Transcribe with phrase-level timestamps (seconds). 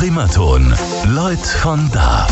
[0.00, 0.74] Primaton.
[1.08, 2.26] Leut von da.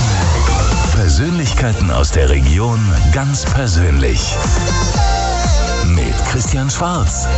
[0.95, 2.81] Persönlichkeiten aus der Region
[3.13, 4.35] ganz persönlich.
[5.89, 7.29] Mit Christian Schwarz.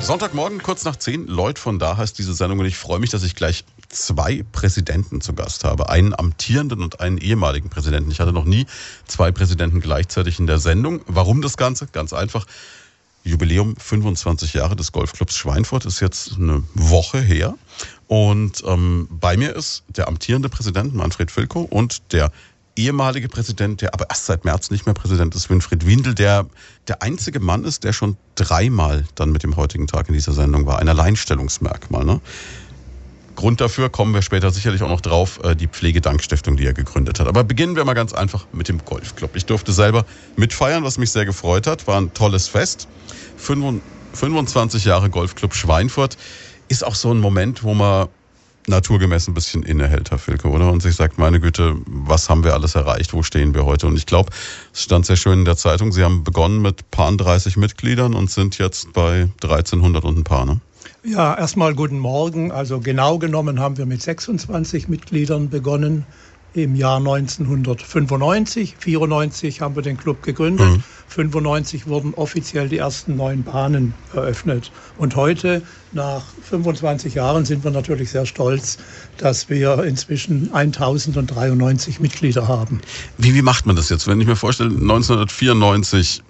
[0.00, 3.24] Sonntagmorgen, kurz nach 10, Leut von da heißt diese Sendung und ich freue mich, dass
[3.24, 5.88] ich gleich zwei Präsidenten zu Gast habe.
[5.88, 8.12] Einen amtierenden und einen ehemaligen Präsidenten.
[8.12, 8.64] Ich hatte noch nie
[9.08, 11.00] zwei Präsidenten gleichzeitig in der Sendung.
[11.08, 11.88] Warum das Ganze?
[11.88, 12.46] Ganz einfach.
[13.26, 17.54] Jubiläum 25 Jahre des Golfclubs Schweinfurt ist jetzt eine Woche her.
[18.06, 22.30] Und ähm, bei mir ist der amtierende Präsident Manfred Filko und der
[22.76, 26.46] ehemalige Präsident, der aber erst seit März nicht mehr Präsident ist, Winfried Windel, der
[26.86, 30.66] der einzige Mann ist, der schon dreimal dann mit dem heutigen Tag in dieser Sendung
[30.66, 30.78] war.
[30.78, 32.04] Ein Alleinstellungsmerkmal.
[32.04, 32.20] Ne?
[33.36, 37.20] Grund dafür kommen wir später sicherlich auch noch drauf, äh, die Pflegedankstiftung, die er gegründet
[37.20, 37.28] hat.
[37.28, 39.36] Aber beginnen wir mal ganz einfach mit dem Golfclub.
[39.36, 40.04] Ich durfte selber
[40.36, 41.86] mitfeiern, was mich sehr gefreut hat.
[41.86, 42.88] War ein tolles Fest.
[43.36, 46.16] 25 Jahre Golfclub Schweinfurt
[46.68, 48.08] ist auch so ein Moment, wo man
[48.68, 50.70] naturgemäß ein bisschen innehält, Herr Filke, oder?
[50.70, 53.12] Und sich sagt, meine Güte, was haben wir alles erreicht?
[53.12, 53.86] Wo stehen wir heute?
[53.86, 54.30] Und ich glaube,
[54.72, 58.30] es stand sehr schön in der Zeitung, Sie haben begonnen mit paar 30 Mitgliedern und
[58.30, 60.60] sind jetzt bei 1300 und ein paar, ne?
[61.04, 62.50] Ja, erstmal guten Morgen.
[62.50, 66.04] Also genau genommen haben wir mit 26 Mitgliedern begonnen
[66.56, 68.76] im Jahr 1995.
[68.78, 70.66] 94 haben wir den Club gegründet.
[70.66, 70.82] Mhm.
[71.08, 74.72] 95 wurden offiziell die ersten neun Bahnen eröffnet.
[74.96, 78.78] Und heute, nach 25 Jahren, sind wir natürlich sehr stolz,
[79.18, 82.80] dass wir inzwischen 1093 Mitglieder haben.
[83.18, 84.06] Wie, wie macht man das jetzt?
[84.06, 86.22] Wenn ich mir vorstelle, 1994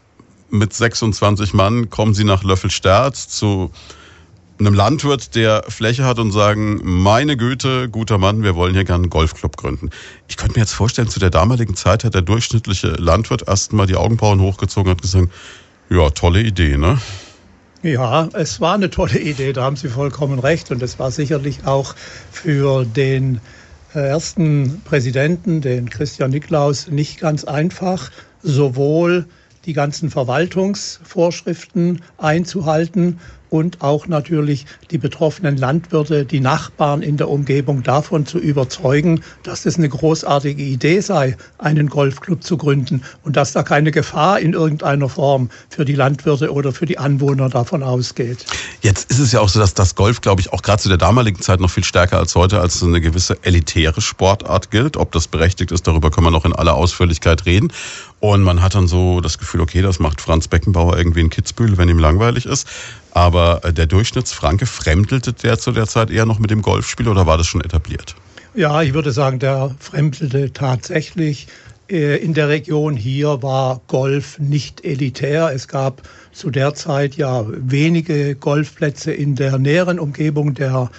[0.51, 3.71] mit 26 Mann kommen Sie nach Löffelsterz zu
[4.59, 9.05] einem Landwirt, der Fläche hat und sagen, meine Güte, guter Mann, wir wollen hier gerne
[9.05, 9.91] einen Golfclub gründen.
[10.29, 13.97] Ich könnte mir jetzt vorstellen, zu der damaligen Zeit hat der durchschnittliche Landwirt erstmal die
[13.97, 15.29] Augenbrauen hochgezogen und gesagt,
[15.91, 16.99] ja, tolle Idee, ne?
[17.83, 20.71] Ja, es war eine tolle Idee, da haben Sie vollkommen recht.
[20.71, 21.95] Und es war sicherlich auch
[22.33, 23.41] für den
[23.95, 28.11] äh, ersten Präsidenten, den Christian Niklaus, nicht ganz einfach,
[28.43, 29.27] sowohl
[29.67, 33.21] die ganzen Verwaltungsvorschriften einzuhalten
[33.51, 39.67] und auch natürlich die betroffenen Landwirte, die Nachbarn in der Umgebung davon zu überzeugen, dass
[39.67, 44.53] es eine großartige Idee sei, einen Golfclub zu gründen und dass da keine Gefahr in
[44.53, 48.47] irgendeiner Form für die Landwirte oder für die Anwohner davon ausgeht.
[48.83, 50.99] Jetzt ist es ja auch so, dass das Golf, glaube ich, auch gerade zu der
[50.99, 54.97] damaligen Zeit noch viel stärker als heute als eine gewisse elitäre Sportart gilt.
[54.97, 57.73] Ob das berechtigt ist, darüber können wir noch in aller Ausführlichkeit reden.
[58.21, 61.77] Und man hat dann so das Gefühl, okay, das macht Franz Beckenbauer irgendwie in Kitzbühel,
[61.77, 62.67] wenn ihm langweilig ist.
[63.17, 67.27] Aber äh, der Durchschnittsfranke fremdelte der zu der Zeit eher noch mit dem Golfspiel oder
[67.27, 68.15] war das schon etabliert?
[68.55, 71.49] Ja, ich würde sagen, der fremdelte tatsächlich.
[71.89, 75.51] Äh, in der Region hier war Golf nicht elitär.
[75.55, 80.53] Es gab zu der Zeit ja wenige Golfplätze in der näheren Umgebung.
[80.53, 80.91] Der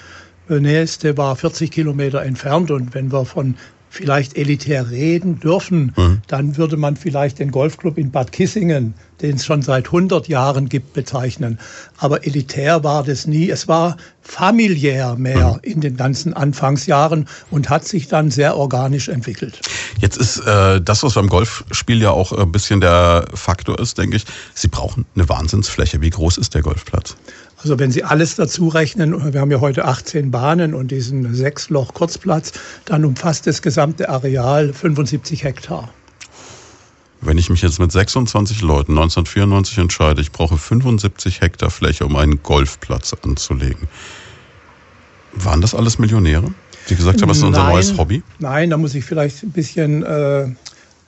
[0.50, 2.72] äh, nächste war 40 Kilometer entfernt.
[2.72, 3.54] Und wenn wir von
[3.98, 6.22] vielleicht elitär reden dürfen, mhm.
[6.28, 10.70] dann würde man vielleicht den Golfclub in Bad Kissingen, den es schon seit 100 Jahren
[10.70, 11.58] gibt, bezeichnen.
[11.98, 13.50] Aber elitär war das nie.
[13.50, 15.60] Es war familiär mehr mhm.
[15.64, 19.60] in den ganzen Anfangsjahren und hat sich dann sehr organisch entwickelt.
[20.00, 24.18] Jetzt ist äh, das, was beim Golfspiel ja auch ein bisschen der Faktor ist, denke
[24.18, 26.02] ich, Sie brauchen eine Wahnsinnsfläche.
[26.02, 27.16] Wie groß ist der Golfplatz?
[27.58, 32.54] Also wenn Sie alles dazu rechnen, wir haben ja heute 18 Bahnen und diesen Sechs-Loch-Kurzplatz,
[32.86, 35.90] dann umfasst das gesamte Areal 75 Hektar.
[37.20, 42.16] Wenn ich mich jetzt mit 26 Leuten 1994 entscheide, ich brauche 75 Hektar Fläche, um
[42.16, 43.88] einen Golfplatz anzulegen,
[45.34, 46.52] waren das alles Millionäre,
[46.90, 48.22] die gesagt haben, das ist unser nein, neues Hobby?
[48.38, 50.48] Nein, da muss ich vielleicht ein bisschen äh,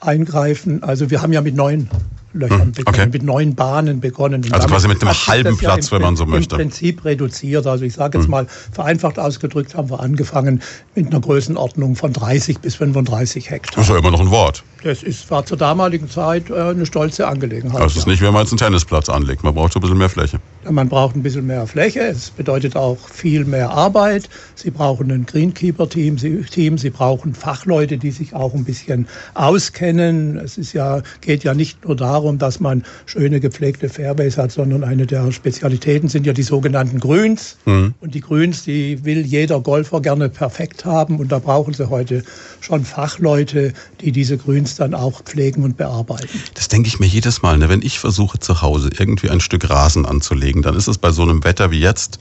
[0.00, 0.82] eingreifen.
[0.82, 1.88] Also wir haben ja mit neun
[2.32, 3.08] Löchern hm, okay.
[3.12, 4.44] mit neun Bahnen begonnen.
[4.44, 6.54] Und also quasi mit einem halben Platz, ja wenn man so möchte.
[6.54, 7.66] Im Prinzip reduziert.
[7.66, 8.30] Also ich sage jetzt hm.
[8.30, 10.62] mal, vereinfacht ausgedrückt haben wir angefangen
[10.94, 13.74] mit einer Größenordnung von 30 bis 35 Hektar.
[13.76, 14.62] Das ist ja immer noch ein Wort.
[14.82, 17.82] Das ist, war zur damaligen Zeit äh, eine stolze Angelegenheit.
[17.82, 18.12] Das ist ja.
[18.12, 19.42] nicht, wenn man jetzt einen Tennisplatz anlegt.
[19.42, 20.38] Man braucht so ein bisschen mehr Fläche.
[20.68, 22.00] Man braucht ein bisschen mehr Fläche.
[22.00, 24.28] Es bedeutet auch viel mehr Arbeit.
[24.54, 26.18] Sie brauchen ein Greenkeeper-Team.
[26.18, 26.78] Sie, Team.
[26.78, 30.38] Sie brauchen Fachleute, die sich auch ein bisschen auskennen.
[30.38, 34.84] Es ist ja, geht ja nicht nur darum, dass man schöne gepflegte Fairways hat, sondern
[34.84, 37.56] eine der Spezialitäten sind ja die sogenannten Grüns.
[37.64, 37.94] Mhm.
[38.00, 41.18] Und die Grüns, die will jeder Golfer gerne perfekt haben.
[41.18, 42.22] Und da brauchen sie heute
[42.60, 46.40] schon Fachleute, die diese Grüns dann auch pflegen und bearbeiten.
[46.54, 47.58] Das denke ich mir jedes Mal.
[47.58, 47.68] Ne?
[47.68, 51.22] Wenn ich versuche zu Hause irgendwie ein Stück Rasen anzulegen, dann ist es bei so
[51.22, 52.18] einem Wetter wie jetzt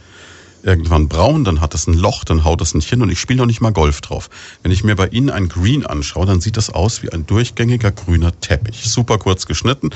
[0.64, 3.40] irgendwann braun, dann hat es ein Loch, dann haut es nicht hin und ich spiele
[3.40, 4.30] noch nicht mal Golf drauf.
[4.64, 7.92] Wenn ich mir bei Ihnen ein Green anschaue, dann sieht das aus wie ein durchgängiger
[7.92, 8.90] grüner Teppich.
[8.90, 9.90] Super kurz geschnitten.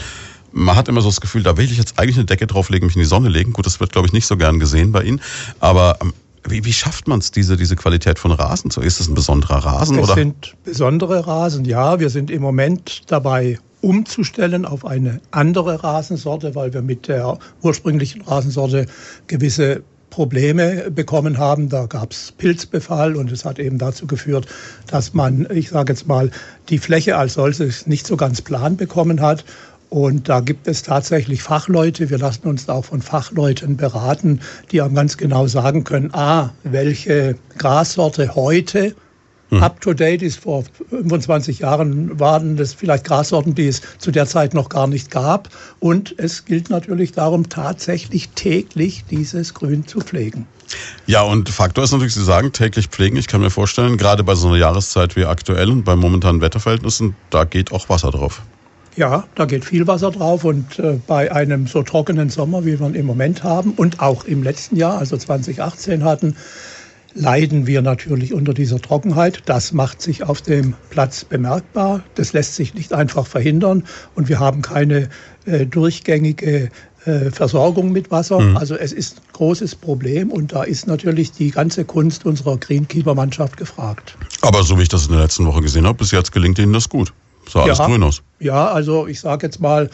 [0.51, 2.95] Man hat immer so das Gefühl, da will ich jetzt eigentlich eine Decke drauflegen, mich
[2.95, 3.53] in die Sonne legen.
[3.53, 5.21] Gut, das wird, glaube ich, nicht so gern gesehen bei Ihnen.
[5.59, 6.13] Aber ähm,
[6.47, 8.81] Wie, wie schafft man es, diese, diese Qualität von Rasen zu?
[8.81, 9.97] Ist es ein besonderer Rasen?
[9.97, 10.15] Es oder?
[10.15, 11.99] sind besondere Rasen, ja.
[11.99, 18.21] Wir sind im Moment dabei, umzustellen auf eine andere Rasensorte, weil wir mit der ursprünglichen
[18.21, 18.85] Rasensorte
[19.27, 19.83] gewisse
[20.13, 21.69] Probleme bekommen haben.
[21.69, 24.45] Da gab es Pilzbefall und es hat eben dazu geführt,
[24.85, 26.29] dass man, ich sage jetzt mal,
[26.69, 29.43] die Fläche als solches nicht so ganz plan bekommen hat.
[29.89, 32.11] Und da gibt es tatsächlich Fachleute.
[32.11, 34.39] Wir lassen uns auch von Fachleuten beraten,
[34.71, 38.93] die einem ganz genau sagen können, a, welche Grassorte heute
[39.53, 39.63] Hm.
[39.63, 40.39] up to date ist.
[40.39, 45.11] Vor 25 Jahren waren das vielleicht Grassorten, die es zu der Zeit noch gar nicht
[45.11, 45.49] gab.
[45.79, 50.47] Und es gilt natürlich darum, tatsächlich täglich dieses Grün zu pflegen.
[51.05, 53.17] Ja, und Faktor ist natürlich, Sie sagen, täglich pflegen.
[53.17, 57.15] Ich kann mir vorstellen, gerade bei so einer Jahreszeit wie aktuell und bei momentanen Wetterverhältnissen,
[57.29, 58.41] da geht auch Wasser drauf.
[58.95, 62.87] Ja, da geht viel Wasser drauf und äh, bei einem so trockenen Sommer, wie wir
[62.87, 66.35] ihn im Moment haben und auch im letzten Jahr, also 2018 hatten,
[67.15, 69.43] leiden wir natürlich unter dieser Trockenheit.
[69.45, 72.03] Das macht sich auf dem Platz bemerkbar.
[72.15, 73.83] Das lässt sich nicht einfach verhindern
[74.15, 75.09] und wir haben keine
[75.45, 76.69] äh, durchgängige
[77.05, 78.39] äh, Versorgung mit Wasser.
[78.55, 83.57] Also es ist ein großes Problem und da ist natürlich die ganze Kunst unserer Greenkeeper-Mannschaft
[83.57, 84.17] gefragt.
[84.41, 86.73] Aber so wie ich das in der letzten Woche gesehen habe, bis jetzt gelingt Ihnen
[86.73, 87.13] das gut.
[87.51, 87.87] Sah alles Ja.
[87.87, 88.21] grün aus.
[88.39, 89.89] Ja, also ich sage jetzt mal,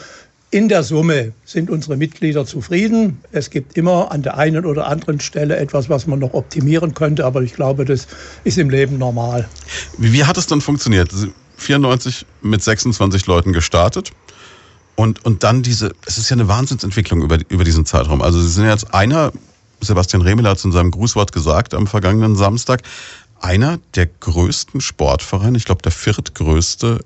[0.52, 3.20] in der Summe sind unsere Mitglieder zufrieden.
[3.32, 7.26] Es gibt immer an der einen oder anderen Stelle etwas, was man noch optimieren könnte,
[7.26, 8.08] aber ich glaube, das
[8.44, 9.48] ist im Leben normal.
[9.98, 11.12] Wie, hat es dann funktioniert?
[11.12, 14.12] Sie- 94 mit 26 Leuten gestartet.
[14.96, 18.22] Und, und dann diese, es ist ja eine Wahnsinnsentwicklung über, über diesen Zeitraum.
[18.22, 19.32] Also Sie sind jetzt einer,
[19.82, 22.82] Sebastian Remel hat es in seinem Grußwort gesagt am vergangenen Samstag,
[23.40, 27.00] einer der größten Sportvereine, ich glaube der viertgrößte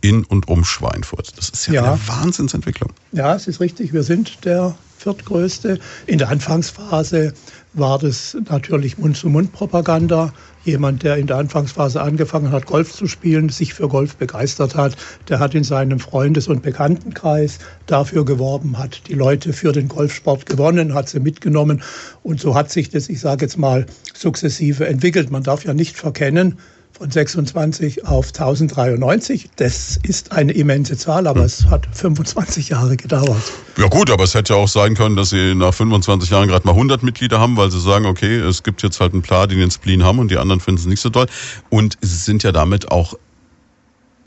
[0.00, 1.36] in und um Schweinfurt.
[1.36, 1.92] Das ist ja, Ja.
[1.92, 2.90] eine Wahnsinnsentwicklung.
[3.12, 5.78] Ja, es ist richtig, wir sind der viertgrößte.
[6.06, 7.32] In der Anfangsphase
[7.74, 10.32] war das natürlich Mund-zu-Mund-Propaganda.
[10.64, 14.96] Jemand, der in der Anfangsphase angefangen hat, Golf zu spielen, sich für Golf begeistert hat,
[15.28, 20.46] der hat in seinem Freundes- und Bekanntenkreis dafür geworben, hat die Leute für den Golfsport
[20.46, 21.82] gewonnen, hat sie mitgenommen.
[22.22, 25.30] Und so hat sich das, ich sage jetzt mal, sukzessive entwickelt.
[25.30, 26.58] Man darf ja nicht verkennen,
[26.98, 29.50] von 26 auf 1093.
[29.56, 33.42] Das ist eine immense Zahl, aber es hat 25 Jahre gedauert.
[33.76, 36.66] Ja gut, aber es hätte ja auch sein können, dass Sie nach 25 Jahren gerade
[36.66, 39.54] mal 100 Mitglieder haben, weil Sie sagen, okay, es gibt jetzt halt ein paar, die
[39.54, 41.26] den Spleen haben und die anderen finden es nicht so toll.
[41.70, 43.14] Und Sie sind ja damit auch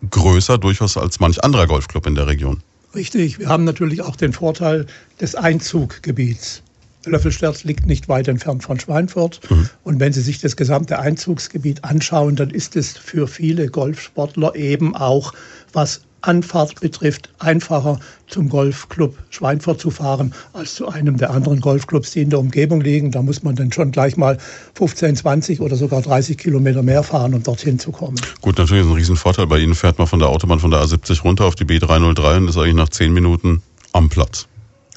[0.09, 2.62] größer durchaus als manch anderer Golfclub in der Region.
[2.95, 4.85] Richtig, wir haben natürlich auch den Vorteil
[5.19, 6.63] des Einzuggebiets.
[7.06, 9.42] Löffelsterz liegt nicht weit entfernt von Schweinfurt.
[9.83, 14.95] Und wenn Sie sich das gesamte Einzugsgebiet anschauen, dann ist es für viele Golfsportler eben
[14.95, 15.33] auch,
[15.74, 22.12] was Anfahrt betrifft, einfacher zum Golfclub Schweinfurt zu fahren, als zu einem der anderen Golfclubs,
[22.12, 23.12] die in der Umgebung liegen.
[23.12, 24.38] Da muss man dann schon gleich mal
[24.75, 28.21] 15, 20 oder sogar 30 Kilometer mehr fahren, um dorthin zu kommen.
[28.42, 29.47] Gut, natürlich ist ein Riesenvorteil.
[29.47, 32.50] Bei Ihnen fährt man von der Autobahn von der A70 runter auf die B303 und
[32.50, 33.63] ist eigentlich nach 10 Minuten
[33.94, 34.47] am Platz.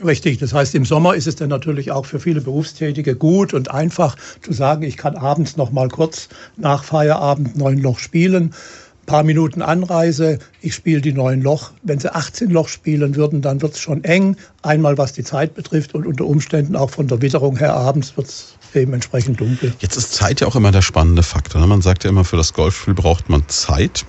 [0.03, 3.71] Richtig, das heißt, im Sommer ist es dann natürlich auch für viele Berufstätige gut und
[3.71, 8.55] einfach zu sagen, ich kann abends noch mal kurz nach Feierabend neun Loch spielen.
[9.03, 11.71] Ein paar Minuten Anreise, ich spiele die neun Loch.
[11.83, 14.37] Wenn sie 18 Loch spielen würden, dann wird es schon eng.
[14.63, 18.27] Einmal was die Zeit betrifft und unter Umständen auch von der Witterung her abends wird
[18.27, 19.75] es dementsprechend dunkel.
[19.79, 21.61] Jetzt ist Zeit ja auch immer der spannende Faktor.
[21.61, 21.69] ne?
[21.69, 24.05] Man sagt ja immer, für das Golfspiel braucht man Zeit.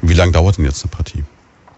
[0.00, 1.24] Wie lange dauert denn jetzt eine Partie?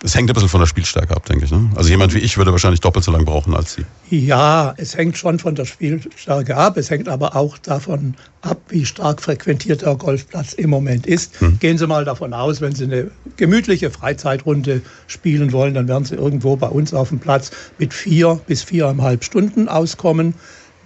[0.02, 1.50] Es hängt ein bisschen von der Spielstärke ab, denke ich.
[1.50, 1.70] Ne?
[1.74, 3.84] Also jemand wie ich würde wahrscheinlich doppelt so lange brauchen als Sie.
[4.08, 6.78] Ja, es hängt schon von der Spielstärke ab.
[6.78, 11.34] Es hängt aber auch davon ab, wie stark frequentiert der Golfplatz im Moment ist.
[11.60, 16.14] Gehen Sie mal davon aus, wenn Sie eine gemütliche Freizeitrunde spielen wollen, dann werden Sie
[16.14, 20.34] irgendwo bei uns auf dem Platz mit vier bis viereinhalb Stunden auskommen.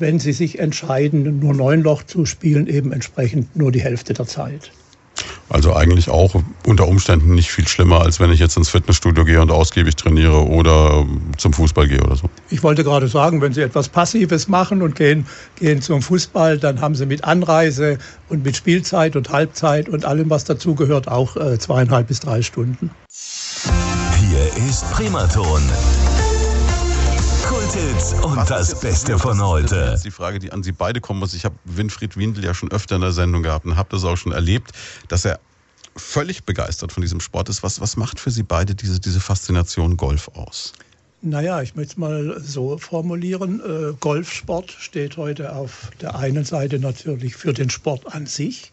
[0.01, 4.27] Wenn Sie sich entscheiden, nur neun Loch zu spielen, eben entsprechend nur die Hälfte der
[4.27, 4.73] Zeit.
[5.49, 6.35] Also eigentlich auch
[6.67, 10.47] unter Umständen nicht viel schlimmer, als wenn ich jetzt ins Fitnessstudio gehe und ausgiebig trainiere
[10.49, 12.31] oder zum Fußball gehe oder so.
[12.51, 16.81] Ich wollte gerade sagen, wenn Sie etwas Passives machen und gehen, gehen zum Fußball, dann
[16.81, 17.99] haben Sie mit Anreise
[18.29, 22.91] und mit Spielzeit und Halbzeit und allem, was dazugehört, auch äh, zweieinhalb bis drei Stunden.
[24.19, 25.63] Hier ist Primaton.
[27.65, 30.01] Kulthits und das Beste von Das ist heute.
[30.05, 31.33] die Frage, die an Sie beide kommen muss.
[31.33, 34.17] Ich habe Winfried Windel ja schon öfter in der Sendung gehabt und habe das auch
[34.17, 34.73] schon erlebt,
[35.09, 35.41] dass er
[35.97, 37.63] völlig begeistert von diesem Sport ist.
[37.63, 40.75] Was, was macht für Sie beide diese, diese Faszination Golf aus?
[41.23, 43.61] Naja, ich möchte es mal so formulieren.
[43.61, 48.73] Äh, Golfsport steht heute auf der einen Seite natürlich für den Sport an sich.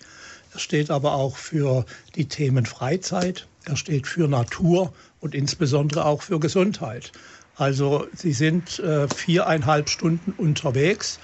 [0.53, 3.47] Er steht aber auch für die Themen Freizeit.
[3.63, 7.13] Er steht für Natur und insbesondere auch für Gesundheit.
[7.55, 11.19] Also Sie sind äh, viereinhalb Stunden unterwegs.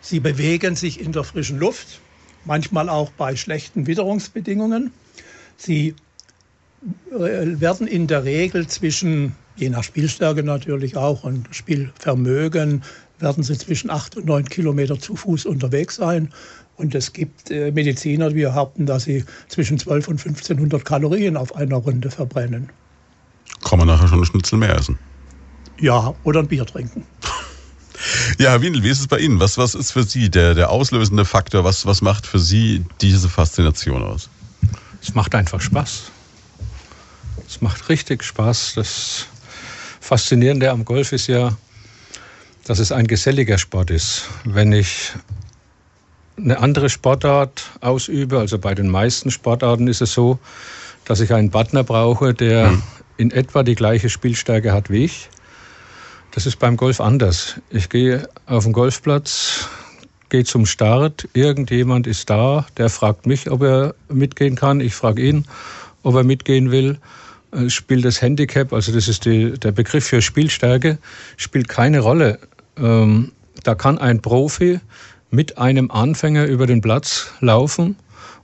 [0.00, 2.00] Sie bewegen sich in der frischen Luft,
[2.44, 4.92] manchmal auch bei schlechten Witterungsbedingungen.
[5.56, 5.94] Sie
[7.10, 12.82] äh, werden in der Regel zwischen, je nach Spielstärke natürlich auch und Spielvermögen,
[13.18, 16.32] werden sie zwischen acht und neun Kilometer zu Fuß unterwegs sein.
[16.76, 21.54] Und es gibt äh, Mediziner, die behaupten, dass sie zwischen 12 und 1500 Kalorien auf
[21.54, 22.68] einer Runde verbrennen.
[23.62, 24.98] Kann man nachher schon ein Schnitzel mehr essen?
[25.80, 27.06] Ja, oder ein Bier trinken.
[28.38, 29.40] Ja, Herr Windel, wie ist es bei Ihnen?
[29.40, 31.64] Was, was ist für Sie der, der auslösende Faktor?
[31.64, 34.28] Was, was macht für Sie diese Faszination aus?
[35.00, 36.10] Es macht einfach Spaß.
[37.46, 38.74] Es macht richtig Spaß.
[38.74, 39.26] Das
[40.00, 41.56] Faszinierende am Golf ist ja,
[42.64, 44.28] dass es ein geselliger Sport ist.
[44.44, 45.12] Wenn ich
[46.36, 50.38] eine andere Sportart ausübe, also bei den meisten Sportarten ist es so,
[51.04, 52.82] dass ich einen Partner brauche, der hm.
[53.18, 55.28] in etwa die gleiche Spielstärke hat wie ich.
[56.34, 57.60] Das ist beim Golf anders.
[57.70, 59.68] Ich gehe auf den Golfplatz,
[60.30, 65.22] gehe zum Start, irgendjemand ist da, der fragt mich, ob er mitgehen kann, ich frage
[65.22, 65.46] ihn,
[66.02, 66.98] ob er mitgehen will.
[67.52, 70.98] Äh, spielt das Handicap, also das ist die, der Begriff für Spielstärke,
[71.36, 72.40] spielt keine Rolle.
[72.76, 73.30] Ähm,
[73.62, 74.80] da kann ein Profi
[75.30, 77.94] mit einem Anfänger über den Platz laufen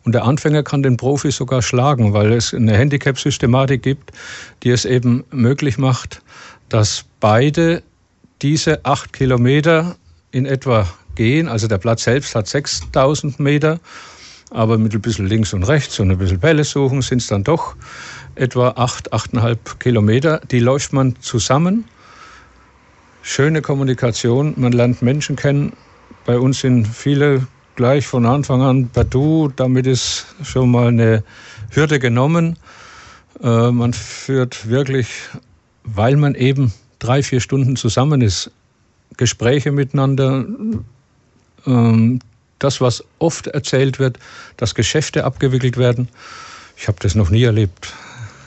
[0.04, 4.12] und der Anfänger kann den Profi sogar schlagen, weil es eine Handicap-Systematik gibt,
[4.62, 6.23] die es eben möglich macht,
[6.68, 7.83] dass beide
[8.43, 9.97] diese acht Kilometer
[10.33, 11.49] in etwa gehen.
[11.49, 13.79] Also der Platz selbst hat 6000 Meter,
[14.50, 17.45] aber mit ein bisschen links und rechts und ein bisschen Bälle suchen sind es dann
[17.45, 17.77] doch
[18.35, 20.41] etwa acht, achteinhalb Kilometer.
[20.50, 21.85] Die läuft man zusammen.
[23.23, 25.75] Schöne Kommunikation, man lernt Menschen kennen,
[26.25, 27.47] bei uns sind viele
[27.77, 29.49] gleich von Anfang an per Du.
[29.57, 31.25] Damit ist schon mal eine
[31.71, 32.57] Hürde genommen.
[33.43, 35.09] Äh, man führt wirklich,
[35.85, 38.50] weil man eben drei, vier Stunden zusammen ist,
[39.16, 40.45] Gespräche miteinander.
[41.66, 42.21] Ähm,
[42.61, 44.19] das, was oft erzählt wird,
[44.57, 46.09] dass Geschäfte abgewickelt werden.
[46.76, 47.92] Ich habe das noch nie erlebt.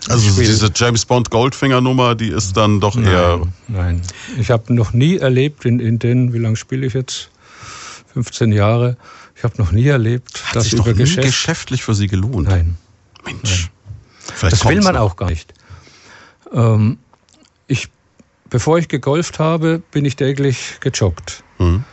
[0.09, 3.41] Also diese James Bond Goldfinger Nummer, die ist dann doch nein, eher.
[3.67, 4.01] Nein,
[4.37, 7.29] ich habe noch nie erlebt in, in den, wie lange spiele ich jetzt?
[8.13, 8.97] 15 Jahre.
[9.35, 12.47] Ich habe noch nie erlebt, Hat dass sich über doch Geschäft geschäftlich für Sie gelohnt.
[12.47, 12.77] Nein.
[13.25, 13.69] Mensch.
[14.41, 14.51] Nein.
[14.51, 15.01] Das will man noch.
[15.01, 15.53] auch gar nicht.
[16.53, 16.97] Ähm,
[18.53, 21.43] bevor ich gegolft habe, bin ich täglich gejoggt.
[21.57, 21.83] Mhm.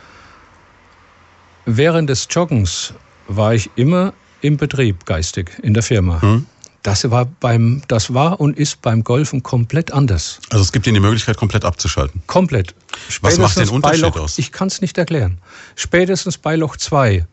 [1.65, 2.93] Während des Joggens
[3.27, 6.19] war ich immer im Betrieb geistig in der Firma.
[6.21, 6.45] Mhm.
[6.83, 10.39] Das war, beim, das war und ist beim Golfen komplett anders.
[10.51, 12.21] Also es gibt Ihnen die Möglichkeit, komplett abzuschalten?
[12.27, 12.75] Komplett.
[13.09, 14.37] Spätestens Was macht den Unterschied Loch, aus?
[14.37, 15.39] Ich kann es nicht erklären.
[15.75, 17.25] Spätestens bei Loch 2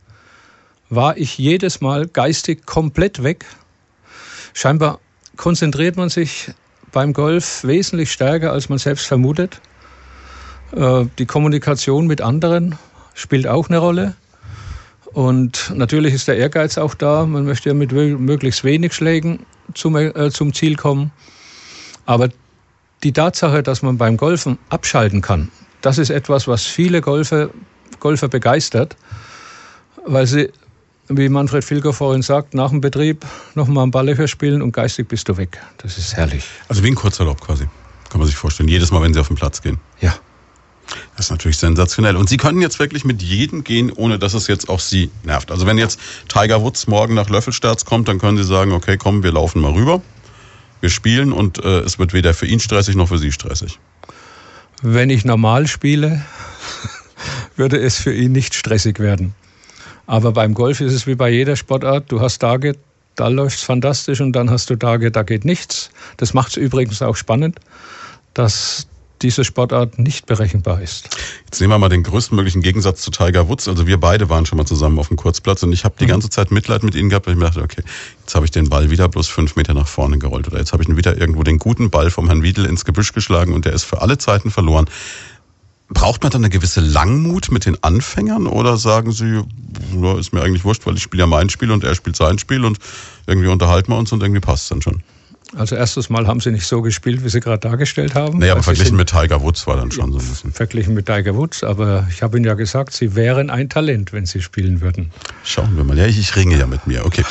[0.89, 3.45] war ich jedes Mal geistig komplett weg.
[4.55, 5.01] Scheinbar
[5.37, 6.51] konzentriert man sich
[6.93, 9.61] beim Golf wesentlich stärker, als man selbst vermutet.
[10.75, 12.77] Äh, die Kommunikation mit anderen
[13.15, 14.15] spielt auch eine Rolle.
[15.13, 17.27] Und natürlich ist der Ehrgeiz auch da.
[17.27, 21.11] Man möchte ja mit möglichst wenig Schlägen zum, äh, zum Ziel kommen.
[22.07, 22.29] Aber
[23.03, 27.51] die Tatsache, dass man beim Golfen abschalten kann, das ist etwas, was viele Golfer,
[28.01, 28.97] Golfer begeistert,
[30.05, 30.51] weil sie,
[31.09, 33.25] wie Manfred Filger vorhin sagt, nach dem Betrieb
[33.55, 35.61] nochmal ein paar Löcher spielen und geistig bist du weg.
[35.79, 36.45] Das ist herrlich.
[36.69, 37.65] Also wie ein Kurzurlaub quasi,
[38.11, 38.69] kann man sich vorstellen.
[38.69, 39.79] Jedes Mal, wenn Sie auf den Platz gehen.
[40.01, 40.15] Ja.
[41.17, 42.17] Das ist natürlich sensationell.
[42.17, 45.51] Und Sie können jetzt wirklich mit jedem gehen, ohne dass es jetzt auch Sie nervt.
[45.51, 49.23] Also wenn jetzt Tiger Woods morgen nach Löffelsterz kommt, dann können Sie sagen, okay, komm,
[49.23, 50.01] wir laufen mal rüber,
[50.81, 53.79] wir spielen und äh, es wird weder für ihn stressig noch für Sie stressig.
[54.81, 56.25] Wenn ich normal spiele,
[57.57, 59.35] würde es für ihn nicht stressig werden.
[60.09, 62.11] Aber beim Golf ist es wie bei jeder Sportart.
[62.11, 62.77] Du hast Tage,
[63.15, 65.91] da läuft es fantastisch und dann hast du Tage, da geht nichts.
[66.17, 67.61] Das macht es übrigens auch spannend,
[68.33, 68.87] dass
[69.21, 71.15] diese Sportart nicht berechenbar ist.
[71.45, 73.69] Jetzt nehmen wir mal den größtmöglichen Gegensatz zu Tiger Woods.
[73.69, 76.09] Also wir beide waren schon mal zusammen auf dem Kurzplatz und ich habe die mhm.
[76.09, 77.83] ganze Zeit Mitleid mit ihnen gehabt, weil ich mir dachte, okay,
[78.21, 80.83] jetzt habe ich den Ball wieder bloß fünf Meter nach vorne gerollt oder jetzt habe
[80.83, 83.85] ich wieder irgendwo den guten Ball vom Herrn Wiedel ins Gebüsch geschlagen und der ist
[83.85, 84.87] für alle Zeiten verloren.
[85.91, 89.43] Braucht man dann eine gewisse Langmut mit den Anfängern oder sagen Sie,
[90.01, 92.39] ja, ist mir eigentlich wurscht, weil ich spiele ja mein Spiel und er spielt sein
[92.39, 92.79] Spiel und
[93.27, 95.03] irgendwie unterhalten wir uns und irgendwie passt es dann schon?
[95.57, 98.39] Also erstes Mal haben sie nicht so gespielt, wie sie gerade dargestellt haben.
[98.39, 100.53] Naja, aber verglichen mit Tiger Woods war dann schon so ein bisschen.
[100.53, 104.27] Verglichen mit Tiger Woods, aber ich habe Ihnen ja gesagt, Sie wären ein Talent, wenn
[104.27, 105.11] Sie spielen würden.
[105.45, 105.97] Schauen wir mal.
[105.97, 107.25] Ja, ich, ich ringe ja mit mir, okay.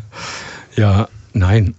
[0.76, 1.74] ja, nein.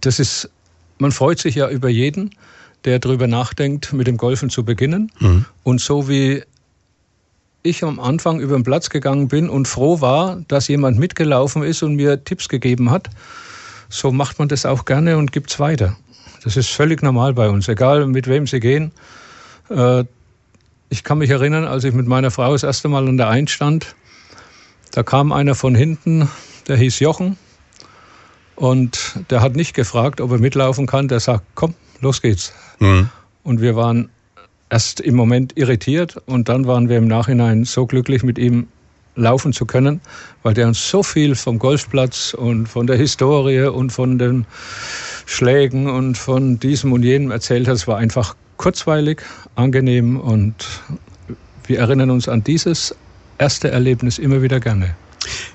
[0.00, 0.50] Das ist,
[0.98, 2.34] man freut sich ja über jeden,
[2.84, 5.12] der darüber nachdenkt, mit dem Golfen zu beginnen.
[5.18, 5.44] Mhm.
[5.62, 6.42] Und so wie
[7.62, 11.82] ich am Anfang über den Platz gegangen bin und froh war, dass jemand mitgelaufen ist
[11.82, 13.10] und mir Tipps gegeben hat,
[13.88, 15.96] so macht man das auch gerne und gibt es weiter.
[16.42, 18.92] Das ist völlig normal bei uns, egal mit wem Sie gehen.
[19.68, 20.04] Äh,
[20.88, 23.50] ich kann mich erinnern, als ich mit meiner Frau das erste Mal an der Eins
[23.50, 23.94] stand,
[24.92, 26.28] da kam einer von hinten,
[26.66, 27.36] der hieß Jochen.
[28.56, 31.08] Und der hat nicht gefragt, ob er mitlaufen kann.
[31.08, 32.52] Der sagt, komm, los geht's.
[32.78, 33.08] Mhm.
[33.42, 34.10] Und wir waren
[34.70, 38.68] erst im Moment irritiert und dann waren wir im Nachhinein so glücklich, mit ihm
[39.16, 40.00] laufen zu können,
[40.42, 44.46] weil der uns so viel vom Golfplatz und von der Historie und von den
[45.26, 47.74] Schlägen und von diesem und jenem erzählt hat.
[47.74, 49.22] Es war einfach kurzweilig,
[49.56, 50.54] angenehm und
[51.66, 52.94] wir erinnern uns an dieses
[53.38, 54.94] erste Erlebnis immer wieder gerne.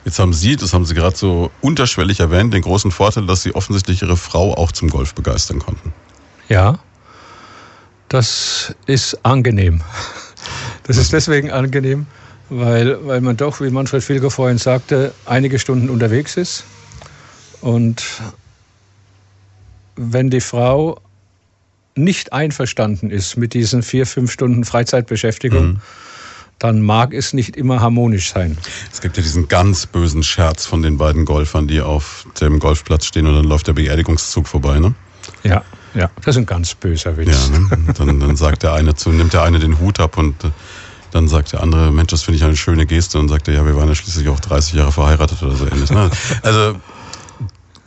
[0.03, 3.55] Jetzt haben Sie, das haben Sie gerade so unterschwellig erwähnt, den großen Vorteil, dass Sie
[3.55, 5.93] offensichtlich Ihre Frau auch zum Golf begeistern konnten.
[6.49, 6.79] Ja,
[8.09, 9.81] das ist angenehm.
[10.83, 12.05] Das ist deswegen angenehm,
[12.49, 16.63] weil, weil man doch, wie Manfred Filger vorhin sagte, einige Stunden unterwegs ist.
[17.61, 18.03] Und
[19.95, 21.01] wenn die Frau
[21.95, 25.81] nicht einverstanden ist mit diesen vier, fünf Stunden Freizeitbeschäftigung, mhm.
[26.59, 28.57] dann mag es nicht immer harmonisch sein.
[28.91, 33.05] Es gibt ja diesen ganz bösen Scherz von den beiden Golfern, die auf dem Golfplatz
[33.05, 34.93] stehen und dann läuft der Beerdigungszug vorbei, ne?
[35.43, 35.63] Ja,
[35.95, 37.49] ja, das ist ein ganz böser Witz.
[37.51, 37.93] Ja, ne?
[37.97, 40.35] dann, dann sagt der eine zu, nimmt der eine den Hut ab und
[41.11, 43.17] dann sagt der andere, Mensch, das finde ich eine schöne Geste.
[43.19, 45.89] Und sagt er, ja, wir waren ja schließlich auch 30 Jahre verheiratet oder so ähnlich.
[45.89, 46.11] Ne?
[46.41, 46.75] Also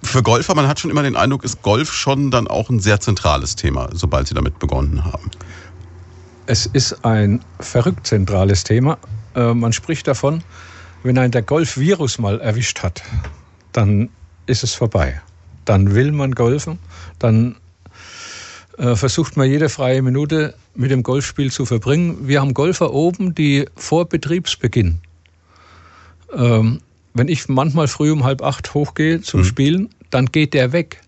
[0.02, 3.00] für Golfer, man hat schon immer den Eindruck, ist Golf schon dann auch ein sehr
[3.00, 5.30] zentrales Thema, sobald sie damit begonnen haben.
[6.46, 8.96] Es ist ein verrückt zentrales Thema.
[9.34, 10.42] Äh, man spricht davon,
[11.02, 13.02] wenn ein der Golf-Virus mal erwischt hat,
[13.72, 14.08] dann
[14.46, 15.20] ist es vorbei.
[15.66, 16.78] Dann will man golfen,
[17.18, 17.67] dann äh,
[18.78, 22.28] versucht man jede freie Minute mit dem Golfspiel zu verbringen.
[22.28, 25.00] Wir haben Golfer oben, die vor Betriebsbeginn,
[26.32, 26.80] ähm,
[27.14, 29.44] wenn ich manchmal früh um halb acht hochgehe zum mhm.
[29.44, 31.00] Spielen, dann geht der weg.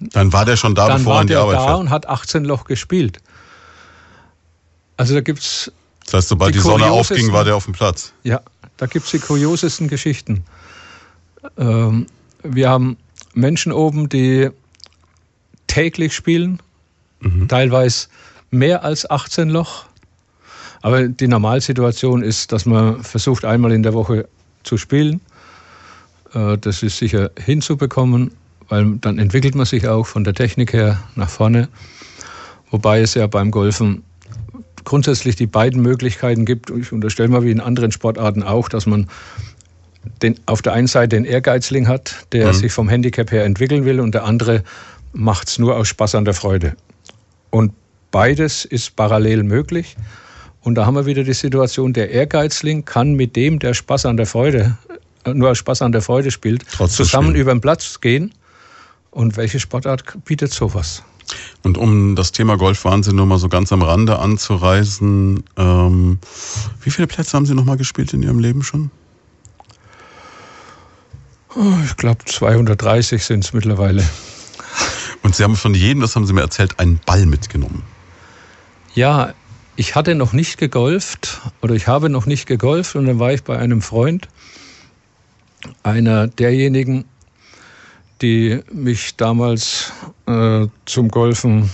[0.00, 1.80] Dann war der schon da, dann bevor war er die der Arbeit da fährt.
[1.80, 3.20] und hat 18 Loch gespielt.
[4.96, 5.70] Also da gibt's
[6.04, 8.12] Das heißt, sobald die, die Sonne aufging, war der auf dem Platz.
[8.24, 8.40] Ja,
[8.76, 10.44] da gibt es die kuriosesten Geschichten.
[11.56, 12.06] Ähm,
[12.42, 12.96] wir haben
[13.34, 14.50] Menschen oben, die
[15.66, 16.60] täglich spielen,
[17.48, 18.08] teilweise
[18.50, 19.84] mehr als 18 Loch.
[20.82, 24.28] Aber die Normalsituation ist, dass man versucht, einmal in der Woche
[24.62, 25.20] zu spielen.
[26.34, 28.30] Äh, Das ist sicher hinzubekommen,
[28.68, 31.68] weil dann entwickelt man sich auch von der Technik her nach vorne.
[32.70, 34.02] Wobei es ja beim Golfen
[34.84, 36.70] grundsätzlich die beiden Möglichkeiten gibt.
[36.70, 39.08] Ich unterstelle mal wie in anderen Sportarten auch, dass man
[40.22, 44.00] den, auf der einen Seite den Ehrgeizling hat, der sich vom Handicap her entwickeln will
[44.00, 44.62] und der andere
[45.12, 46.74] macht es nur aus Spaß an der Freude.
[47.50, 47.72] Und
[48.10, 49.96] beides ist parallel möglich.
[50.62, 54.16] Und da haben wir wieder die Situation, der Ehrgeizling kann mit dem, der Spaß an
[54.16, 54.76] der Freude,
[55.26, 58.34] nur Spaß an der Freude spielt, Trotzdem zusammen über den Platz gehen.
[59.10, 61.02] Und welche Sportart bietet sowas?
[61.62, 66.18] Und um das Thema Golfwahnsinn nur mal so ganz am Rande anzureißen, ähm,
[66.82, 68.90] wie viele Plätze haben Sie noch mal gespielt in Ihrem Leben schon?
[71.54, 74.04] Oh, Ich glaube, 230 sind es mittlerweile.
[75.22, 77.82] Und Sie haben von jedem, das haben Sie mir erzählt, einen Ball mitgenommen.
[78.94, 79.34] Ja,
[79.76, 83.44] ich hatte noch nicht gegolft oder ich habe noch nicht gegolft und dann war ich
[83.44, 84.28] bei einem Freund,
[85.82, 87.04] einer derjenigen,
[88.22, 89.92] die mich damals
[90.26, 91.70] äh, zum Golfen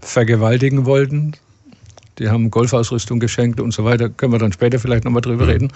[0.00, 1.34] vergewaltigen wollten.
[2.18, 4.08] Die haben Golfausrüstung geschenkt und so weiter.
[4.08, 5.72] Können wir dann später vielleicht nochmal drüber reden.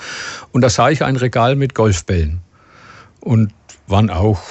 [0.51, 2.41] Und da sah ich ein Regal mit Golfbällen.
[3.21, 3.53] Und
[3.87, 4.43] waren auch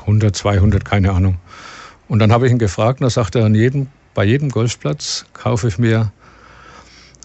[0.00, 1.36] 100, 200, keine Ahnung.
[2.08, 5.68] Und dann habe ich ihn gefragt und er sagte, an jedem, bei jedem Golfplatz kaufe
[5.68, 6.12] ich mir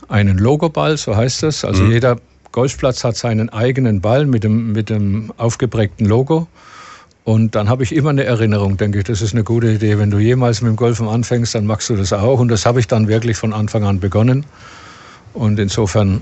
[0.07, 1.65] einen Logoball, so heißt das.
[1.65, 2.17] Also jeder
[2.51, 6.47] Golfplatz hat seinen eigenen Ball mit dem, mit dem aufgeprägten Logo.
[7.23, 9.97] Und dann habe ich immer eine Erinnerung, denke ich, das ist eine gute Idee.
[9.97, 12.39] Wenn du jemals mit dem Golfen anfängst, dann machst du das auch.
[12.39, 14.45] Und das habe ich dann wirklich von Anfang an begonnen.
[15.33, 16.21] Und insofern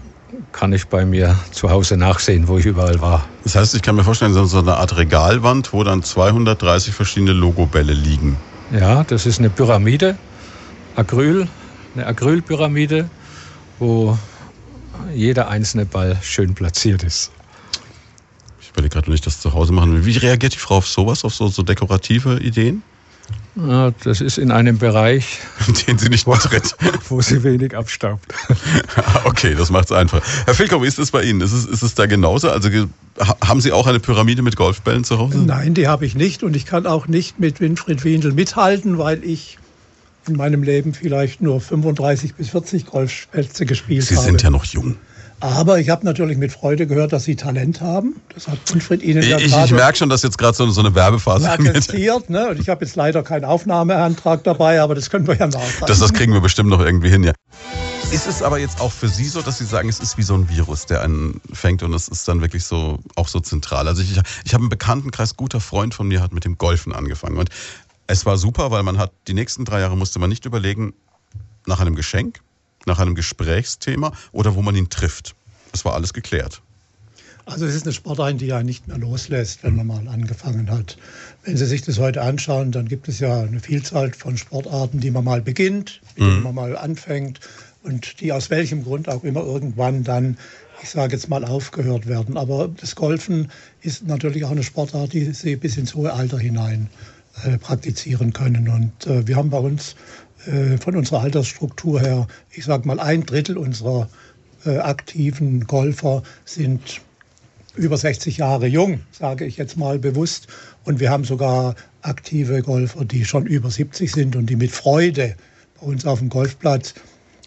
[0.52, 3.28] kann ich bei mir zu Hause nachsehen, wo ich überall war.
[3.43, 7.34] Das heißt, ich kann mir vorstellen, so so eine Art Regalwand, wo dann 230 verschiedene
[7.34, 8.38] Logobälle liegen.
[8.72, 10.17] Ja, das ist eine Pyramide,
[10.96, 11.48] Acryl,
[11.96, 13.10] eine Acrylpyramide,
[13.80, 14.17] wo
[15.13, 17.32] jeder einzelne Ball schön platziert ist.
[18.62, 20.06] Ich überlege gerade, wenn ich das zu Hause machen will.
[20.06, 22.82] Wie reagiert die Frau auf sowas, auf so, so dekorative Ideen?
[23.56, 25.39] Das ist in einem Bereich,
[25.88, 26.76] Den sie nicht betritt.
[27.10, 28.34] wo sie wenig abstaubt.
[29.26, 30.22] okay, das macht's einfach.
[30.46, 31.39] Herr Filkow, wie ist das bei Ihnen?
[31.42, 32.50] Ist es, ist es da genauso?
[32.50, 32.70] Also
[33.46, 35.38] haben Sie auch eine Pyramide mit Golfbällen zu Hause?
[35.38, 39.24] Nein, die habe ich nicht und ich kann auch nicht mit Winfried Windel mithalten, weil
[39.24, 39.60] ich
[40.28, 44.26] in meinem Leben vielleicht nur 35 bis 40 Golfplätze gespielt Sie habe.
[44.26, 44.96] sind ja noch jung.
[45.43, 48.15] Aber ich habe natürlich mit Freude gehört, dass Sie Talent haben.
[48.34, 50.95] Das hat Winfried Ihnen ja Ich, ich merke schon, dass jetzt gerade so, so eine
[50.95, 52.29] Werbephase attestiert.
[52.29, 52.47] Ne?
[52.47, 55.86] Und ich habe jetzt leider keinen Aufnahmeantrag dabei, aber das können wir ja nachreichen.
[55.86, 57.34] Das, das kriegen wir bestimmt noch irgendwie hin, ja.
[58.13, 60.34] Ist es aber jetzt auch für Sie so, dass Sie sagen, es ist wie so
[60.34, 63.89] ein Virus, der einen fängt und es ist dann wirklich so auch so zentral?
[63.89, 67.38] Also ich, ich habe einen Bekanntenkreis, guter Freund von mir hat mit dem Golfen angefangen
[67.38, 67.49] und
[68.08, 70.93] es war super, weil man hat die nächsten drei Jahre musste man nicht überlegen
[71.65, 72.39] nach einem Geschenk,
[72.86, 75.36] nach einem Gesprächsthema oder wo man ihn trifft.
[75.72, 76.62] Es war alles geklärt.
[77.46, 80.98] Also es ist eine Sportart, die ja nicht mehr loslässt, wenn man mal angefangen hat.
[81.43, 85.12] Wenn Sie sich das heute anschauen, dann gibt es ja eine Vielzahl von Sportarten, die
[85.12, 87.41] man mal beginnt, mit denen man mal anfängt
[87.84, 90.38] und die aus welchem Grund auch immer irgendwann dann,
[90.82, 92.38] ich sage jetzt mal, aufgehört werden.
[92.38, 96.89] Aber das Golfen ist natürlich auch eine Sportart, die Sie bis ins hohe Alter hinein
[97.43, 98.69] äh, praktizieren können.
[98.69, 99.96] Und äh, wir haben bei uns
[100.45, 104.10] äh, von unserer Altersstruktur her, ich sage mal, ein Drittel unserer
[104.65, 107.01] äh, aktiven Golfer sind
[107.75, 110.47] über 60 Jahre jung, sage ich jetzt mal bewusst.
[110.84, 115.36] Und wir haben sogar aktive Golfer, die schon über 70 sind und die mit Freude
[115.79, 116.93] bei uns auf dem Golfplatz,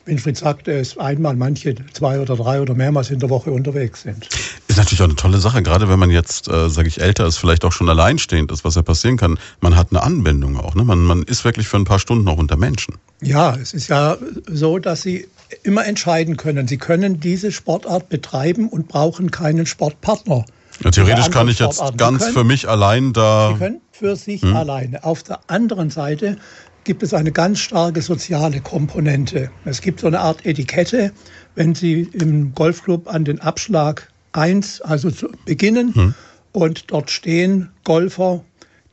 [0.04, 4.28] Winfried sagte es, einmal manche zwei oder drei oder mehrmals in der Woche unterwegs sind.
[4.76, 7.38] Ist natürlich auch eine tolle Sache, gerade wenn man jetzt, äh, sage ich, älter ist,
[7.38, 9.38] vielleicht auch schon alleinstehend ist, was ja passieren kann.
[9.62, 10.74] Man hat eine Anbindung auch.
[10.74, 10.84] Ne?
[10.84, 12.96] Man, man ist wirklich für ein paar Stunden auch unter Menschen.
[13.22, 15.28] Ja, es ist ja so, dass Sie
[15.62, 16.68] immer entscheiden können.
[16.68, 20.44] Sie können diese Sportart betreiben und brauchen keinen Sportpartner.
[20.84, 21.96] Ja, theoretisch kann ich jetzt Sportarten.
[21.96, 23.52] ganz können- für mich allein da.
[23.54, 24.54] Sie können für sich Hm.
[24.56, 25.04] alleine.
[25.04, 26.36] Auf der anderen Seite
[26.84, 29.50] gibt es eine ganz starke soziale Komponente.
[29.64, 31.12] Es gibt so eine Art Etikette,
[31.54, 36.14] wenn Sie im Golfclub an den Abschlag 1, also zu beginnen, Hm.
[36.52, 38.42] und dort stehen Golfer,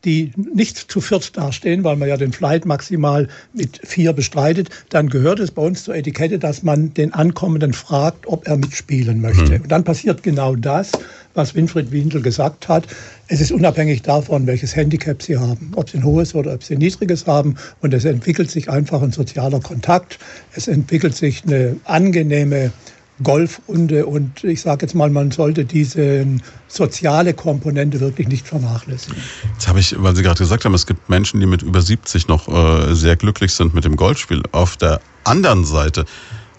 [0.05, 5.07] die nicht zu viert dastehen, weil man ja den Flight maximal mit vier bestreitet, dann
[5.07, 9.61] gehört es bei uns zur Etikette, dass man den Ankommenden fragt, ob er mitspielen möchte.
[9.61, 10.91] Und dann passiert genau das,
[11.35, 12.85] was Winfried Windel gesagt hat.
[13.29, 16.73] Es ist unabhängig davon, welches Handicap Sie haben, ob Sie ein hohes oder ob Sie
[16.75, 17.55] ein niedriges haben.
[17.79, 20.19] Und es entwickelt sich einfach ein sozialer Kontakt.
[20.53, 22.73] Es entwickelt sich eine angenehme
[23.21, 26.25] Golfrunde und ich sage jetzt mal, man sollte diese
[26.67, 29.21] soziale Komponente wirklich nicht vernachlässigen.
[29.53, 32.27] Jetzt habe ich, weil Sie gerade gesagt haben, es gibt Menschen, die mit über 70
[32.27, 34.41] noch äh, sehr glücklich sind mit dem Golfspiel.
[34.51, 36.05] Auf der anderen Seite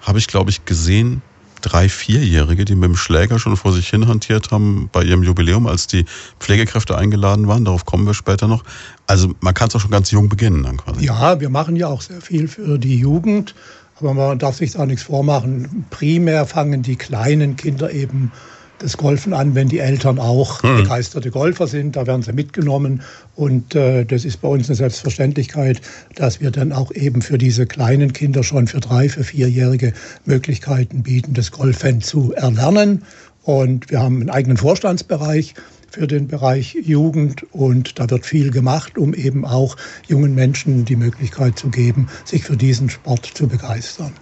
[0.02, 1.22] habe ich, glaube ich, gesehen,
[1.64, 5.66] drei, vierjährige, die mit dem Schläger schon vor sich hin hantiert haben bei ihrem Jubiläum,
[5.66, 6.04] als die
[6.38, 7.64] Pflegekräfte eingeladen waren.
[7.64, 8.64] Darauf kommen wir später noch.
[9.06, 11.04] Also man kann es auch schon ganz jung beginnen dann quasi.
[11.04, 13.54] Ja, wir machen ja auch sehr viel für die Jugend,
[14.00, 15.86] aber man darf sich da nichts vormachen.
[15.90, 18.32] Primär fangen die kleinen Kinder eben
[18.78, 21.96] das Golfen an, wenn die Eltern auch begeisterte Golfer sind.
[21.96, 23.02] Da werden sie mitgenommen
[23.36, 25.80] und äh, das ist bei uns eine Selbstverständlichkeit,
[26.16, 29.92] dass wir dann auch eben für diese kleinen Kinder schon für drei, für vierjährige
[30.24, 33.04] Möglichkeiten bieten, das Golfen zu erlernen.
[33.42, 35.54] Und wir haben einen eigenen Vorstandsbereich
[35.94, 39.76] für den Bereich Jugend und da wird viel gemacht, um eben auch
[40.08, 44.12] jungen Menschen die Möglichkeit zu geben, sich für diesen Sport zu begeistern.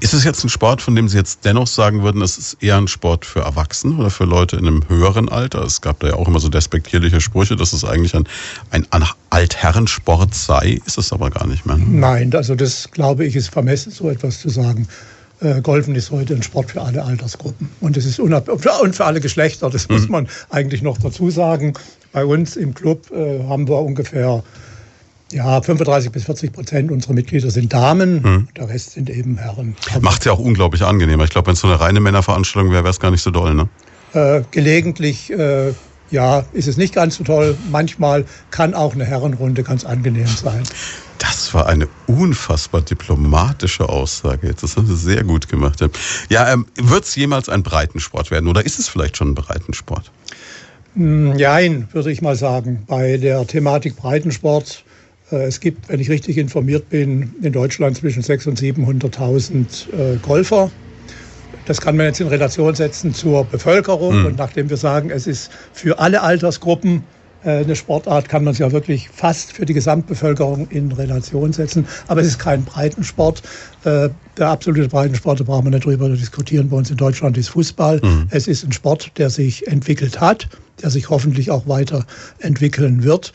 [0.00, 2.78] Ist es jetzt ein Sport, von dem Sie jetzt dennoch sagen würden, es ist eher
[2.78, 5.62] ein Sport für Erwachsene oder für Leute in einem höheren Alter?
[5.62, 8.26] Es gab da ja auch immer so despektierliche Sprüche, dass es eigentlich ein,
[8.70, 8.86] ein
[9.28, 10.80] Altherrensport sei.
[10.86, 11.76] Ist es aber gar nicht mehr.
[11.76, 11.84] ne?
[11.86, 14.88] Nein, also das glaube ich ist vermessen, so etwas zu sagen.
[15.40, 19.04] Äh, Golfen ist heute ein Sport für alle Altersgruppen und es ist unab und für
[19.04, 19.70] alle Geschlechter.
[19.70, 21.74] Das muss man eigentlich noch dazu sagen.
[22.12, 24.42] Bei uns im Club äh, haben wir ungefähr
[25.32, 29.76] ja, 35 bis 40 Prozent unserer Mitglieder sind Damen, der Rest sind eben Herren.
[29.92, 31.20] Aber, Macht es ja auch unglaublich angenehm.
[31.20, 33.54] Ich glaube, wenn es so eine reine Männerveranstaltung wäre, wäre es gar nicht so doll,
[33.54, 33.68] ne?
[34.12, 35.72] Äh, gelegentlich äh,
[36.10, 37.56] ja, ist es nicht ganz so toll.
[37.70, 40.62] Manchmal kann auch eine Herrenrunde ganz angenehm sein.
[41.18, 44.48] Das war eine unfassbar diplomatische Aussage.
[44.48, 45.84] Jetzt das haben Sie sehr gut gemacht.
[46.28, 50.10] Ja, ähm, wird es jemals ein Breitensport werden oder ist es vielleicht schon ein Breitensport?
[50.94, 52.84] Nein, würde ich mal sagen.
[52.86, 54.84] Bei der Thematik Breitensport,
[55.30, 60.16] äh, es gibt, wenn ich richtig informiert bin, in Deutschland zwischen 600.000 und 700.000 äh,
[60.18, 60.70] Golfer.
[61.70, 64.24] Das kann man jetzt in Relation setzen zur Bevölkerung.
[64.26, 67.04] Und nachdem wir sagen, es ist für alle Altersgruppen
[67.44, 71.86] äh, eine Sportart, kann man es ja wirklich fast für die Gesamtbevölkerung in Relation setzen.
[72.08, 73.42] Aber es ist kein Breitensport.
[73.84, 76.70] Äh, Der absolute Breitensport, da brauchen wir nicht drüber diskutieren.
[76.70, 78.00] Bei uns in Deutschland ist Fußball.
[78.30, 80.48] Es ist ein Sport, der sich entwickelt hat,
[80.82, 83.32] der sich hoffentlich auch weiterentwickeln wird.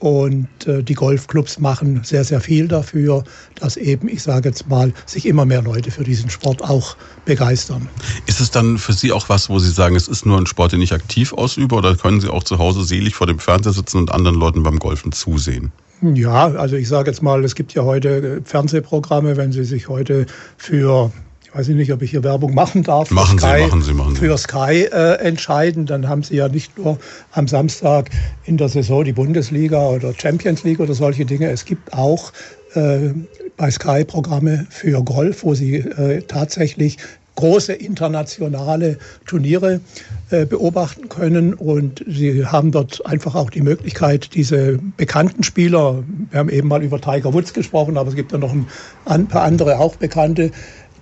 [0.00, 3.24] Und äh, die Golfclubs machen sehr, sehr viel dafür,
[3.56, 7.88] dass eben, ich sage jetzt mal, sich immer mehr Leute für diesen Sport auch begeistern.
[8.26, 10.72] Ist es dann für Sie auch was, wo Sie sagen, es ist nur ein Sport,
[10.72, 13.98] den ich aktiv ausübe oder können Sie auch zu Hause selig vor dem Fernseher sitzen
[13.98, 15.72] und anderen Leuten beim Golfen zusehen?
[16.00, 19.88] Ja, also ich sage jetzt mal, es gibt ja heute äh, Fernsehprogramme, wenn Sie sich
[19.88, 21.10] heute für
[21.50, 24.14] ich weiß nicht, ob ich hier Werbung machen darf, machen Sky, Sie, machen Sie, machen
[24.14, 24.20] Sie.
[24.20, 25.86] für Sky äh, entscheiden.
[25.86, 26.98] Dann haben Sie ja nicht nur
[27.32, 28.10] am Samstag
[28.44, 31.50] in der Saison die Bundesliga oder Champions League oder solche Dinge.
[31.50, 32.32] Es gibt auch
[32.74, 33.14] äh,
[33.56, 36.98] bei Sky Programme für Golf, wo Sie äh, tatsächlich
[37.38, 39.80] große internationale Turniere
[40.30, 41.54] äh, beobachten können.
[41.54, 46.82] Und sie haben dort einfach auch die Möglichkeit, diese bekannten Spieler, wir haben eben mal
[46.82, 48.66] über Tiger Woods gesprochen, aber es gibt ja noch ein,
[49.04, 50.50] ein paar andere auch bekannte,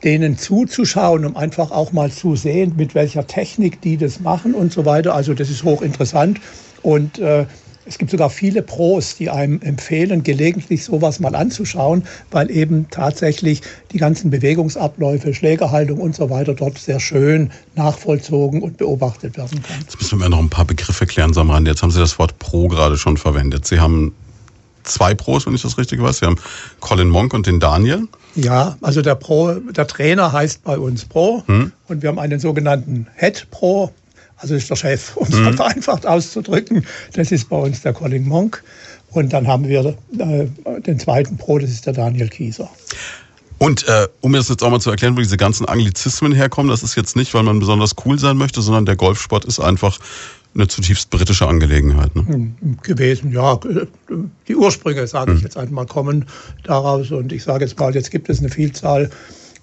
[0.04, 4.72] denen zuzuschauen, um einfach auch mal zu sehen, mit welcher Technik die das machen und
[4.72, 5.14] so weiter.
[5.14, 6.40] Also das ist hochinteressant.
[6.82, 7.46] Und äh,
[7.88, 13.62] es gibt sogar viele Pros, die einem empfehlen, gelegentlich sowas mal anzuschauen, weil eben tatsächlich
[13.92, 19.80] die ganzen Bewegungsabläufe, Schlägerhaltung und so weiter dort sehr schön nachvollzogen und beobachtet werden kann.
[19.80, 21.64] Jetzt müssen wir noch ein paar Begriffe klären, Samran.
[21.64, 23.66] Jetzt haben Sie das Wort Pro gerade schon verwendet.
[23.66, 24.12] Sie haben
[24.88, 26.18] zwei Pros, wenn ich das richtig weiß.
[26.18, 26.36] Sie haben
[26.80, 28.08] Colin Monk und den Daniel.
[28.34, 31.72] Ja, also der Pro, der Trainer heißt bei uns Pro hm.
[31.88, 33.92] und wir haben einen sogenannten Head Pro,
[34.36, 35.54] also ist der Chef, um es mhm.
[35.54, 36.86] vereinfacht auszudrücken.
[37.14, 38.62] Das ist bei uns der Colin Monk.
[39.12, 40.46] Und dann haben wir äh,
[40.80, 42.68] den zweiten Pro, das ist der Daniel Kieser.
[43.58, 46.70] Und äh, um mir das jetzt auch mal zu erklären, wo diese ganzen Anglizismen herkommen,
[46.70, 49.98] das ist jetzt nicht, weil man besonders cool sein möchte, sondern der Golfsport ist einfach
[50.56, 52.14] eine zutiefst britische Angelegenheit.
[52.16, 52.26] Ne?
[52.26, 53.58] Hm, gewesen, ja.
[54.48, 55.44] Die Ursprünge, sage ich hm.
[55.44, 56.26] jetzt einmal, kommen
[56.64, 57.10] daraus.
[57.10, 59.10] Und ich sage jetzt mal, jetzt gibt es eine Vielzahl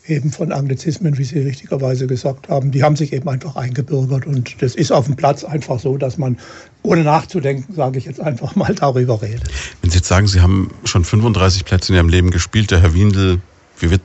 [0.07, 4.25] eben von Anglizismen, wie Sie richtigerweise gesagt haben, die haben sich eben einfach eingebürgert.
[4.25, 6.37] Und das ist auf dem Platz einfach so, dass man
[6.81, 9.49] ohne nachzudenken, sage ich jetzt einfach mal, darüber redet.
[9.81, 12.93] Wenn Sie jetzt sagen, Sie haben schon 35 Plätze in Ihrem Leben gespielt, der Herr
[12.93, 13.39] Windel,
[13.79, 14.01] wie wird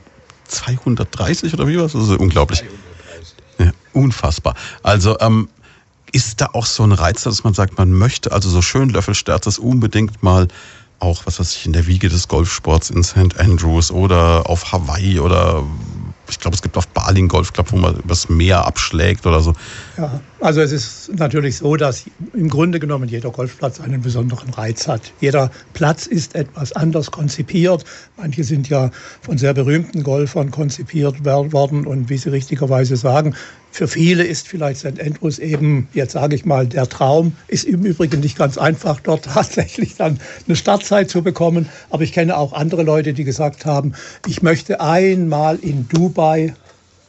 [0.47, 1.93] 230 oder wie was?
[1.93, 2.63] Das ist unglaublich.
[3.59, 4.55] Ja, unfassbar.
[4.83, 5.49] Also ähm,
[6.11, 9.59] ist da auch so ein Reiz, dass man sagt, man möchte also so schön Löffelsterzes
[9.59, 10.47] unbedingt mal
[10.99, 13.39] auch, was weiß ich, in der Wiege des Golfsports in St.
[13.39, 15.63] Andrews oder auf Hawaii oder
[16.29, 19.53] ich glaube, es gibt auf Bali einen Golfclub, wo man übers Meer abschlägt oder so.
[19.97, 24.87] Ja, also es ist natürlich so, dass im Grunde genommen jeder Golfplatz einen besonderen Reiz
[24.87, 25.11] hat.
[25.19, 27.83] Jeder Platz ist etwas anders konzipiert.
[28.17, 28.91] Manche sind ja
[29.21, 33.35] von sehr berühmten Golfern konzipiert worden und wie Sie richtigerweise sagen,
[33.71, 34.99] für viele ist vielleicht St.
[34.99, 37.33] Andrews eben, jetzt sage ich mal, der Traum.
[37.47, 41.69] Ist im Übrigen nicht ganz einfach, dort tatsächlich dann eine Startzeit zu bekommen.
[41.89, 43.93] Aber ich kenne auch andere Leute, die gesagt haben,
[44.27, 46.53] ich möchte einmal in Dubai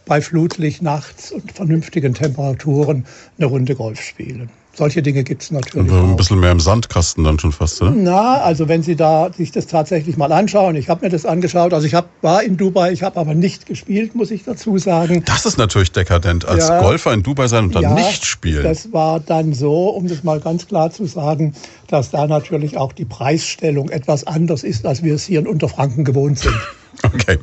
[0.07, 3.05] bei Flutlicht nachts und vernünftigen Temperaturen
[3.39, 4.51] eine Runde Golf spielen.
[4.73, 5.91] Solche Dinge gibt es natürlich.
[5.91, 7.91] Also ein bisschen mehr im Sandkasten dann schon fast, oder?
[7.91, 11.75] Na, also wenn Sie da sich das tatsächlich mal anschauen, ich habe mir das angeschaut,
[11.75, 15.25] also ich hab, war in Dubai, ich habe aber nicht gespielt, muss ich dazu sagen.
[15.27, 18.63] Das ist natürlich dekadent, als ja, Golfer in Dubai sein und dann ja, nicht spielen.
[18.63, 21.53] Das war dann so, um das mal ganz klar zu sagen,
[21.89, 26.05] dass da natürlich auch die Preisstellung etwas anders ist, als wir es hier in Unterfranken
[26.05, 26.55] gewohnt sind.
[27.03, 27.39] Okay.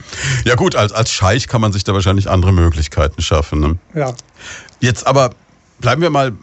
[0.46, 3.60] Ja gut, als, als Scheich kann man sich da wahrscheinlich andere Möglichkeiten schaffen.
[3.60, 3.78] Ne?
[3.96, 4.14] Ja.
[4.80, 5.32] Jetzt aber
[5.80, 6.34] bleiben wir mal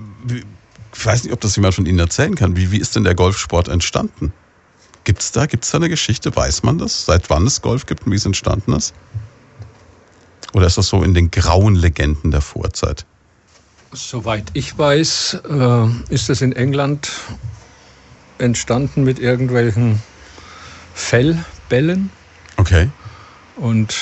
[0.97, 2.57] ich weiß nicht, ob das jemand von Ihnen erzählen kann.
[2.57, 4.33] Wie, wie ist denn der Golfsport entstanden?
[5.05, 6.35] Gibt es da, gibt's da eine Geschichte?
[6.35, 7.05] Weiß man das?
[7.05, 8.95] Seit wann es Golf gibt und wie es entstanden ist?
[10.55, 13.05] Oder ist das so in den grauen Legenden der Vorzeit?
[13.93, 17.11] Soweit ich weiß, äh, ist es in England
[18.39, 20.03] entstanden mit irgendwelchen
[20.95, 22.11] Fellbällen.
[22.57, 22.89] Okay.
[23.57, 23.97] Und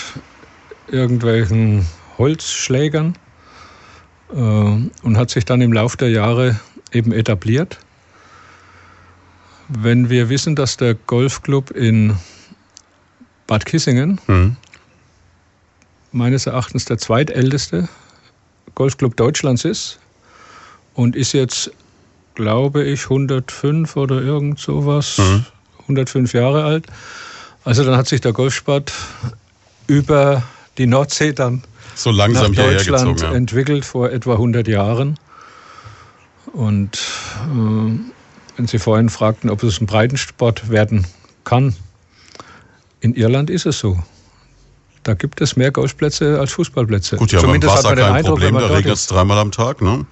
[0.89, 1.87] irgendwelchen
[2.19, 3.17] Holzschlägern
[4.33, 6.61] äh, und hat sich dann im Laufe der Jahre
[6.93, 7.79] eben etabliert.
[9.69, 12.17] Wenn wir wissen, dass der Golfclub in
[13.47, 14.57] Bad Kissingen mhm.
[16.11, 17.89] meines Erachtens der zweitälteste
[18.75, 19.99] Golfclub Deutschlands ist
[20.95, 21.71] und ist jetzt,
[22.35, 25.45] glaube ich, 105 oder irgend sowas, mhm.
[25.83, 26.87] 105 Jahre alt.
[27.65, 28.93] Also dann hat sich der Golfsport
[29.87, 30.43] über
[30.79, 31.63] die Nordsee dann
[31.95, 33.33] so langsam nach Deutschland ja.
[33.33, 35.19] entwickelt vor etwa 100 Jahren.
[36.53, 37.99] Und äh,
[38.57, 41.07] wenn Sie vorhin fragten, ob es ein Breitensport werden
[41.45, 41.75] kann,
[43.01, 43.99] in Irland ist es so.
[45.03, 47.17] Da gibt es mehr Golfplätze als Fußballplätze.
[47.17, 49.83] Gut, ja, Zumindest aber im Wasser kein Eindruck, Problem, da regnet es dreimal am Tag,
[49.83, 50.07] ne?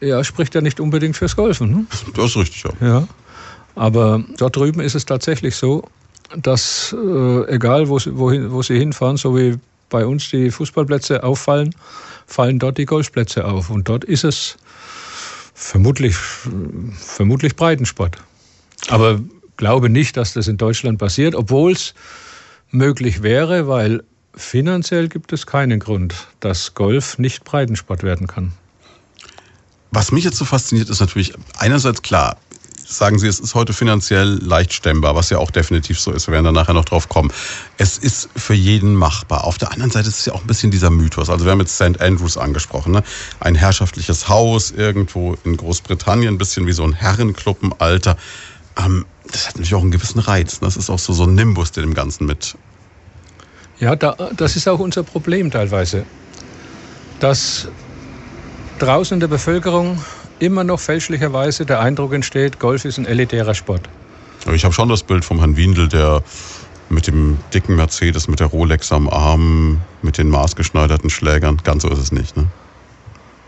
[0.00, 1.70] Ja, spricht ja nicht unbedingt fürs Golfen.
[1.70, 1.86] Ne?
[2.14, 2.86] Das ist richtig, ja.
[2.86, 3.08] ja.
[3.76, 5.84] Aber dort drüben ist es tatsächlich so,
[6.36, 11.22] dass äh, egal wo sie, wohin, wo sie hinfahren, so wie bei uns die Fußballplätze
[11.22, 11.74] auffallen,
[12.26, 13.70] fallen dort die Golfplätze auf.
[13.70, 14.56] Und dort ist es
[15.66, 18.18] Vermutlich, vermutlich Breitensport.
[18.88, 19.18] Aber
[19.56, 21.94] glaube nicht, dass das in Deutschland passiert, obwohl es
[22.70, 28.52] möglich wäre, weil finanziell gibt es keinen Grund, dass Golf nicht Breitensport werden kann.
[29.90, 32.36] Was mich jetzt so fasziniert, ist natürlich einerseits klar,
[32.86, 36.26] sagen Sie, es ist heute finanziell leicht stemmbar, was ja auch definitiv so ist.
[36.28, 37.32] Wir werden da nachher noch drauf kommen.
[37.78, 39.44] Es ist für jeden machbar.
[39.44, 41.30] Auf der anderen Seite ist es ja auch ein bisschen dieser Mythos.
[41.30, 42.00] Also wir haben jetzt St.
[42.00, 42.92] Andrews angesprochen.
[42.92, 43.02] Ne?
[43.40, 48.16] Ein herrschaftliches Haus irgendwo in Großbritannien, ein bisschen wie so ein Herrenclub im Alter.
[48.76, 50.60] Ähm, das hat natürlich auch einen gewissen Reiz.
[50.60, 50.66] Ne?
[50.66, 52.56] Das ist auch so, so ein Nimbus, der dem Ganzen mit...
[53.80, 56.04] Ja, da, das ist auch unser Problem teilweise.
[57.18, 57.68] Dass
[58.78, 59.98] draußen in der Bevölkerung
[60.44, 63.88] immer noch fälschlicherweise der Eindruck entsteht, Golf ist ein elitärer Sport.
[64.52, 66.22] Ich habe schon das Bild vom Herrn Windel, der
[66.90, 71.58] mit dem dicken Mercedes, mit der Rolex am Arm, mit den maßgeschneiderten Schlägern.
[71.64, 72.36] Ganz so ist es nicht.
[72.36, 72.46] Ne?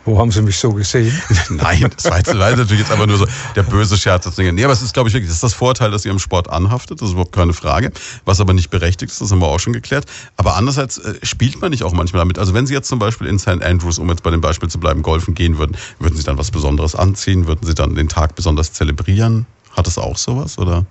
[0.06, 1.12] Wo haben Sie mich so gesehen?
[1.50, 4.24] Nein, das war, jetzt, das war natürlich jetzt einfach nur so der böse Scherz.
[4.24, 4.38] Das.
[4.38, 6.48] Nee, aber es ist, glaube ich, wirklich, das ist das Vorteil, dass ihr im Sport
[6.48, 7.00] anhaftet.
[7.00, 7.90] Das ist überhaupt keine Frage.
[8.24, 10.06] Was aber nicht berechtigt ist, das haben wir auch schon geklärt.
[10.36, 12.38] Aber andererseits äh, spielt man nicht auch manchmal damit.
[12.38, 13.62] Also wenn Sie jetzt zum Beispiel in St.
[13.62, 16.52] Andrews, um jetzt bei dem Beispiel zu bleiben, golfen gehen würden, würden Sie dann was
[16.52, 17.48] Besonderes anziehen?
[17.48, 19.46] Würden Sie dann den Tag besonders zelebrieren?
[19.72, 20.86] Hat es auch sowas, oder?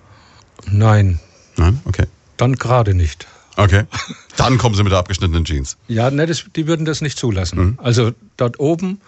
[0.70, 1.22] Nein.
[1.56, 1.80] Nein?
[1.86, 2.06] Okay.
[2.36, 3.28] Dann gerade nicht.
[3.58, 3.84] Okay.
[4.38, 5.78] Dann kommen sie mit der abgeschnittenen Jeans.
[5.88, 7.60] Ja, ne, das, die würden das nicht zulassen.
[7.60, 7.80] Mhm.
[7.82, 9.02] Also dort oben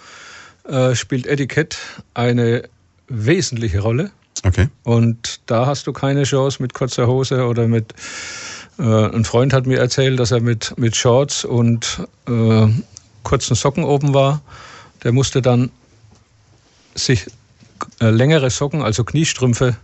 [0.64, 1.78] äh, spielt Etikett
[2.14, 2.64] eine
[3.08, 4.12] wesentliche Rolle.
[4.44, 4.70] Okay.
[4.84, 7.94] Und da hast du keine Chance mit kurzer Hose oder mit.
[8.80, 12.68] Äh, ein Freund hat mir erzählt, dass er mit, mit Shorts und äh,
[13.24, 14.42] kurzen Socken oben war.
[15.04, 15.72] Der musste dann
[16.96, 17.26] sich
[18.00, 19.76] äh, längere Socken, also Kniestrümpfe,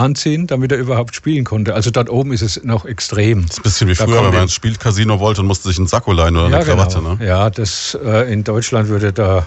[0.00, 1.74] anziehen, damit er überhaupt spielen konnte.
[1.74, 3.46] Also dort oben ist es noch extrem.
[3.46, 5.86] Das ist ein bisschen wie früher, wenn man ins Spielcasino wollte und musste sich einen
[5.86, 6.98] Sakko leihen oder ja, eine Krawatte.
[6.98, 7.14] Genau.
[7.14, 7.26] Ne?
[7.26, 9.46] Ja, das äh, in Deutschland würde da,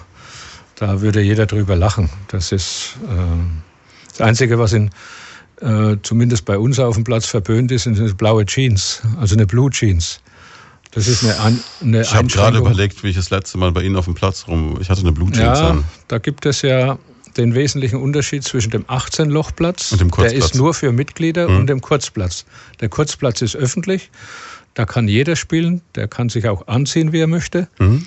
[0.76, 2.08] da würde jeder drüber lachen.
[2.28, 4.90] Das ist äh, das Einzige, was in
[5.60, 9.70] äh, zumindest bei uns auf dem Platz verböhnt ist, sind blaue Jeans, also eine Blue
[9.70, 10.20] Jeans.
[10.90, 13.82] Das ist eine, An eine Ich habe gerade überlegt, wie ich das letzte Mal bei
[13.82, 14.78] Ihnen auf dem Platz rum.
[14.80, 15.84] Ich hatte eine Blue Jeans ja, an.
[16.06, 16.98] Da gibt es ja
[17.36, 21.56] den wesentlichen Unterschied zwischen dem 18-Lochplatz, Und dem der ist nur für Mitglieder, Mhm.
[21.58, 22.44] und dem Kurzplatz.
[22.80, 24.10] Der Kurzplatz ist öffentlich,
[24.74, 27.68] da kann jeder spielen, der kann sich auch anziehen, wie er möchte.
[27.78, 28.06] Mhm.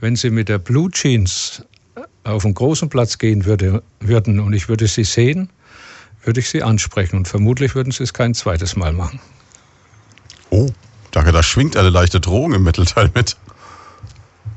[0.00, 1.62] Wenn Sie mit der Blue Jeans
[2.24, 5.50] auf einen großen Platz gehen würde, würden und ich würde Sie sehen,
[6.24, 9.18] würde ich Sie ansprechen und vermutlich würden Sie es kein zweites Mal machen.
[10.50, 10.68] Oh,
[11.10, 13.36] da, da schwingt eine leichte Drohung im Mittelteil mit.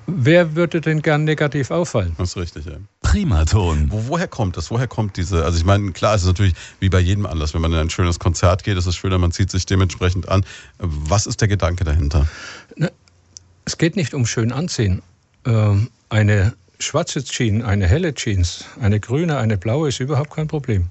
[0.07, 2.15] Wer würde denn gern negativ auffallen?
[2.17, 2.73] Das ist richtig, ja.
[3.01, 3.91] Primaton.
[3.91, 4.71] Wo, woher kommt das?
[4.71, 7.61] Woher kommt diese, also ich meine, klar, es ist natürlich wie bei jedem Anlass, wenn
[7.61, 10.45] man in ein schönes Konzert geht, ist es schöner, man zieht sich dementsprechend an.
[10.79, 12.27] Was ist der Gedanke dahinter?
[13.65, 15.01] Es geht nicht um schön anziehen.
[15.45, 20.89] Ähm, eine schwarze Jeans, eine helle Jeans, eine grüne, eine blaue ist überhaupt kein Problem.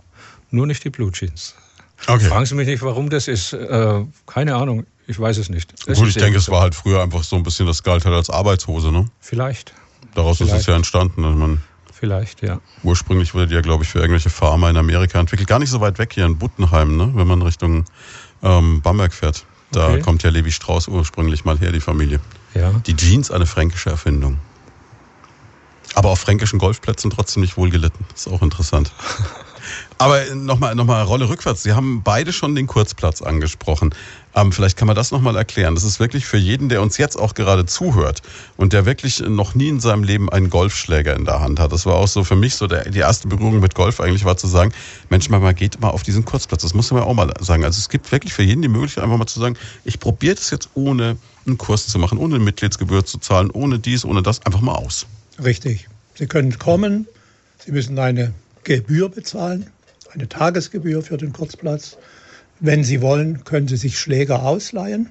[0.50, 1.54] Nur nicht die Blue Jeans.
[2.06, 2.24] Okay.
[2.24, 3.52] Fragen Sie mich nicht, warum das ist.
[3.52, 5.72] Äh, keine Ahnung, ich weiß es nicht.
[5.86, 8.14] Das Gut, ich denke, es war halt früher einfach so ein bisschen, das galt halt
[8.14, 9.06] als Arbeitshose, ne?
[9.20, 9.74] Vielleicht,
[10.14, 10.68] Daraus ist es Vielleicht.
[10.68, 11.24] ja entstanden.
[11.24, 12.60] Also man, vielleicht, ja.
[12.82, 15.48] ursprünglich wurde die ja, glaube ich, für irgendwelche Farmer in Amerika entwickelt.
[15.48, 17.10] Gar nicht so weit weg hier in Buttenheim, ne?
[17.14, 17.84] wenn man Richtung
[18.42, 19.44] ähm, Bamberg fährt.
[19.72, 20.00] Da Okay.
[20.00, 22.18] kommt ja Levi Strauss ursprünglich mal her, die Familie.
[22.54, 22.72] ja.
[22.86, 24.38] Die Jeans, eine fränkische Erfindung.
[25.94, 28.04] Aber auf fränkischen Golfplätzen trotzdem nicht wohl gelitten.
[28.12, 28.92] Das ist auch interessant.
[29.98, 31.62] Aber nochmal noch mal Rolle rückwärts.
[31.62, 33.94] Sie haben beide schon den Kurzplatz angesprochen.
[34.34, 35.74] Ähm, vielleicht kann man das nochmal erklären.
[35.74, 38.22] Das ist wirklich für jeden, der uns jetzt auch gerade zuhört
[38.56, 41.72] und der wirklich noch nie in seinem Leben einen Golfschläger in der Hand hat.
[41.72, 44.36] Das war auch so für mich so der, die erste Berührung mit Golf eigentlich war
[44.36, 44.72] zu sagen,
[45.08, 46.62] Mensch, mal geht mal auf diesen Kurzplatz.
[46.62, 47.64] Das muss man auch mal sagen.
[47.64, 50.50] Also es gibt wirklich für jeden die Möglichkeit, einfach mal zu sagen, ich probiere das
[50.50, 51.16] jetzt ohne
[51.46, 54.74] einen Kurs zu machen, ohne eine Mitgliedsgebühr zu zahlen, ohne dies, ohne das, einfach mal
[54.74, 55.06] aus.
[55.42, 55.88] Richtig.
[56.14, 57.06] Sie können kommen,
[57.64, 58.32] Sie müssen eine
[58.64, 59.70] Gebühr bezahlen,
[60.12, 61.96] eine Tagesgebühr für den Kurzplatz.
[62.60, 65.08] Wenn Sie wollen, können Sie sich Schläger ausleihen.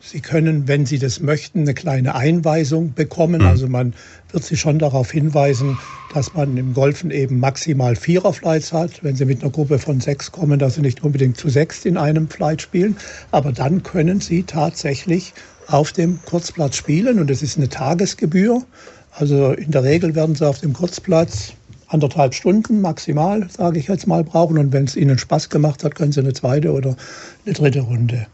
[0.00, 3.42] Sie können, wenn Sie das möchten, eine kleine Einweisung bekommen.
[3.42, 3.92] Also man
[4.32, 5.78] wird Sie schon darauf hinweisen,
[6.14, 9.04] dass man im Golfen eben maximal Vierer-Flights hat.
[9.04, 11.98] Wenn Sie mit einer Gruppe von sechs kommen, dass Sie nicht unbedingt zu sechs in
[11.98, 12.96] einem Flight spielen.
[13.30, 15.34] Aber dann können Sie tatsächlich
[15.66, 18.62] auf dem Kurzplatz spielen und es ist eine Tagesgebühr.
[19.10, 21.52] Also in der Regel werden Sie auf dem Kurzplatz
[21.88, 24.58] anderthalb Stunden maximal, sage ich jetzt mal, brauchen.
[24.58, 26.96] Und wenn es Ihnen Spaß gemacht hat, können Sie eine zweite oder
[27.44, 28.26] eine dritte Runde.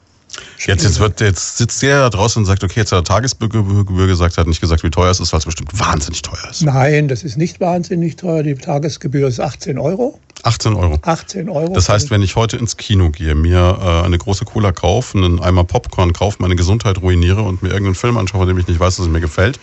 [0.67, 4.07] Jetzt, jetzt, wird, jetzt sitzt der da draußen und sagt, okay, jetzt hat er Tagesgebühr
[4.07, 6.63] gesagt, hat nicht gesagt, wie teuer es ist, weil es bestimmt wahnsinnig teuer ist.
[6.63, 8.43] Nein, das ist nicht wahnsinnig teuer.
[8.43, 10.19] Die Tagesgebühr ist 18 Euro.
[10.45, 10.99] 18 Euro.
[11.03, 11.75] 18 Euro.
[11.75, 15.41] Das heißt, wenn ich heute ins Kino gehe, mir äh, eine große Cola kaufe, einen
[15.41, 18.81] Eimer Popcorn kaufe, meine Gesundheit ruiniere und mir irgendeinen Film anschaue, von dem ich nicht
[18.81, 19.61] weiß, dass es mir gefällt,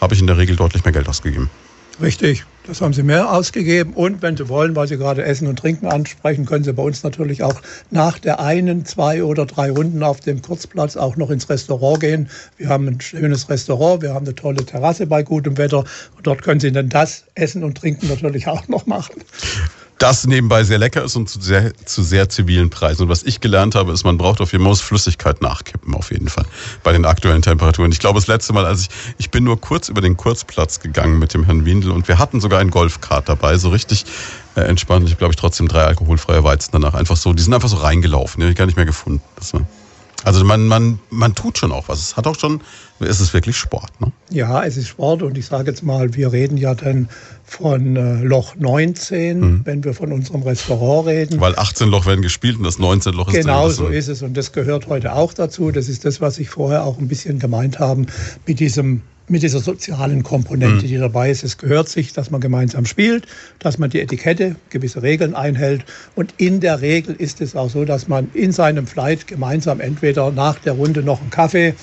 [0.00, 1.50] habe ich in der Regel deutlich mehr Geld ausgegeben.
[2.00, 3.92] Richtig, das haben Sie mehr ausgegeben.
[3.94, 7.02] Und wenn Sie wollen, weil Sie gerade Essen und Trinken ansprechen, können Sie bei uns
[7.02, 7.60] natürlich auch
[7.90, 12.28] nach der einen, zwei oder drei Runden auf dem Kurzplatz auch noch ins Restaurant gehen.
[12.56, 15.84] Wir haben ein schönes Restaurant, wir haben eine tolle Terrasse bei gutem Wetter.
[16.16, 19.14] Und dort können Sie dann das Essen und Trinken natürlich auch noch machen.
[20.02, 23.02] Das nebenbei sehr lecker ist und zu sehr, zu sehr zivilen Preisen.
[23.02, 26.28] Und was ich gelernt habe, ist, man braucht auf jeden Fall Flüssigkeit nachkippen, auf jeden
[26.28, 26.44] Fall,
[26.82, 27.92] bei den aktuellen Temperaturen.
[27.92, 28.88] Ich glaube, das letzte Mal, als ich,
[29.18, 32.40] ich bin nur kurz über den Kurzplatz gegangen mit dem Herrn Windel und wir hatten
[32.40, 34.04] sogar einen Golfkart dabei, so richtig
[34.56, 35.08] äh, entspannt.
[35.08, 38.40] Ich glaube ich, trotzdem drei alkoholfreie Weizen danach einfach so, die sind einfach so reingelaufen,
[38.40, 39.22] die habe ich gar nicht mehr gefunden.
[39.36, 39.64] Das war,
[40.24, 42.00] also man, man, man tut schon auch was.
[42.00, 42.60] Es hat auch schon,
[43.00, 43.90] es ist wirklich Sport.
[44.00, 44.12] Ne?
[44.30, 47.08] Ja, es ist Sport und ich sage jetzt mal, wir reden ja dann
[47.44, 49.60] von äh, Loch 19, mhm.
[49.64, 51.40] wenn wir von unserem Restaurant reden.
[51.40, 54.36] Weil 18 Loch werden gespielt und das 19 Loch ist Genau so ist es und
[54.36, 55.70] das gehört heute auch dazu.
[55.70, 58.06] Das ist das, was ich vorher auch ein bisschen gemeint habe
[58.46, 60.88] mit diesem mit dieser sozialen Komponente, mhm.
[60.88, 61.44] die dabei ist.
[61.44, 63.26] Es gehört sich, dass man gemeinsam spielt,
[63.58, 65.84] dass man die Etikette, gewisse Regeln einhält.
[66.14, 70.30] Und in der Regel ist es auch so, dass man in seinem Flight gemeinsam entweder
[70.30, 71.74] nach der Runde noch einen Kaffee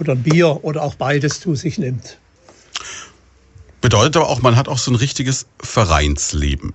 [0.00, 2.18] oder ein Bier oder auch beides zu sich nimmt.
[3.80, 6.72] Bedeutet aber auch, man hat auch so ein richtiges Vereinsleben.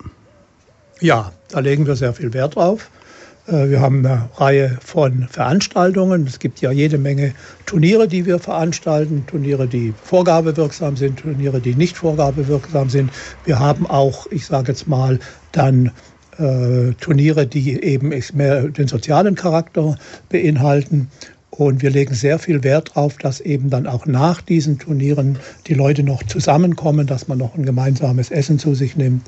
[1.02, 2.90] Ja, da legen wir sehr viel Wert drauf.
[3.48, 6.26] Äh, wir haben eine Reihe von Veranstaltungen.
[6.28, 7.34] Es gibt ja jede Menge
[7.66, 9.26] Turniere, die wir veranstalten.
[9.28, 13.12] Turniere, die vorgabewirksam sind, Turniere, die nicht vorgabewirksam sind.
[13.46, 15.20] Wir haben auch, ich sage jetzt mal,
[15.52, 15.92] dann
[16.38, 19.98] äh, Turniere, die eben mehr den sozialen Charakter
[20.30, 21.10] beinhalten.
[21.50, 25.38] Und wir legen sehr viel Wert darauf, dass eben dann auch nach diesen Turnieren
[25.68, 29.22] die Leute noch zusammenkommen, dass man noch ein gemeinsames Essen zu sich nimmt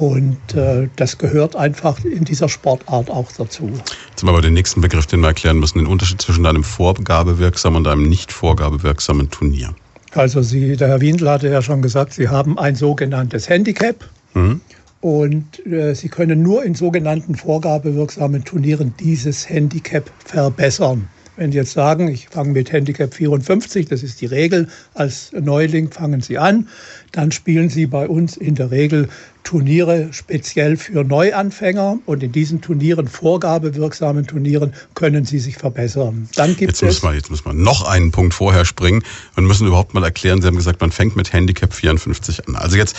[0.00, 3.68] und äh, das gehört einfach in dieser Sportart auch dazu.
[4.08, 6.64] Jetzt haben wir aber den nächsten Begriff, den wir erklären müssen, den Unterschied zwischen einem
[6.64, 9.74] vorgabewirksamen und einem nicht vorgabewirksamen Turnier.
[10.12, 14.08] Also Sie, der Herr Windel hatte ja schon gesagt, Sie haben ein sogenanntes Handicap.
[14.32, 14.62] Mhm.
[15.02, 21.08] Und äh, Sie können nur in sogenannten vorgabewirksamen Turnieren dieses Handicap verbessern.
[21.40, 25.90] Wenn Sie jetzt sagen, ich fange mit Handicap 54, das ist die Regel, als Neuling
[25.90, 26.68] fangen Sie an,
[27.12, 29.08] dann spielen Sie bei uns in der Regel
[29.42, 36.28] Turniere speziell für Neuanfänger und in diesen Turnieren, vorgabewirksamen Turnieren, können Sie sich verbessern.
[36.36, 39.02] Dann gibt jetzt, es müssen wir, jetzt müssen wir noch einen Punkt vorher springen
[39.34, 42.56] und müssen überhaupt mal erklären, Sie haben gesagt, man fängt mit Handicap 54 an.
[42.56, 42.96] Also jetzt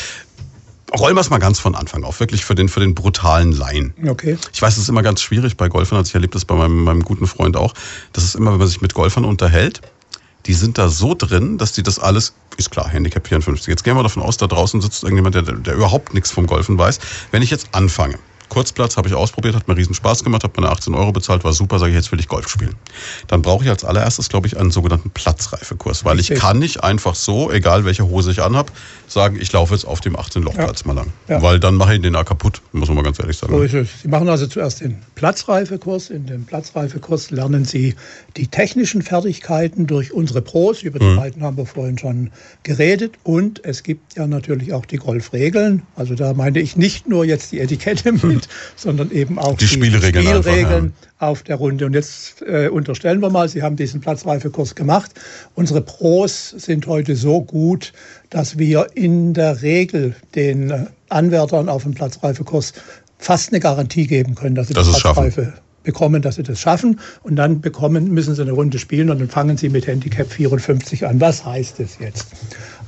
[0.98, 3.94] rollen wir es mal ganz von Anfang auf, wirklich für den, für den brutalen Laien.
[4.06, 4.38] Okay.
[4.54, 6.84] Ich weiß, es ist immer ganz schwierig bei Golfern, also ich erlebe das bei meinem,
[6.84, 7.74] meinem guten Freund auch,
[8.14, 9.82] das ist immer, wenn man sich mit Golfern unterhält,
[10.46, 13.68] die sind da so drin, dass die das alles, ist klar, Handicap 54.
[13.68, 16.78] Jetzt gehen wir davon aus, da draußen sitzt irgendjemand, der, der überhaupt nichts vom Golfen
[16.78, 17.00] weiß.
[17.30, 18.18] Wenn ich jetzt anfange,
[18.52, 21.54] Kurzplatz habe ich ausprobiert, hat mir riesen Spaß gemacht, habe meine 18 Euro bezahlt, war
[21.54, 22.76] super, sage ich, jetzt will ich Golf spielen.
[23.28, 27.16] Dann brauche ich als allererstes, glaube ich, einen sogenannten Platzreifekurs, weil ich kann nicht einfach
[27.16, 28.70] so, egal welche Hose ich anhab,
[29.08, 30.88] sagen, ich laufe jetzt auf dem 18-Lochplatz ja.
[30.88, 31.08] mal lang.
[31.30, 31.41] Ja.
[31.41, 33.54] Weil dann mache ich den A kaputt, muss man mal ganz ehrlich sagen.
[33.54, 33.88] So ist es.
[34.02, 36.10] Sie machen also zuerst den Platzreifekurs.
[36.10, 37.95] In dem Platzreifekurs lernen Sie
[38.36, 41.16] die technischen Fertigkeiten durch unsere Pros, über die mhm.
[41.16, 42.32] beiden haben wir vorhin schon
[42.64, 43.14] geredet.
[43.24, 45.84] Und es gibt ja natürlich auch die Golfregeln.
[45.95, 49.66] Also da meine ich nicht nur jetzt die Etikette mit, sind, sondern eben auch die,
[49.66, 51.28] die Spielregeln, Spielregeln einfach, ja.
[51.28, 51.86] auf der Runde.
[51.86, 55.12] Und jetzt äh, unterstellen wir mal, Sie haben diesen Platzreifekurs gemacht.
[55.56, 57.94] Unsere Pros sind heute so gut,
[58.30, 62.74] dass wir in der Regel den äh, Anwärtern auf dem Platzreifekurs
[63.18, 66.60] fast eine Garantie geben können, dass sie das die Platzreife schaffen bekommen, dass sie das
[66.60, 70.32] schaffen und dann bekommen, müssen sie eine Runde spielen und dann fangen sie mit Handicap
[70.32, 71.20] 54 an.
[71.20, 72.28] Was heißt das jetzt?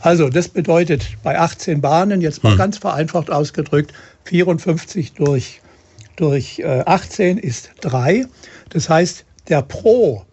[0.01, 2.58] Also das bedeutet bei 18 Bahnen, jetzt mal hm.
[2.58, 3.93] ganz vereinfacht ausgedrückt,
[4.26, 5.61] 54 durch,
[6.15, 8.26] durch äh, 18 ist 3.
[8.69, 10.26] Das heißt, der Pro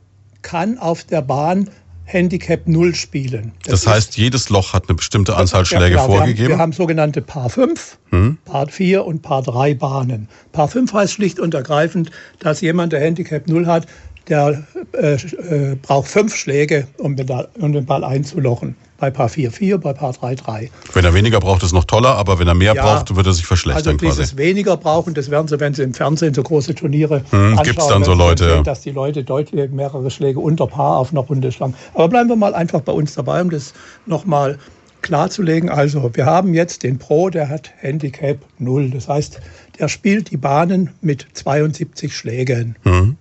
[0.43, 1.69] kann auf der Bahn
[2.13, 3.53] Handicap 0 spielen.
[3.65, 6.39] Das, das heißt, jedes Loch hat eine bestimmte Anzahl Schläge ja, genau, vorgegeben?
[6.39, 8.39] Wir haben, wir haben, sogenannte Paar 5, hm.
[8.45, 10.29] Paar 4 und Paar 3 Bahnen.
[10.53, 12.11] Paar 5 heißt schlicht und ergreifend,
[12.41, 13.87] dass jemand, der Handicap 0 hat,
[14.29, 19.51] der äh, äh, braucht fünf Schläge, um den, um den Ball einzulochen bei Paar 4
[19.51, 20.71] 4, bei Paar 3 3.
[20.93, 23.33] Wenn er weniger braucht, ist noch toller, aber wenn er mehr ja, braucht, wird er
[23.33, 23.95] sich verschlechtern.
[23.95, 24.37] Also dieses quasi.
[24.37, 27.89] weniger brauchen, das werden Sie, wenn Sie im Fernsehen so große Turniere hm, anschauen, gibt's
[27.89, 31.51] dann so Leute, sehen, dass die Leute deutlich mehrere Schläge unter Paar auf einer Runde
[31.51, 31.75] schlagen.
[31.95, 33.73] Aber bleiben wir mal einfach bei uns dabei, um das
[34.07, 34.59] nochmal
[35.03, 35.71] klarzulegen.
[35.71, 38.91] Also wir haben jetzt den Pro, der hat Handicap 0.
[38.91, 39.41] Das heißt,
[39.79, 42.77] der spielt die Bahnen mit 72 Schlägen.
[42.85, 43.17] Mhm.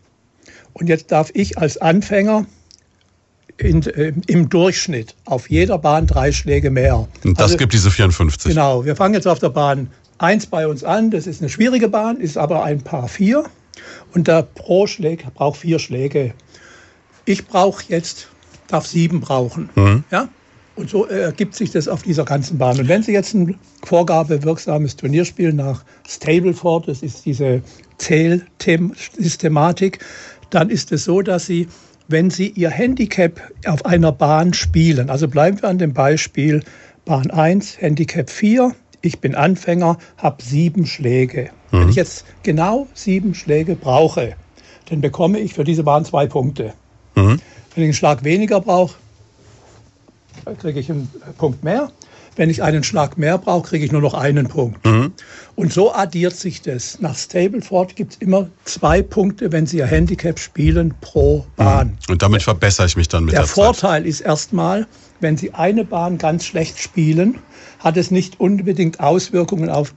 [0.80, 2.46] Und jetzt darf ich als Anfänger
[3.58, 7.08] in, äh, im Durchschnitt auf jeder Bahn drei Schläge mehr.
[7.24, 8.50] Und das also, gibt diese 54.
[8.50, 11.12] Genau, wir fangen jetzt auf der Bahn 1 bei uns an.
[11.12, 13.44] Das ist eine schwierige Bahn, ist aber ein Paar 4.
[14.14, 16.34] Und der pro Schläg braucht vier Schläge.
[17.26, 18.28] Ich brauche jetzt,
[18.68, 19.70] darf sieben brauchen.
[19.76, 20.04] Mhm.
[20.12, 20.28] Ja?
[20.76, 22.80] Und so ergibt sich das auf dieser ganzen Bahn.
[22.80, 27.62] Und wenn Sie jetzt ein vorgabewirksames Turnier spielen nach Stableford, das ist diese
[27.98, 30.00] Zählsystematik,
[30.50, 31.68] dann ist es so, dass Sie
[32.10, 36.64] wenn Sie Ihr Handicap auf einer Bahn spielen, also bleiben wir an dem Beispiel
[37.06, 41.52] Bahn 1, Handicap 4, ich bin Anfänger, habe sieben Schläge.
[41.72, 44.36] Wenn ich jetzt genau sieben Schläge brauche,
[44.90, 46.74] dann bekomme ich für diese Bahn zwei Punkte.
[47.30, 47.40] Wenn
[47.76, 48.96] ich einen Schlag weniger brauche,
[50.60, 51.92] kriege ich einen Punkt mehr.
[52.36, 54.80] Wenn ich einen Schlag mehr brauche, kriege ich nur noch einen Punkt.
[55.56, 57.00] Und so addiert sich das.
[57.02, 61.98] Nach Stableford gibt es immer zwei Punkte, wenn Sie Ihr Handicap spielen pro Bahn.
[62.10, 63.56] Und damit verbessere ich mich dann mit Der der, Zeit.
[63.56, 64.88] Vorteil ist erstmal,
[65.20, 67.40] wenn Sie eine Bahn ganz schlecht spielen,
[67.80, 69.94] hat es nicht unbedingt Auswirkungen auf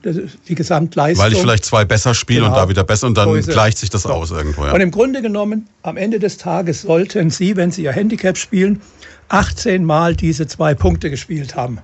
[0.47, 1.23] die Gesamtleistung.
[1.25, 2.63] Weil ich vielleicht zwei besser spiele und Genau.
[2.63, 3.47] da wieder besser und dann So es.
[3.47, 4.65] gleicht sich das aus irgendwo.
[4.65, 4.73] Ja.
[4.73, 8.81] Und im Grunde genommen, am Ende des Tages sollten Sie, wenn Sie Ihr Handicap spielen,
[9.29, 11.79] 18 Mal diese zwei Punkte gespielt haben.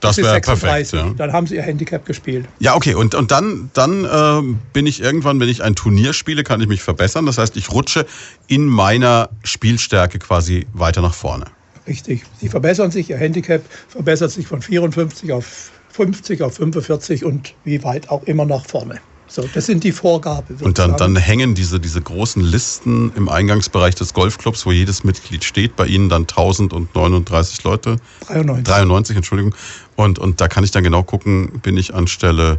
[0.00, 0.88] Das ist wäre perfekt.
[0.88, 1.00] 36.
[1.00, 1.14] Ja.
[1.16, 2.46] Dann haben Sie Ihr Handicap gespielt.
[2.60, 2.94] Ja, okay.
[2.94, 6.68] Und, und dann, dann ähm, bin ich irgendwann, wenn ich ein Turnier spiele, kann ich
[6.68, 7.26] mich verbessern.
[7.26, 8.06] Das heißt, ich rutsche
[8.46, 11.46] in meiner Spielstärke quasi weiter nach vorne.
[11.86, 12.22] Richtig.
[12.40, 17.82] Sie verbessern sich, Ihr Handicap verbessert sich von 54 auf 50, auf 45 und wie
[17.82, 19.00] weit auch immer nach vorne.
[19.28, 20.56] So, das sind die Vorgaben.
[20.62, 25.44] Und dann, dann hängen diese, diese großen Listen im Eingangsbereich des Golfclubs, wo jedes Mitglied
[25.44, 25.76] steht.
[25.76, 27.96] Bei Ihnen dann 1039 Leute.
[28.26, 28.64] 93.
[28.64, 29.54] 93, Entschuldigung.
[29.96, 32.58] Und, und da kann ich dann genau gucken, bin ich an Stelle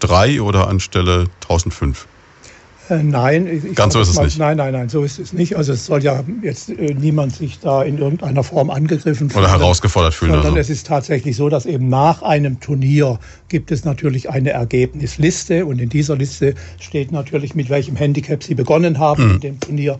[0.00, 2.08] 3 oder an Stelle 1005.
[2.88, 4.38] Äh, nein, ich, Ganz so ist es mal, nicht.
[4.38, 5.56] Nein, nein, nein, so ist es nicht.
[5.56, 9.44] Also es soll ja jetzt äh, niemand sich da in irgendeiner Form angegriffen fühlen.
[9.44, 10.32] Oder herausgefordert fühlen.
[10.32, 10.58] Sondern Also.
[10.58, 15.80] es ist tatsächlich so, dass eben nach einem Turnier gibt es natürlich eine Ergebnisliste und
[15.80, 19.34] in dieser Liste steht natürlich, mit welchem Handicap Sie begonnen haben Mhm.
[19.34, 19.98] in dem Turnier,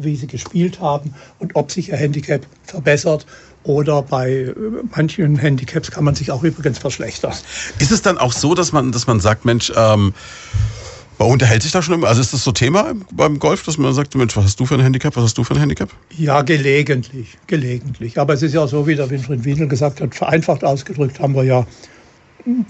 [0.00, 3.26] wie Sie gespielt haben und ob sich Ihr Handicap verbessert
[3.62, 4.54] oder bei äh,
[4.94, 7.32] manchen Handicaps kann man sich auch übrigens verschlechtern.
[7.78, 10.12] Ist es dann auch so, dass man, dass man sagt, Mensch, ähm,
[11.18, 12.08] unterhält sich da schon immer?
[12.08, 14.74] Also ist das so Thema beim Golf, dass man sagt, Mensch, was hast du für
[14.74, 15.14] ein Handicap?
[15.16, 15.90] Was hast du für ein Handicap?
[16.16, 18.18] Ja, gelegentlich, gelegentlich.
[18.18, 21.44] Aber es ist ja so, wie der Winfried Wiedel gesagt hat, vereinfacht ausgedrückt haben wir
[21.44, 21.66] ja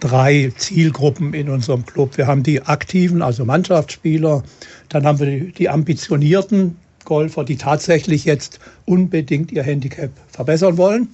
[0.00, 2.16] drei Zielgruppen in unserem Club.
[2.16, 4.42] Wir haben die aktiven, also Mannschaftsspieler,
[4.88, 11.08] dann haben wir die, die ambitionierten Golfer, die tatsächlich jetzt unbedingt ihr Handicap verbessern wollen.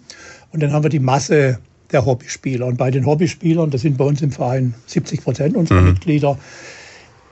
[0.52, 1.58] Und dann haben wir die Masse
[1.92, 2.66] der Hobbyspieler.
[2.66, 6.38] Und bei den Hobbyspielern, das sind bei uns im Verein 70 Prozent unserer Mitglieder,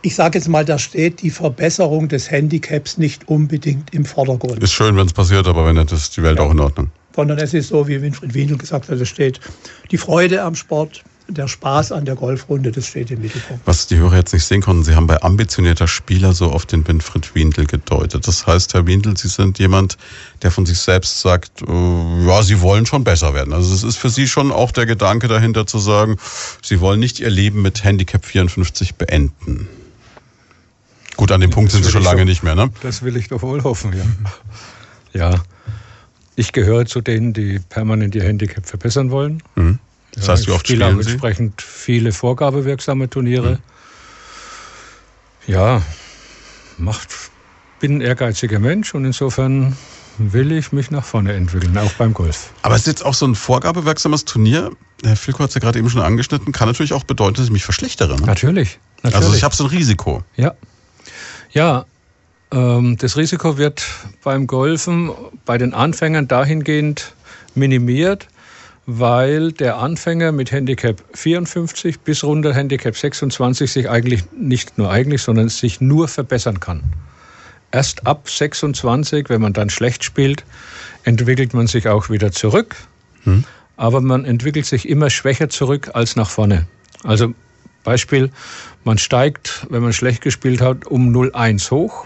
[0.02, 4.72] ich sage jetzt mal, da steht die Verbesserung des Handicaps nicht unbedingt im Vordergrund Ist
[4.72, 6.90] schön, wenn es passiert, aber wenn nicht, ist die Welt auch in Ordnung.
[7.14, 9.40] sondern es ist so, wie Winfried Wiener gesagt hat, es steht
[9.90, 13.66] die Freude am Sport, der Spaß an der Golfrunde, das steht im Mittelpunkt.
[13.66, 16.86] Was die Hörer jetzt nicht sehen konnten, Sie haben bei ambitionierter Spieler so auf den
[16.88, 18.26] Winfried Windel gedeutet.
[18.26, 19.98] Das heißt, Herr Windel, Sie sind jemand,
[20.42, 23.52] der von sich selbst sagt, äh, ja, Sie wollen schon besser werden.
[23.52, 26.16] Also es ist für Sie schon auch der Gedanke dahinter zu sagen,
[26.62, 29.68] Sie wollen nicht Ihr Leben mit Handicap 54 beenden.
[31.18, 32.70] Gut, an dem Punkt sind Sie schon lange so- nicht mehr, ne?
[32.80, 34.04] Das will ich doch wohl hoffen, ja.
[35.12, 35.42] Ja,
[36.36, 39.42] ich gehöre zu denen, die permanent ihr Handicap verbessern wollen.
[39.56, 39.80] Mhm.
[40.14, 41.10] Das Ja, heißt, wie ich oft spiele auch spielen Sie?
[41.10, 43.58] entsprechend viele vorgabewirksame Turniere.
[45.46, 45.82] Ja,
[46.76, 47.08] macht,
[47.80, 49.76] bin ein ehrgeiziger Mensch und insofern
[50.18, 52.50] will ich mich nach vorne entwickeln, auch beim Golf.
[52.62, 54.70] Aber es ist jetzt auch so ein vorgabewirksames Turnier.
[55.04, 57.50] Herr Filko hat es ja gerade eben schon angeschnitten, kann natürlich auch bedeuten, dass ich
[57.52, 58.16] mich verschlechtere.
[58.20, 58.26] Ne?
[58.26, 58.78] Natürlich.
[59.02, 59.16] natürlich.
[59.16, 60.22] Also ich habe so ein Risiko.
[60.36, 60.54] Ja,
[61.50, 61.84] ja
[62.50, 63.84] ähm, das Risiko wird
[64.24, 65.10] beim Golfen
[65.44, 67.12] bei den Anfängern dahingehend
[67.54, 68.28] minimiert,
[68.86, 75.22] weil der Anfänger mit Handicap 54 bis runter Handicap 26 sich eigentlich nicht nur eigentlich,
[75.22, 76.82] sondern sich nur verbessern kann.
[77.70, 80.44] Erst ab 26, wenn man dann schlecht spielt,
[81.04, 82.76] entwickelt man sich auch wieder zurück.
[83.76, 86.66] Aber man entwickelt sich immer schwächer zurück als nach vorne.
[87.04, 87.34] Also
[87.84, 88.30] Beispiel,
[88.84, 92.04] man steigt, wenn man schlecht gespielt hat, um 0,1 hoch.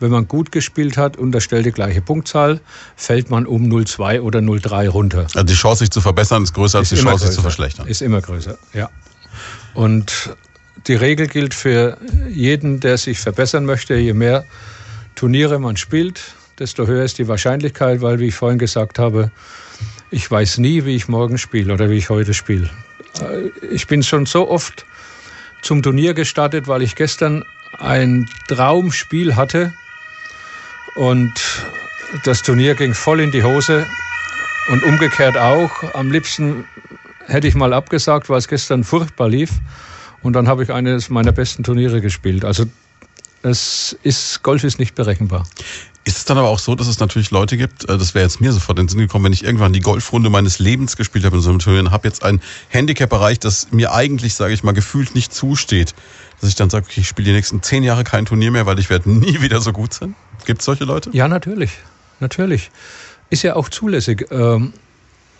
[0.00, 2.60] Wenn man gut gespielt hat, unterstellt die gleiche Punktzahl,
[2.96, 5.20] fällt man um 0,2 oder 0,3 runter.
[5.34, 7.42] Also die Chance, sich zu verbessern, ist größer als die Chance, sich zu größer.
[7.42, 7.86] verschlechtern.
[7.86, 8.90] Ist immer größer, ja.
[9.74, 10.34] Und
[10.88, 11.98] die Regel gilt für
[12.28, 13.94] jeden, der sich verbessern möchte.
[13.94, 14.44] Je mehr
[15.14, 16.20] Turniere man spielt,
[16.58, 19.30] desto höher ist die Wahrscheinlichkeit, weil, wie ich vorhin gesagt habe,
[20.10, 22.68] ich weiß nie, wie ich morgen spiele oder wie ich heute spiele.
[23.20, 24.84] Äh, Ich bin schon so oft
[25.62, 27.44] zum Turnier gestartet, weil ich gestern
[27.78, 29.72] ein Traumspiel hatte
[30.94, 31.32] und
[32.24, 33.86] das Turnier ging voll in die Hose
[34.68, 35.94] und umgekehrt auch.
[35.94, 36.66] Am liebsten
[37.26, 39.50] hätte ich mal abgesagt, weil es gestern furchtbar lief.
[40.22, 42.44] Und dann habe ich eines meiner besten Turniere gespielt.
[42.44, 42.66] Also
[43.42, 45.44] es ist, Golf ist nicht berechenbar.
[46.04, 48.40] Ist es dann aber auch so, dass es natürlich Leute gibt, äh, das wäre jetzt
[48.40, 51.36] mir sofort in den Sinn gekommen, wenn ich irgendwann die Golfrunde meines Lebens gespielt habe
[51.36, 54.64] in so einem Turnier und habe jetzt ein Handicap erreicht, das mir eigentlich, sage ich
[54.64, 55.94] mal, gefühlt nicht zusteht,
[56.40, 58.78] dass ich dann sage, okay, ich spiele die nächsten zehn Jahre kein Turnier mehr, weil
[58.80, 60.16] ich werde nie wieder so gut sein?
[60.44, 61.10] Gibt es solche Leute?
[61.12, 61.70] Ja, natürlich.
[62.18, 62.70] Natürlich.
[63.30, 64.26] Ist ja auch zulässig.
[64.30, 64.72] Ähm,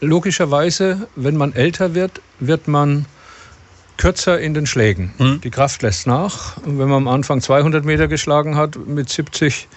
[0.00, 3.06] logischerweise, wenn man älter wird, wird man
[3.96, 5.12] kürzer in den Schlägen.
[5.18, 5.40] Mhm.
[5.40, 6.56] Die Kraft lässt nach.
[6.58, 9.68] Und wenn man am Anfang 200 Meter geschlagen hat, mit 70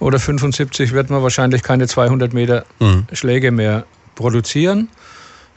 [0.00, 3.06] oder 75 wird man wahrscheinlich keine 200 Meter Mhm.
[3.12, 3.84] Schläge mehr
[4.14, 4.88] produzieren.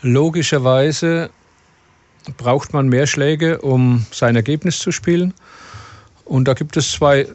[0.02, 1.30] Logischerweise
[2.38, 5.34] braucht man mehr Schläge, um sein Ergebnis zu spielen.
[6.26, 7.28] Und da gibt es zwei,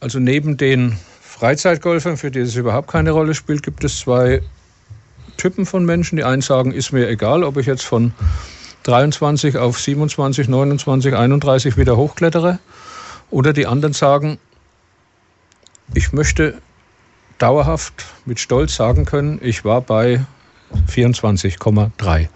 [0.00, 4.42] also neben den Freizeitgolfern, für die es überhaupt keine Rolle spielt, gibt es zwei
[5.36, 6.16] Typen von Menschen.
[6.16, 8.12] Die einen sagen, ist mir egal, ob ich jetzt von
[8.84, 12.58] 23 auf 27, 29, 31 wieder hochklettere.
[13.30, 14.38] Oder die anderen sagen,
[15.94, 16.60] ich möchte
[17.38, 20.24] dauerhaft mit Stolz sagen können, ich war bei
[20.88, 22.28] 24,3.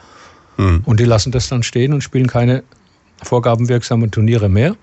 [0.56, 0.82] Mhm.
[0.84, 2.62] Und die lassen das dann stehen und spielen keine
[3.22, 4.76] vorgabenwirksamen Turniere mehr.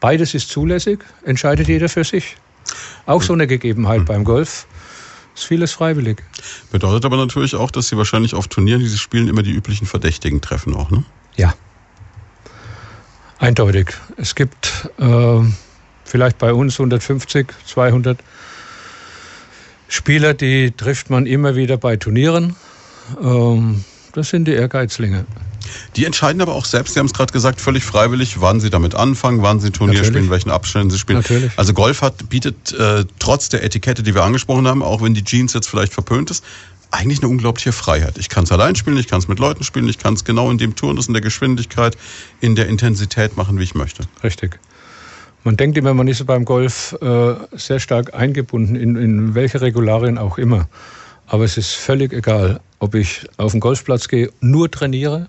[0.00, 2.36] Beides ist zulässig, entscheidet jeder für sich.
[3.06, 4.66] Auch so eine Gegebenheit beim Golf.
[5.34, 6.22] Ist vieles freiwillig.
[6.70, 9.86] Bedeutet aber natürlich auch, dass sie wahrscheinlich auf Turnieren, die sie spielen, immer die üblichen
[9.86, 11.04] Verdächtigen treffen auch, ne?
[11.36, 11.54] Ja.
[13.38, 13.94] Eindeutig.
[14.16, 15.40] Es gibt äh,
[16.04, 18.18] vielleicht bei uns 150, 200
[19.88, 22.56] Spieler, die trifft man immer wieder bei Turnieren.
[23.22, 25.26] Ähm, das sind die Ehrgeizlinge.
[25.96, 28.94] Die entscheiden aber auch selbst, Sie haben es gerade gesagt, völlig freiwillig, wann sie damit
[28.94, 30.14] anfangen, wann sie Turnier Natürlich.
[30.14, 31.20] spielen, welchen Abständen sie spielen.
[31.20, 31.52] Natürlich.
[31.56, 35.24] Also Golf hat, bietet äh, trotz der Etikette, die wir angesprochen haben, auch wenn die
[35.24, 36.44] Jeans jetzt vielleicht verpönt ist,
[36.90, 38.18] eigentlich eine unglaubliche Freiheit.
[38.18, 40.50] Ich kann es allein spielen, ich kann es mit Leuten spielen, ich kann es genau
[40.50, 41.96] in dem Turnus, in der Geschwindigkeit,
[42.40, 44.04] in der Intensität machen, wie ich möchte.
[44.22, 44.60] Richtig.
[45.44, 50.16] Man denkt immer, man ist beim Golf äh, sehr stark eingebunden, in, in welche Regularien
[50.16, 50.68] auch immer.
[51.26, 55.26] Aber es ist völlig egal, ob ich auf den Golfplatz gehe, nur trainiere,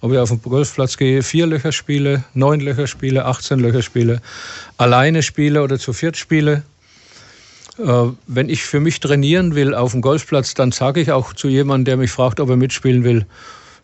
[0.00, 4.22] ob ich auf den Golfplatz gehe, vier Löcher spiele, neun Löcher spiele, 18 Löcher spiele,
[4.78, 6.62] alleine spiele oder zu viert spiele.
[7.78, 11.48] Äh, wenn ich für mich trainieren will auf dem Golfplatz, dann sage ich auch zu
[11.48, 13.26] jemandem, der mich fragt, ob er mitspielen will,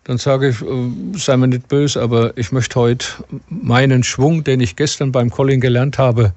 [0.06, 3.06] dann sage ich, äh, sei mir nicht böse, aber ich möchte heute
[3.48, 6.32] meinen Schwung, den ich gestern beim Colin gelernt habe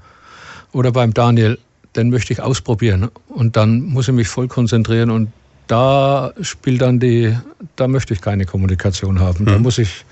[0.71, 1.59] oder beim Daniel,
[1.95, 3.09] den möchte ich ausprobieren.
[3.27, 5.31] Und dann muss ich mich voll konzentrieren und
[5.67, 7.37] da spielt dann die,
[7.75, 9.45] da möchte ich keine Kommunikation haben.
[9.45, 10.03] Da muss ich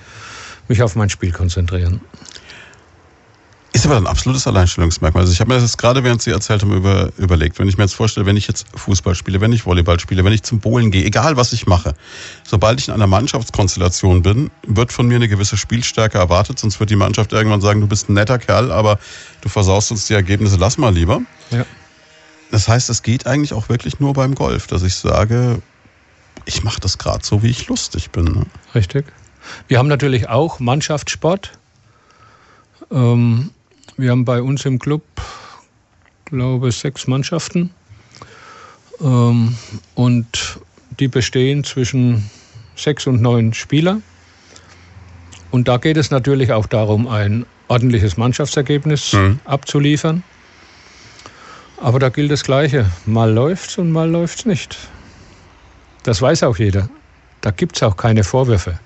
[0.67, 2.01] mich auf mein Spiel konzentrieren.
[3.77, 5.21] Ist aber ein absolutes Alleinstellungsmerkmal.
[5.21, 7.59] Also ich habe mir das jetzt gerade, während Sie erzählt haben, über, überlegt.
[7.59, 10.33] Wenn ich mir jetzt vorstelle, wenn ich jetzt Fußball spiele, wenn ich Volleyball spiele, wenn
[10.33, 11.93] ich zum Bowlen gehe, egal was ich mache,
[12.43, 16.89] sobald ich in einer Mannschaftskonstellation bin, wird von mir eine gewisse Spielstärke erwartet, sonst wird
[16.89, 18.97] die Mannschaft irgendwann sagen, du bist ein netter Kerl, aber
[19.41, 21.21] du versaust uns die Ergebnisse, lass mal lieber.
[21.51, 21.63] Ja.
[22.49, 25.61] Das heißt, es geht eigentlich auch wirklich nur beim Golf, dass ich sage,
[26.45, 28.23] ich mache das gerade so, wie ich lustig bin.
[28.23, 28.45] ne?
[28.73, 29.05] Richtig.
[29.67, 31.51] Wir haben natürlich auch Mannschaftssport.
[32.89, 33.51] Ähm,
[33.97, 35.03] wir haben bei uns im Club,
[36.25, 37.71] glaube ich, sechs Mannschaften.
[39.01, 39.55] Ähm,
[39.95, 40.59] und
[40.99, 42.29] die bestehen zwischen
[42.75, 44.01] sechs und neun Spieler.
[45.51, 49.39] Und da geht es natürlich auch darum, ein ordentliches Mannschaftsergebnis Mhm.
[49.45, 50.23] abzuliefern.
[51.77, 52.89] Aber da gilt das Gleiche.
[53.05, 54.77] Mal läuft's und mal läuft's nicht.
[56.03, 56.89] Das weiß auch jeder.
[57.41, 58.79] Da gibt's auch keine Vorwürfe,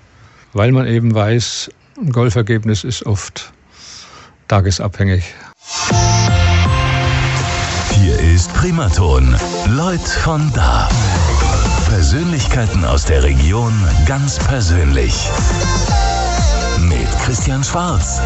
[0.54, 3.54] weil man eben weiß, ein Golfergebnis ist oft
[4.52, 5.24] tagesabhängig.
[7.92, 9.34] Hier ist Primaton.
[9.70, 10.90] Leut von da.
[11.88, 13.72] Persönlichkeiten aus der Region
[14.06, 15.30] ganz persönlich.
[16.82, 18.20] Mit Christian Schwarz.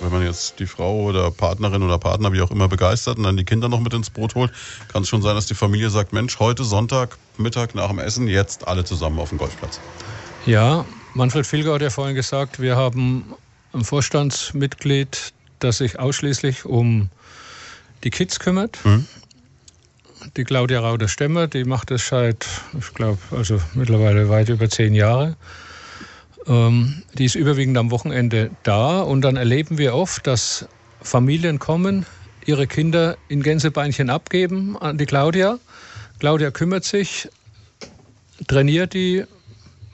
[0.00, 3.36] Wenn man jetzt die Frau oder Partnerin oder Partner, wie auch immer, begeistert und dann
[3.36, 4.50] die Kinder noch mit ins Boot holt,
[4.88, 8.26] kann es schon sein, dass die Familie sagt, Mensch, heute Sonntag, Mittag nach dem Essen,
[8.26, 9.78] jetzt alle zusammen auf dem Golfplatz.
[10.46, 10.84] Ja,
[11.14, 13.34] Manfred Filger hat ja vorhin gesagt, wir haben
[13.72, 17.08] ein Vorstandsmitglied, das sich ausschließlich um
[18.02, 18.78] die Kids kümmert.
[18.84, 19.06] Mhm.
[20.36, 22.46] Die Claudia Rauder-Stemmer, die macht das seit,
[22.78, 25.36] ich glaube, also mittlerweile weit über zehn Jahre.
[26.46, 30.66] Ähm, die ist überwiegend am Wochenende da und dann erleben wir oft, dass
[31.00, 32.06] Familien kommen,
[32.44, 35.58] ihre Kinder in Gänsebeinchen abgeben an die Claudia.
[36.18, 37.28] Claudia kümmert sich,
[38.48, 39.24] trainiert die,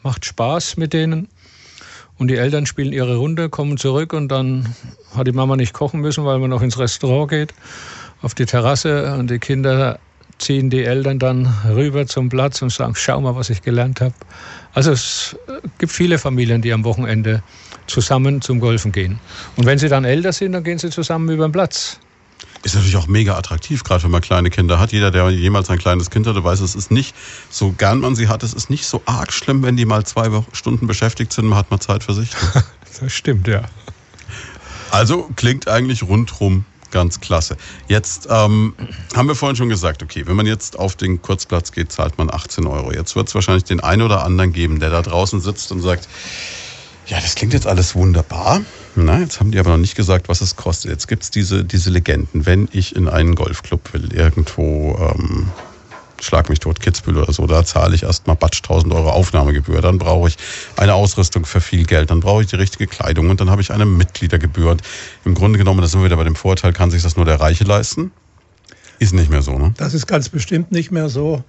[0.03, 1.28] macht Spaß mit denen.
[2.18, 4.74] Und die Eltern spielen ihre Runde, kommen zurück und dann
[5.16, 7.55] hat die Mama nicht kochen müssen, weil man noch ins Restaurant geht,
[8.20, 9.98] auf die Terrasse und die Kinder
[10.40, 14.14] ziehen die Eltern dann rüber zum Platz und sagen, schau mal, was ich gelernt habe.
[14.74, 15.36] Also es
[15.78, 17.42] gibt viele Familien, die am Wochenende
[17.86, 19.18] zusammen zum Golfen gehen.
[19.57, 22.01] Und wenn sie dann älter sind, dann gehen sie zusammen über den Platz.
[22.63, 24.93] Ist natürlich auch mega attraktiv, gerade wenn man kleine Kinder hat.
[24.93, 27.15] Jeder, der jemals ein kleines Kind hatte, weiß, es ist nicht,
[27.49, 30.29] so gern man sie hat, es ist nicht so arg schlimm, wenn die mal zwei
[30.53, 32.31] Stunden beschäftigt sind, man hat mal Zeit für sich.
[33.01, 33.63] Das stimmt, ja.
[34.91, 37.57] Also klingt eigentlich rundrum ganz klasse.
[37.89, 38.75] Jetzt ähm,
[39.15, 42.31] haben wir vorhin schon gesagt, okay, wenn man jetzt auf den Kurzplatz geht, zahlt man
[42.31, 42.93] 18 Euro.
[42.93, 46.09] Jetzt wird es wahrscheinlich den einen oder anderen geben, der da draußen sitzt und sagt,
[47.07, 48.61] ja, das klingt jetzt alles wunderbar.
[48.97, 50.91] Na, jetzt haben die aber noch nicht gesagt, was es kostet.
[50.91, 52.45] Jetzt gibt es diese, diese Legenden.
[52.47, 55.49] Wenn ich in einen Golfclub will, irgendwo, ähm,
[56.20, 59.80] schlag mich tot, Kitzbühel oder so, da zahle ich erstmal Batsch 1000 Euro Aufnahmegebühr.
[59.80, 60.36] Dann brauche ich
[60.76, 62.11] eine Ausrüstung für viel Geld.
[62.11, 64.72] Dann brauche ich die richtige Kleidung und dann habe ich eine Mitgliedergebühr.
[64.72, 64.82] Und
[65.24, 67.41] im Grunde genommen, das sind wir wieder bei dem Vorteil, kann sich das nur der
[67.41, 68.11] Reiche leisten?
[68.99, 69.72] Ist nicht mehr so, ne?
[69.78, 71.43] Das ist ganz bestimmt nicht mehr so.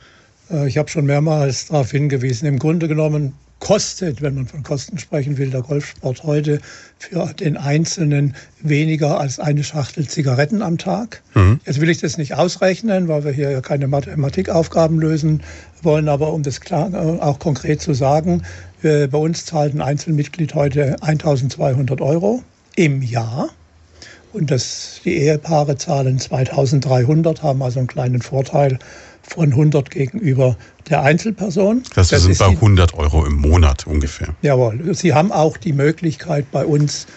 [0.50, 2.48] Äh, ich habe schon mehrmals darauf hingewiesen.
[2.48, 6.60] Im Grunde genommen kostet, wenn man von Kosten sprechen will, der Golfsport heute
[6.98, 11.22] für den Einzelnen weniger als eine Schachtel Zigaretten am Tag.
[11.36, 11.62] Mhm.
[11.66, 15.44] Jetzt will ich das nicht ausrechnen, weil wir hier ja keine Mathematikaufgaben lösen
[15.84, 18.42] wollen, aber um das klar äh, auch konkret zu sagen,
[18.82, 22.44] äh, bei uns zahlt ein Einzelmitglied heute 1200 Euro
[22.76, 23.50] im Jahr.
[24.34, 28.80] Und das, die Ehepaare zahlen 2300, haben also einen kleinen Vorteil
[29.24, 30.56] von 100 gegenüber
[30.90, 31.84] der Einzelperson.
[31.96, 34.30] Das, das sind bei 100 Euro im Monat ungefähr.
[34.42, 34.94] Jawohl.
[34.94, 37.08] Sie haben auch die Möglichkeit bei uns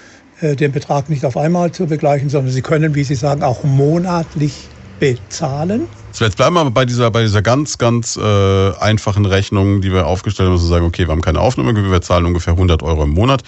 [0.41, 3.65] äh, den Betrag nicht auf einmal zu begleichen, sondern Sie können, wie Sie sagen, auch
[3.65, 4.69] monatlich
[5.01, 5.89] bezahlen.
[6.13, 10.07] So, jetzt bleiben wir bei dieser, bei dieser ganz, ganz äh, einfachen Rechnung, die wir
[10.07, 13.11] aufgestellt haben, zu sagen, okay, wir haben keine Aufnahmegebühr, wir zahlen ungefähr 100 Euro im
[13.11, 13.43] Monat.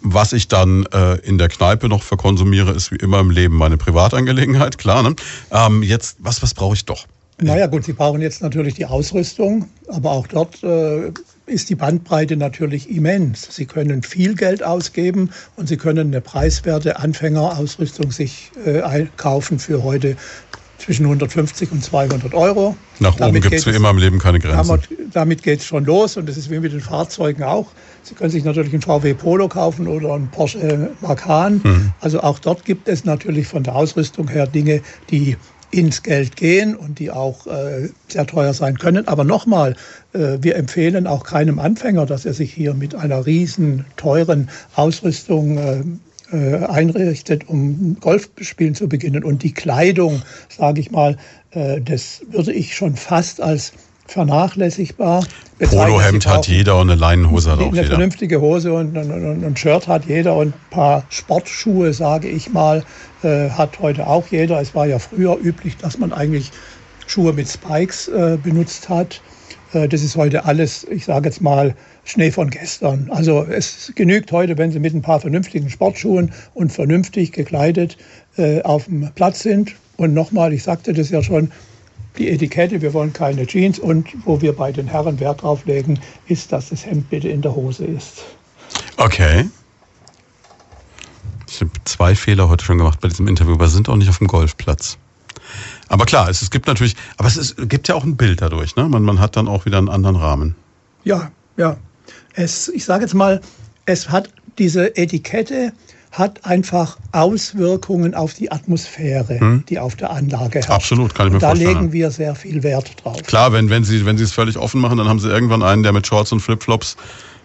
[0.00, 3.76] Was ich dann äh, in der Kneipe noch verkonsumiere, ist wie immer im Leben meine
[3.76, 5.02] Privatangelegenheit, klar.
[5.02, 5.14] Ne?
[5.50, 7.06] Ähm, jetzt, was, was brauche ich doch?
[7.40, 11.12] Naja gut, Sie brauchen jetzt natürlich die Ausrüstung, aber auch dort äh,
[11.46, 13.48] ist die Bandbreite natürlich immens.
[13.50, 19.84] Sie können viel Geld ausgeben und Sie können eine preiswerte Anfängerausrüstung sich äh, einkaufen für
[19.84, 20.16] heute
[20.78, 22.76] zwischen 150 und 200 Euro.
[22.98, 24.80] Nach oben gibt es wie immer im Leben keine Grenzen.
[25.12, 27.68] Damit geht es schon los und das ist wie mit den Fahrzeugen auch.
[28.02, 31.60] Sie können sich natürlich einen VW Polo kaufen oder einen Porsche Macan.
[31.64, 31.92] Mhm.
[32.00, 34.80] Also auch dort gibt es natürlich von der Ausrüstung her Dinge,
[35.10, 35.36] die
[35.70, 39.06] ins Geld gehen und die auch äh, sehr teuer sein können.
[39.06, 39.76] Aber nochmal,
[40.12, 45.58] äh, wir empfehlen auch keinem Anfänger, dass er sich hier mit einer riesen teuren Ausrüstung
[45.58, 45.82] äh,
[46.32, 49.24] äh einrichtet, um Golf spielen zu beginnen.
[49.24, 51.16] Und die Kleidung, sage ich mal,
[51.50, 53.72] äh, das würde ich schon fast als
[54.08, 55.24] vernachlässigbar.
[55.58, 57.80] Polohemd hat jeder und eine Leinenhose hat auch eine jeder.
[57.80, 62.52] Eine vernünftige Hose und ein, ein, Shirt hat jeder und ein paar Sportschuhe, sage ich
[62.52, 62.84] mal,
[63.22, 64.60] äh, hat heute auch jeder.
[64.60, 66.50] Es war ja früher üblich, dass man eigentlich
[67.06, 69.20] Schuhe mit Spikes äh, benutzt hat.
[69.72, 73.08] Äh, das ist heute alles, ich sage jetzt mal, Schnee von gestern.
[73.10, 77.98] Also es genügt heute, wenn Sie mit ein paar vernünftigen Sportschuhen und vernünftig gekleidet
[78.38, 79.74] äh, auf dem Platz sind.
[79.98, 81.50] Und nochmal, ich sagte das ja schon,
[82.18, 86.00] die Etikette, wir wollen keine Jeans und wo wir bei den Herren Wert drauf legen,
[86.26, 88.24] ist, dass das Hemd bitte in der Hose ist.
[88.96, 89.48] Okay.
[91.48, 94.18] Ich habe zwei Fehler heute schon gemacht bei diesem Interview, aber sind auch nicht auf
[94.18, 94.98] dem Golfplatz.
[95.88, 98.76] Aber klar, es, es gibt natürlich, aber es ist, gibt ja auch ein Bild dadurch,
[98.76, 98.88] ne?
[98.88, 100.54] Man, man hat dann auch wieder einen anderen Rahmen.
[101.04, 101.76] Ja, ja.
[102.34, 103.40] Es, ich sage jetzt mal,
[103.86, 105.72] es hat diese Etikette
[106.18, 109.64] hat einfach Auswirkungen auf die Atmosphäre, hm.
[109.68, 110.70] die auf der Anlage herrscht.
[110.70, 111.74] Absolut, kann ich mir da vorstellen.
[111.74, 113.22] Da legen wir sehr viel Wert drauf.
[113.22, 115.82] Klar, wenn, wenn, Sie, wenn Sie es völlig offen machen, dann haben Sie irgendwann einen,
[115.82, 116.96] der mit Shorts und Flipflops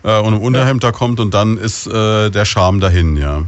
[0.04, 3.44] äh, und einem Unterhemd da kommt und dann ist äh, der Charme dahin, ja.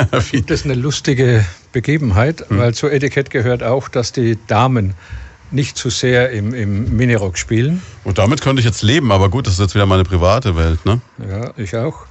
[0.10, 2.58] das ist eine lustige Begebenheit, hm.
[2.58, 4.94] weil zur Etikett gehört auch, dass die Damen
[5.50, 7.82] nicht zu sehr im, im Minirock spielen.
[8.02, 10.84] Und damit könnte ich jetzt leben, aber gut, das ist jetzt wieder meine private Welt,
[10.84, 11.00] ne?
[11.18, 12.06] Ja, ich auch.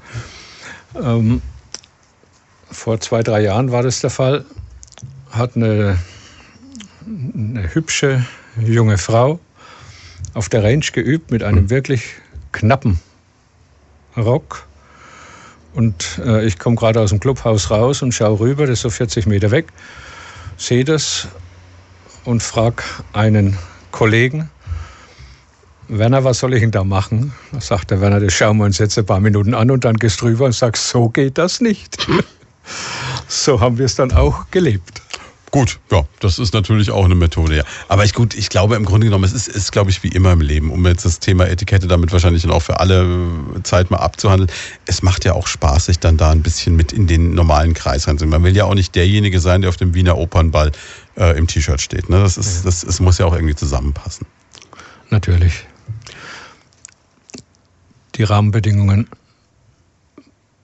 [0.96, 1.42] Ähm,
[2.72, 4.46] vor zwei, drei Jahren war das der Fall.
[5.32, 5.98] Hat eine,
[7.06, 8.26] eine hübsche
[8.60, 9.40] junge Frau
[10.34, 12.04] auf der Range geübt mit einem wirklich
[12.52, 13.00] knappen
[14.18, 14.68] Rock.
[15.74, 18.90] Und äh, ich komme gerade aus dem Clubhaus raus und schaue rüber, das ist so
[18.90, 19.68] 40 Meter weg,
[20.58, 21.28] sehe das
[22.26, 23.58] und frage einen
[23.92, 24.50] Kollegen,
[25.98, 27.34] Werner, was soll ich denn da machen?
[27.52, 29.96] Da sagt der Werner, das schauen wir uns jetzt ein paar Minuten an und dann
[29.96, 32.08] gehst du rüber und sagst, so geht das nicht.
[33.28, 35.02] so haben wir es dann auch gelebt.
[35.52, 37.64] Gut, ja, das ist natürlich auch eine Methode, ja.
[37.88, 40.32] Aber ich gut, ich glaube im Grunde genommen, es ist, ist, glaube ich, wie immer
[40.32, 43.08] im Leben, um jetzt das Thema Etikette damit wahrscheinlich dann auch für alle
[43.62, 44.50] Zeit mal abzuhandeln.
[44.88, 48.08] Es macht ja auch Spaß, sich dann da ein bisschen mit in den normalen Kreis
[48.08, 48.42] reinzunehmen.
[48.42, 50.72] Man will ja auch nicht derjenige sein, der auf dem Wiener Opernball
[51.18, 52.10] äh, im T-Shirt steht.
[52.10, 52.20] Ne?
[52.20, 54.26] Das ist, das, das muss ja auch irgendwie zusammenpassen.
[55.12, 55.68] Natürlich
[58.16, 59.08] die Rahmenbedingungen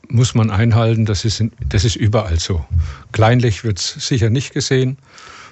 [0.07, 1.05] muss man einhalten.
[1.05, 2.65] Das ist, das ist überall so.
[3.11, 4.97] Kleinlich wird es sicher nicht gesehen.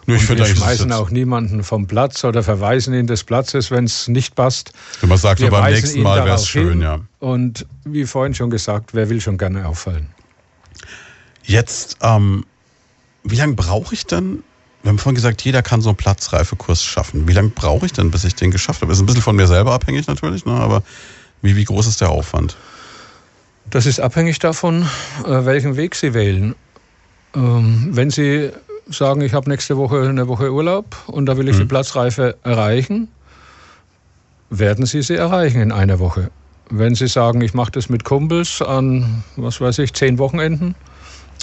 [0.06, 4.08] Nur ich wir schmeißen auch niemanden vom Platz oder verweisen ihn des Platzes, wenn es
[4.08, 4.72] nicht passt.
[5.02, 7.02] Wenn man sagt, so beim nächsten Mal wäre es schön, ja.
[7.20, 10.08] Und wie vorhin schon gesagt, wer will schon gerne auffallen?
[11.44, 12.46] Jetzt ähm,
[13.30, 14.44] wie lange brauche ich dann?
[14.84, 17.28] Wir haben vorhin gesagt, jeder kann so einen Platzreifekurs schaffen.
[17.28, 18.94] Wie lange brauche ich denn, bis ich den geschafft habe?
[18.94, 20.54] Ist ein bisschen von mir selber abhängig natürlich, ne?
[20.54, 20.84] aber
[21.48, 22.56] wie, wie groß ist der Aufwand?
[23.70, 24.84] Das ist abhängig davon,
[25.26, 26.56] äh, welchen Weg Sie wählen.
[27.36, 28.52] Ähm, wenn Sie
[28.90, 31.62] sagen, ich habe nächste Woche eine Woche Urlaub und da will ich mhm.
[31.62, 33.08] die Platzreife erreichen,
[34.50, 36.30] werden Sie sie erreichen in einer Woche.
[36.70, 40.76] Wenn Sie sagen, ich mache das mit Kumpels an, was weiß ich, zehn Wochenenden,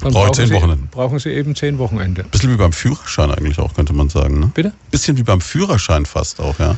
[0.02, 0.88] dann brauchen, zehn Sie, Wochenenden.
[0.90, 2.24] brauchen Sie eben zehn Wochenende.
[2.24, 4.40] Bisschen wie beim Führerschein eigentlich auch, könnte man sagen.
[4.40, 4.50] Ne?
[4.52, 4.72] Bitte?
[4.90, 6.76] Bisschen wie beim Führerschein fast auch, ja.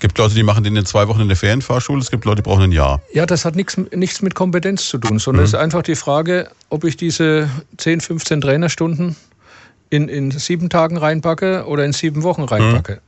[0.00, 2.36] Es gibt Leute, die machen den in zwei Wochen in der Ferienfahrschule, es gibt Leute,
[2.36, 3.02] die brauchen ein Jahr.
[3.12, 5.44] Ja, das hat nichts, nichts mit Kompetenz zu tun, sondern mhm.
[5.44, 9.14] es ist einfach die Frage, ob ich diese 10, 15 Trainerstunden
[9.90, 13.02] in, in sieben Tagen reinpacke oder in sieben Wochen reinpacke.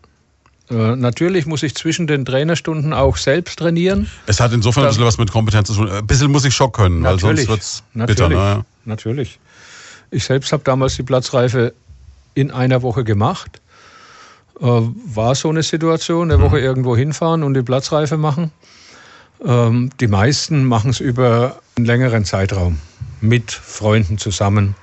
[0.68, 0.78] Mhm.
[0.78, 4.10] Äh, natürlich muss ich zwischen den Trainerstunden auch selbst trainieren.
[4.26, 5.90] Es hat insofern ein bisschen was mit Kompetenz zu tun.
[5.90, 8.28] Ein bisschen muss ich schon können, weil sonst wird es bitter.
[8.28, 8.66] Ne?
[8.84, 9.38] Natürlich.
[10.10, 11.72] Ich selbst habe damals die Platzreife
[12.34, 13.61] in einer Woche gemacht.
[14.62, 16.62] Äh, war so eine Situation, eine Woche mhm.
[16.62, 18.52] irgendwo hinfahren und die Platzreife machen.
[19.44, 22.78] Ähm, die meisten machen es über einen längeren Zeitraum
[23.20, 24.76] mit Freunden zusammen.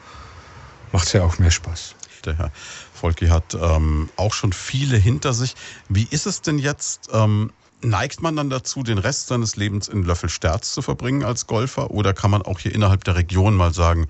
[0.92, 1.96] Macht es ja auch mehr Spaß.
[2.26, 2.52] Der Herr
[2.94, 5.56] Volki hat ähm, auch schon viele hinter sich.
[5.88, 7.10] Wie ist es denn jetzt?
[7.14, 7.52] Ähm,
[7.82, 11.92] neigt man dann dazu, den Rest seines Lebens in Löffelsterz zu verbringen als Golfer?
[11.92, 14.08] Oder kann man auch hier innerhalb der Region mal sagen,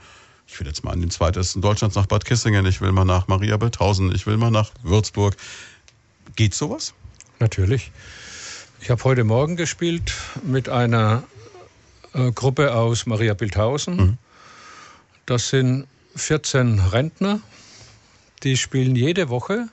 [0.52, 3.28] ich will jetzt mal an den zweitesten Deutschlands nach Bad Kissingen, ich will mal nach
[3.28, 5.36] Maria Belthausen, ich will mal nach Würzburg.
[6.36, 6.94] Geht sowas?
[7.40, 7.92] Natürlich.
[8.82, 11.24] Ich habe heute Morgen gespielt mit einer
[12.14, 13.96] äh, Gruppe aus Maria Bilthausen.
[13.96, 14.18] Mhm.
[15.26, 17.42] Das sind 14 Rentner,
[18.44, 19.70] die spielen jede Woche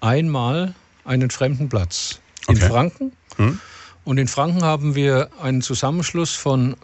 [0.00, 0.74] einmal
[1.04, 2.68] einen fremden Platz in okay.
[2.68, 3.12] Franken.
[3.38, 3.60] Mhm.
[4.04, 6.76] Und in Franken haben wir einen Zusammenschluss von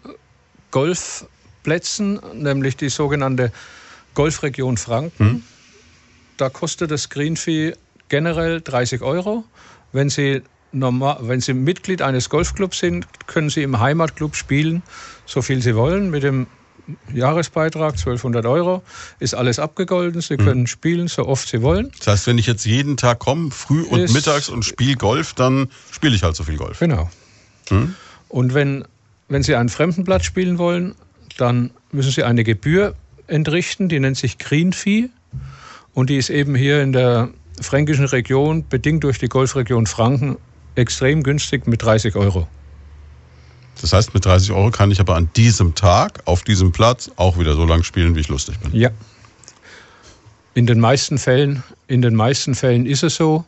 [0.71, 1.25] Golf
[1.65, 3.51] Plätzen, nämlich die sogenannte
[4.13, 5.27] Golfregion Franken.
[5.27, 5.43] Hm.
[6.37, 7.73] Da kostet das Greenfee
[8.07, 9.45] generell 30 Euro.
[9.91, 14.83] Wenn Sie, normal, wenn Sie Mitglied eines Golfclubs sind, können Sie im Heimatclub spielen,
[15.25, 16.45] so viel Sie wollen, mit dem
[17.11, 18.83] Jahresbeitrag 1200 Euro,
[19.17, 20.21] ist alles abgegolten.
[20.21, 20.67] Sie können mhm.
[20.67, 21.91] spielen, so oft Sie wollen.
[21.97, 25.33] Das heißt, wenn ich jetzt jeden Tag komme, früh und ist, mittags und spiele Golf,
[25.33, 26.77] dann spiele ich halt so viel Golf.
[26.77, 27.09] Genau.
[27.71, 27.95] Mhm.
[28.29, 28.85] Und wenn,
[29.29, 30.93] wenn Sie einen Fremdenplatz spielen wollen,
[31.37, 32.95] dann müssen Sie eine Gebühr
[33.27, 35.09] entrichten, die nennt sich Green Fee
[35.93, 37.29] und die ist eben hier in der
[37.61, 40.37] fränkischen Region, bedingt durch die Golfregion Franken,
[40.75, 42.47] extrem günstig mit 30 Euro.
[43.81, 47.37] Das heißt, mit 30 Euro kann ich aber an diesem Tag, auf diesem Platz, auch
[47.37, 48.73] wieder so lange spielen, wie ich lustig bin.
[48.73, 48.89] Ja.
[50.53, 53.45] In den meisten Fällen, in den meisten Fällen ist es so.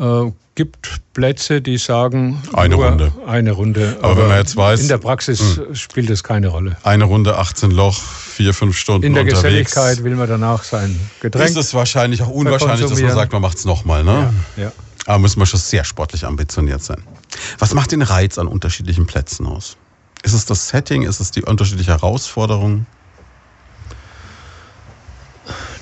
[0.00, 3.12] Äh, gibt Plätze, die sagen eine Runde.
[3.26, 3.96] Eine Runde.
[3.98, 5.66] Aber, aber wenn man jetzt weiß, in der Praxis mh.
[5.66, 5.74] Hm.
[5.74, 6.76] spielt es keine Rolle.
[6.82, 9.70] Eine Runde, 18 Loch, vier, fünf Stunden In der unterwegs.
[9.70, 11.50] Geselligkeit will man danach sein Getränk.
[11.50, 14.02] Ist es wahrscheinlich auch unwahrscheinlich, dass man sagt, man macht es nochmal.
[14.04, 14.32] Ne?
[14.56, 14.72] Ja, ja.
[15.06, 17.02] Aber müssen wir schon sehr sportlich ambitioniert sein.
[17.58, 19.76] Was macht den Reiz an unterschiedlichen Plätzen aus?
[20.22, 21.02] Ist es das Setting?
[21.02, 22.86] Ist es die unterschiedliche Herausforderung?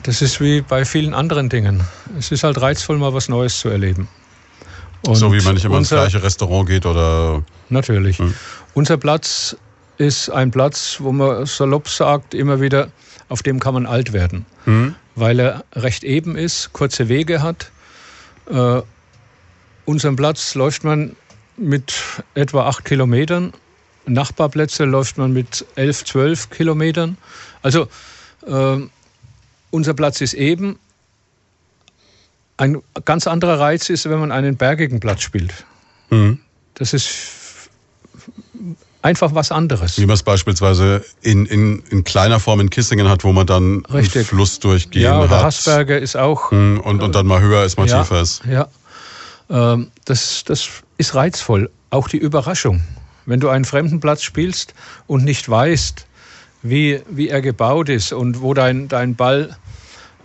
[0.03, 1.83] Das ist wie bei vielen anderen Dingen.
[2.19, 4.09] Es ist halt reizvoll, mal was Neues zu erleben.
[5.03, 7.43] Und so wie man nicht immer unser, ins gleiche Restaurant geht oder.
[7.69, 8.19] Natürlich.
[8.19, 8.35] Hm.
[8.75, 9.57] Unser Platz
[9.97, 12.89] ist ein Platz, wo man salopp sagt, immer wieder,
[13.29, 14.47] auf dem kann man alt werden.
[14.65, 14.95] Hm.
[15.15, 17.71] Weil er recht eben ist, kurze Wege hat.
[18.51, 18.83] Äh,
[19.85, 21.17] unseren Platz läuft man
[21.57, 21.93] mit
[22.35, 23.53] etwa acht Kilometern.
[24.07, 27.19] Nachbarplätze läuft man mit elf, zwölf Kilometern.
[27.63, 27.89] Also
[28.47, 28.79] äh,
[29.71, 30.79] unser Platz ist eben.
[32.57, 35.53] Ein ganz anderer Reiz ist, wenn man einen bergigen Platz spielt.
[36.11, 36.41] Mhm.
[36.75, 37.69] Das ist
[39.03, 39.99] einfach was anderes.
[39.99, 43.85] Wie man es beispielsweise in, in, in kleiner Form in Kissingen hat, wo man dann
[43.87, 44.17] Richtig.
[44.17, 45.45] einen Fluss durchgehen ja, oder hat.
[45.45, 46.51] Hassberge ist auch.
[46.51, 46.81] Mhm.
[46.81, 48.43] Und, und dann mal höher ist, mal ja, tiefer ist.
[48.45, 48.69] Ja,
[49.51, 51.71] ähm, das, das ist reizvoll.
[51.91, 52.83] Auch die Überraschung.
[53.25, 54.75] Wenn du einen fremden Platz spielst
[55.07, 56.07] und nicht weißt,
[56.63, 59.57] wie, wie er gebaut ist und wo dein, dein Ball,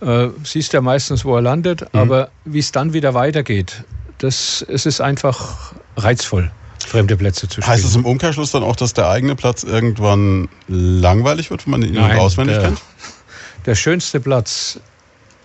[0.00, 2.00] äh, siehst ja meistens, wo er landet, mhm.
[2.00, 3.84] aber wie es dann wieder weitergeht,
[4.18, 6.50] das, es ist einfach reizvoll,
[6.86, 7.66] fremde Plätze zu spielen.
[7.66, 11.82] Heißt es im Umkehrschluss dann auch, dass der eigene Platz irgendwann langweilig wird, wenn man
[11.82, 12.82] ihn Nein, auswendig der, kennt?
[13.66, 14.78] Der schönste Platz,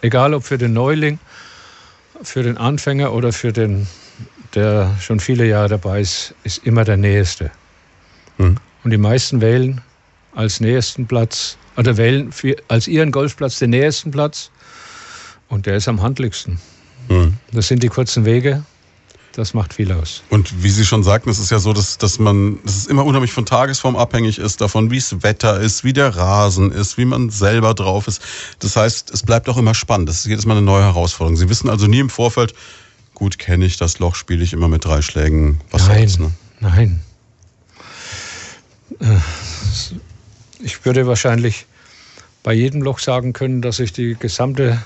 [0.01, 1.19] egal ob für den Neuling,
[2.21, 3.87] für den Anfänger oder für den,
[4.55, 7.51] der schon viele Jahre dabei ist, ist immer der nächste.
[8.37, 8.57] Mhm.
[8.83, 9.81] Und die meisten wählen
[10.39, 14.51] als nächsten Platz oder wählen für, als ihren Golfplatz den nächsten Platz
[15.49, 16.59] und der ist am handlichsten.
[17.09, 17.33] Mhm.
[17.51, 18.63] Das sind die kurzen Wege,
[19.33, 20.23] das macht viel aus.
[20.29, 23.03] Und wie Sie schon sagten, es ist ja so, dass, dass man, dass es immer
[23.03, 27.05] unheimlich von Tagesform abhängig ist, davon, wie es Wetter ist, wie der Rasen ist, wie
[27.05, 28.21] man selber drauf ist.
[28.59, 30.07] Das heißt, es bleibt auch immer spannend.
[30.07, 31.35] Das ist jedes Mal eine neue Herausforderung.
[31.35, 32.53] Sie wissen also nie im Vorfeld,
[33.13, 35.59] gut, kenne ich das Loch, spiele ich immer mit drei Schlägen.
[35.69, 36.31] Was nein, soll's, ne?
[36.61, 37.01] nein.
[40.59, 41.65] Ich würde wahrscheinlich
[42.43, 44.81] bei jedem Loch sagen können, dass ich die gesamte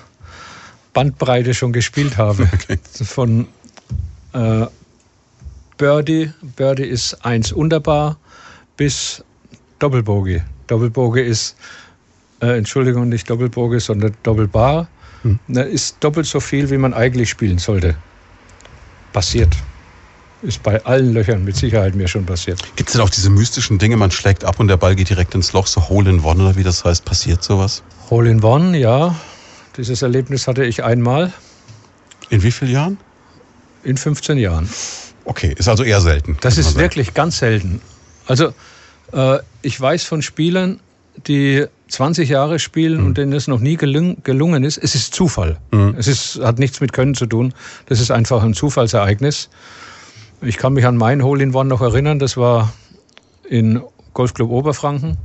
[0.93, 2.47] Bandbreite schon gespielt habe.
[2.53, 2.78] Okay.
[3.03, 3.47] Von
[4.34, 4.65] äh,
[5.78, 8.17] Birdie, Birdie ist eins unterbar,
[8.78, 9.24] bis
[9.80, 10.41] Doppelbogie.
[10.67, 11.55] Doppelbogie ist,
[12.41, 14.88] äh, Entschuldigung, nicht Doppelbogie, sondern Doppelbar.
[15.24, 15.39] Hm.
[15.47, 17.95] Ist doppelt so viel, wie man eigentlich spielen sollte.
[19.13, 19.55] Passiert.
[20.43, 22.61] Ist bei allen Löchern mit Sicherheit mir schon passiert.
[22.75, 25.33] Gibt es denn auch diese mystischen Dinge, man schlägt ab und der Ball geht direkt
[25.35, 27.05] ins Loch, so Hole in One oder wie das heißt?
[27.05, 27.81] Passiert sowas?
[28.09, 29.15] Hole in One, ja.
[29.77, 31.31] Dieses Erlebnis hatte ich einmal.
[32.29, 32.97] In wie vielen Jahren?
[33.83, 34.69] In 15 Jahren.
[35.25, 36.37] Okay, ist also eher selten.
[36.41, 37.81] Das ist wirklich ganz selten.
[38.25, 38.53] Also
[39.13, 40.79] äh, ich weiß von Spielern,
[41.27, 43.05] die 20 Jahre spielen mhm.
[43.07, 44.77] und denen es noch nie gelung, gelungen ist.
[44.77, 45.57] Es ist Zufall.
[45.71, 45.95] Mhm.
[45.97, 47.53] Es ist, hat nichts mit Können zu tun.
[47.85, 49.49] Das ist einfach ein Zufallsereignis.
[50.45, 52.19] Ich kann mich an mein Hole in One noch erinnern.
[52.19, 52.73] Das war
[53.47, 53.81] in
[54.13, 55.17] Golfclub Oberfranken.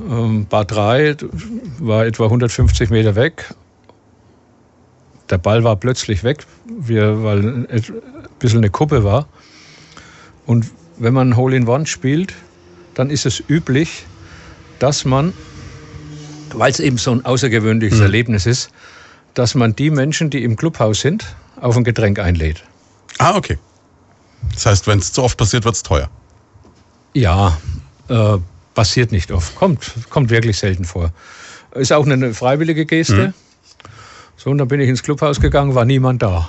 [0.00, 1.16] Ähm, Bar 3
[1.80, 3.54] war etwa 150 Meter weg.
[5.28, 7.84] Der Ball war plötzlich weg, weil ein
[8.38, 9.26] bisschen eine Kuppe war.
[10.46, 10.66] Und
[10.98, 12.34] wenn man Hole in One spielt,
[12.94, 14.06] dann ist es üblich,
[14.78, 15.32] dass man,
[16.54, 18.04] weil es eben so ein außergewöhnliches mhm.
[18.04, 18.70] Erlebnis ist,
[19.34, 21.24] dass man die Menschen, die im Clubhaus sind,
[21.60, 22.62] auf ein Getränk einlädt.
[23.18, 23.58] Ah, okay.
[24.54, 26.08] Das heißt, wenn es zu oft passiert, wird es teuer.
[27.14, 27.56] Ja,
[28.08, 28.38] äh,
[28.74, 29.54] passiert nicht oft.
[29.56, 31.12] Kommt, kommt wirklich selten vor.
[31.74, 33.28] Ist auch eine freiwillige Geste.
[33.28, 33.34] Mhm.
[34.36, 36.48] So, und dann bin ich ins Clubhaus gegangen, war niemand da.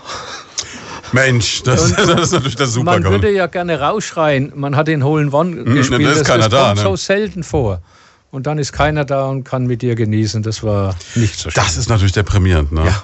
[1.14, 5.04] Mensch, das, das ist natürlich der super Man würde ja gerne rausschreien, man hat den
[5.04, 6.06] Holen One mhm, gespielt.
[6.06, 6.84] Da ist das, das kommt ne?
[6.84, 7.82] so selten vor.
[8.30, 10.44] Und dann ist keiner da und kann mit dir genießen.
[10.44, 11.64] Das war nicht so schön.
[11.64, 12.86] Das ist natürlich deprimierend, ne?
[12.86, 13.04] Ja.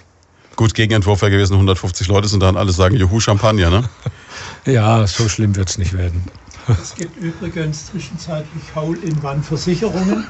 [0.56, 3.84] Gut, Gegenentwurf wäre gewesen, 150 Leute sind da und alle sagen, Juhu, Champagner, ne?
[4.66, 6.32] Ja, so schlimm wird es nicht werden.
[6.82, 10.28] Es gibt übrigens zwischenzeitlich Hole-in-One-Versicherungen.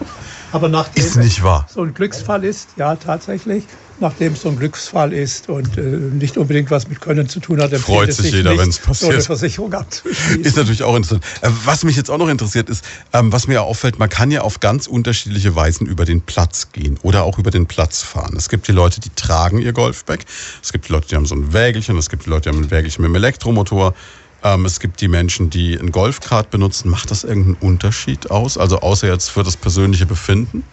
[0.51, 1.67] Aber nachdem ist nicht wahr.
[1.69, 3.67] so ein Glücksfall ist, ja tatsächlich,
[3.99, 7.61] nachdem es so ein Glücksfall ist und äh, nicht unbedingt was mit Können zu tun
[7.61, 9.11] hat, freut sich, sich jeder, wenn es passiert.
[9.11, 10.43] So eine Versicherung abzuschließen.
[10.43, 11.23] Ist natürlich auch interessant.
[11.41, 12.83] Äh, was mich jetzt auch noch interessiert ist,
[13.13, 16.99] ähm, was mir auffällt, man kann ja auf ganz unterschiedliche Weisen über den Platz gehen
[17.01, 18.35] oder auch über den Platz fahren.
[18.37, 20.19] Es gibt die Leute, die tragen ihr Golfbag.
[20.61, 21.97] Es gibt die Leute, die haben so ein Wägelchen.
[21.97, 23.93] Es gibt die Leute, die haben ein Wägelchen mit einem Elektromotor.
[24.43, 26.89] Ähm, es gibt die Menschen, die ein Golfkart benutzen.
[26.89, 28.57] Macht das irgendeinen Unterschied aus?
[28.57, 30.63] Also außer jetzt für das persönliche Befinden?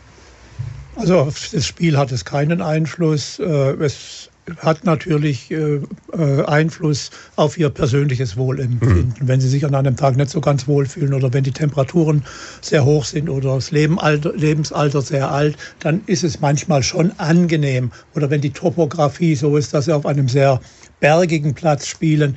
[1.00, 3.38] Also auf das Spiel hat es keinen Einfluss.
[3.38, 4.28] Äh, es
[4.58, 5.80] hat natürlich äh,
[6.12, 9.14] äh, Einfluss auf ihr persönliches Wohlempfinden.
[9.18, 9.28] Mhm.
[9.28, 12.22] Wenn sie sich an einem Tag nicht so ganz wohlfühlen oder wenn die Temperaturen
[12.60, 17.92] sehr hoch sind oder das Lebensalter sehr alt, dann ist es manchmal schon angenehm.
[18.14, 20.60] Oder wenn die Topografie so ist, dass sie auf einem sehr
[21.00, 22.36] bergigen Platz spielen,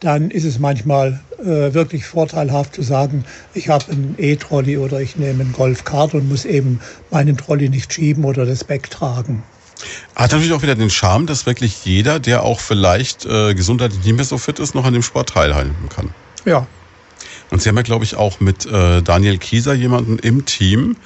[0.00, 3.24] dann ist es manchmal äh, wirklich vorteilhaft zu sagen,
[3.54, 6.80] ich habe einen E-Trolley oder ich nehme einen Golfkart und muss eben
[7.10, 9.42] meinen Trolley nicht schieben oder das Back tragen.
[10.14, 14.16] Hat natürlich auch wieder den Charme, dass wirklich jeder, der auch vielleicht äh, gesundheitlich nicht
[14.16, 16.10] mehr so fit ist, noch an dem Sport teilhaben kann.
[16.44, 16.66] Ja.
[17.50, 20.96] Und Sie haben ja, glaube ich, auch mit äh, Daniel Kieser jemanden im Team,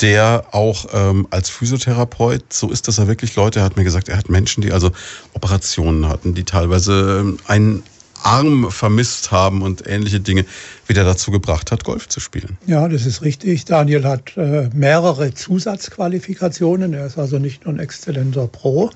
[0.00, 4.08] der auch ähm, als Physiotherapeut, so ist das er wirklich Leute, er hat mir gesagt,
[4.08, 4.92] er hat Menschen, die also
[5.32, 7.82] Operationen hatten, die teilweise ähm, einen
[8.22, 10.44] Arm vermisst haben und ähnliche Dinge
[10.86, 12.58] wieder dazu gebracht hat, Golf zu spielen.
[12.66, 13.64] Ja, das ist richtig.
[13.64, 16.94] Daniel hat äh, mehrere Zusatzqualifikationen.
[16.94, 18.90] Er ist also nicht nur ein exzellenter Pro.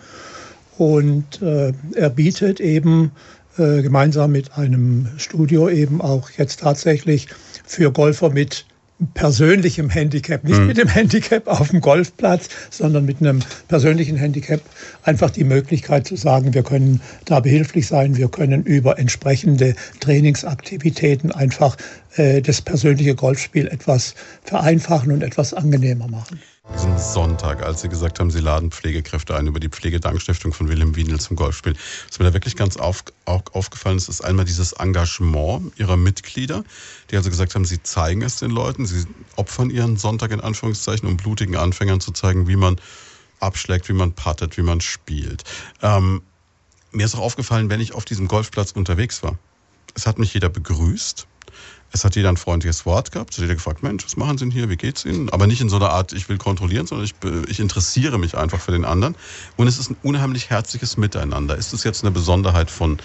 [0.79, 3.13] Und äh, er bietet eben
[3.59, 7.29] äh, gemeinsam mit einem Studio eben auch jetzt tatsächlich
[7.65, 8.65] für Golfer mit
[9.15, 10.67] persönlichem Handicap, nicht mhm.
[10.67, 14.61] mit dem Handicap auf dem Golfplatz, sondern mit einem persönlichen Handicap
[15.03, 21.33] einfach die Möglichkeit zu sagen, wir können da behilflich sein, wir können über entsprechende Trainingsaktivitäten
[21.33, 21.77] einfach
[22.17, 24.15] äh, das persönliche Golfspiel etwas
[24.45, 26.41] vereinfachen und etwas angenehmer machen.
[26.75, 30.97] Diesen Sonntag, als Sie gesagt haben, Sie laden Pflegekräfte ein über die Pflegedankstiftung von Wilhelm
[30.97, 31.75] Wienel zum Golfspiel.
[32.09, 36.65] Was mir da wirklich ganz auf, auch aufgefallen ist, ist einmal dieses Engagement Ihrer Mitglieder,
[37.11, 39.05] die also gesagt haben, sie zeigen es den Leuten, sie
[39.37, 42.81] opfern ihren Sonntag in Anführungszeichen, um blutigen Anfängern zu zeigen, wie man
[43.39, 45.45] abschlägt, wie man puttet, wie man spielt.
[45.83, 46.23] Ähm,
[46.91, 49.39] mir ist auch aufgefallen, wenn ich auf diesem Golfplatz unterwegs war.
[49.95, 51.27] Es hat mich jeder begrüßt.
[51.93, 53.31] Es hat jeder ein freundliches Wort gehabt.
[53.33, 54.71] Es hat jeder gefragt, Mensch, was machen Sie denn hier?
[54.71, 55.29] Wie geht's Ihnen?
[55.31, 57.15] Aber nicht in so einer Art, ich will kontrollieren, sondern ich,
[57.49, 59.15] ich interessiere mich einfach für den anderen.
[59.57, 61.57] Und es ist ein unheimlich herzliches Miteinander.
[61.57, 62.99] Ist es jetzt eine Besonderheit von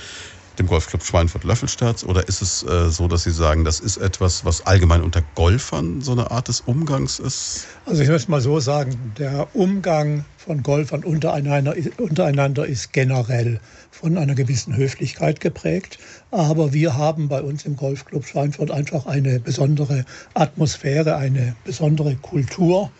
[0.57, 2.03] dem Golfclub Schweinfurt-Löffelstadt?
[2.03, 6.01] Oder ist es äh, so, dass Sie sagen, das ist etwas, was allgemein unter Golfern
[6.01, 7.67] so eine Art des Umgangs ist?
[7.85, 13.59] Also ich muss mal so sagen, der Umgang von Golfern untereinander, untereinander ist generell
[13.91, 15.99] von einer gewissen Höflichkeit geprägt.
[16.31, 22.91] Aber wir haben bei uns im Golfclub Schweinfurt einfach eine besondere Atmosphäre, eine besondere Kultur.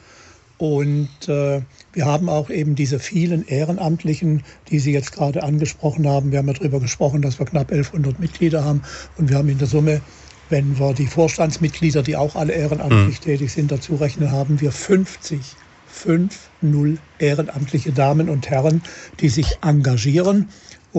[0.58, 1.62] Und äh,
[1.94, 6.32] wir haben auch eben diese vielen Ehrenamtlichen, die Sie jetzt gerade angesprochen haben.
[6.32, 8.82] Wir haben ja darüber gesprochen, dass wir knapp 1100 Mitglieder haben.
[9.18, 10.02] Und wir haben in der Summe,
[10.50, 13.24] wenn wir die Vorstandsmitglieder, die auch alle ehrenamtlich mhm.
[13.24, 15.42] tätig sind, dazu rechnen, haben wir 50,
[15.88, 18.82] 5, 0 ehrenamtliche Damen und Herren,
[19.20, 20.50] die sich engagieren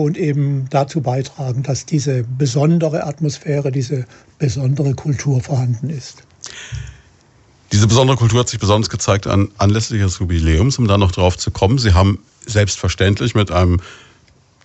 [0.03, 4.05] und eben dazu beitragen, dass diese besondere Atmosphäre, diese
[4.37, 6.23] besondere Kultur vorhanden ist.
[7.71, 11.37] Diese besondere Kultur hat sich besonders gezeigt an anlässlich des Jubiläums, um da noch drauf
[11.37, 11.77] zu kommen.
[11.77, 13.79] Sie haben selbstverständlich mit einem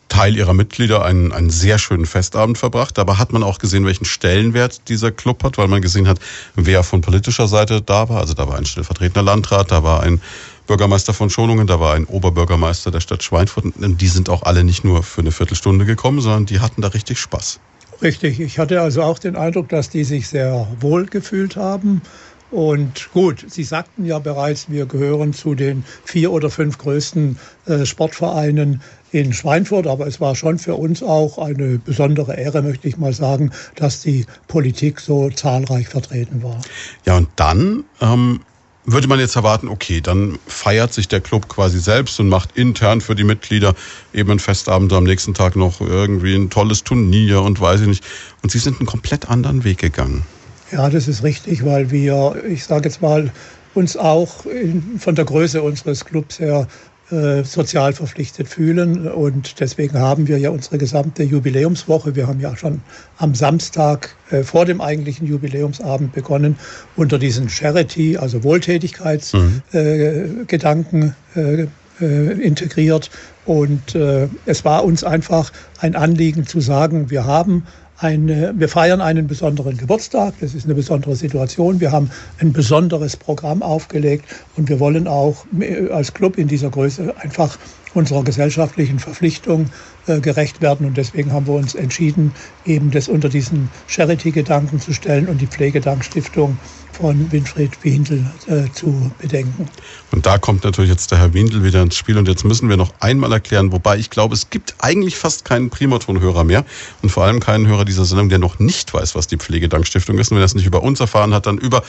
[0.08, 2.96] Teil ihrer Mitglieder einen, einen sehr schönen Festabend verbracht.
[2.96, 6.18] Dabei hat man auch gesehen, welchen Stellenwert dieser Club hat, weil man gesehen hat,
[6.54, 8.20] wer von politischer Seite da war.
[8.20, 10.20] Also da war ein stellvertretender Landrat, da war ein
[10.66, 13.64] Bürgermeister von Schonungen, da war ein Oberbürgermeister der Stadt Schweinfurt.
[13.76, 16.88] Und die sind auch alle nicht nur für eine Viertelstunde gekommen, sondern die hatten da
[16.88, 17.60] richtig Spaß.
[18.02, 22.02] Richtig, ich hatte also auch den Eindruck, dass die sich sehr wohl gefühlt haben.
[22.50, 27.84] Und gut, Sie sagten ja bereits, wir gehören zu den vier oder fünf größten äh,
[27.84, 32.96] Sportvereinen in Schweinfurt, aber es war schon für uns auch eine besondere Ehre, möchte ich
[32.96, 36.60] mal sagen, dass die Politik so zahlreich vertreten war.
[37.04, 38.40] Ja, und dann ähm,
[38.86, 43.00] würde man jetzt erwarten, okay, dann feiert sich der Club quasi selbst und macht intern
[43.00, 43.74] für die Mitglieder
[44.12, 48.04] eben einen Festabend am nächsten Tag noch irgendwie ein tolles Turnier und weiß ich nicht.
[48.42, 50.24] Und sie sind einen komplett anderen Weg gegangen.
[50.70, 53.32] Ja, das ist richtig, weil wir, ich sage jetzt mal,
[53.74, 56.68] uns auch in, von der Größe unseres Clubs her
[57.10, 59.08] sozial verpflichtet fühlen.
[59.08, 62.16] Und deswegen haben wir ja unsere gesamte Jubiläumswoche.
[62.16, 62.80] Wir haben ja schon
[63.18, 66.56] am Samstag äh, vor dem eigentlichen Jubiläumsabend begonnen,
[66.96, 71.42] unter diesen Charity, also Wohltätigkeitsgedanken mhm.
[71.42, 71.66] äh,
[72.00, 73.10] äh, integriert.
[73.44, 77.66] Und äh, es war uns einfach ein Anliegen zu sagen, wir haben
[77.96, 81.80] eine, wir feiern einen besonderen Geburtstag, das ist eine besondere Situation.
[81.80, 84.26] Wir haben ein besonderes Programm aufgelegt
[84.56, 85.46] und wir wollen auch
[85.90, 87.58] als Club in dieser Größe einfach
[87.94, 89.70] unserer gesellschaftlichen Verpflichtung
[90.06, 90.86] äh, gerecht werden.
[90.86, 92.32] Und deswegen haben wir uns entschieden,
[92.64, 96.58] eben das unter diesen Charity-Gedanken zu stellen und die Pflegedankstiftung
[96.92, 99.68] von Winfried Windel äh, zu bedenken.
[100.12, 102.16] Und da kommt natürlich jetzt der Herr Windel wieder ins Spiel.
[102.18, 105.70] Und jetzt müssen wir noch einmal erklären, wobei ich glaube, es gibt eigentlich fast keinen
[105.70, 106.64] Primaton-Hörer mehr
[107.02, 110.30] und vor allem keinen Hörer dieser Sendung, der noch nicht weiß, was die Pflegedankstiftung ist.
[110.30, 111.82] Und wenn er es nicht über uns erfahren hat, dann über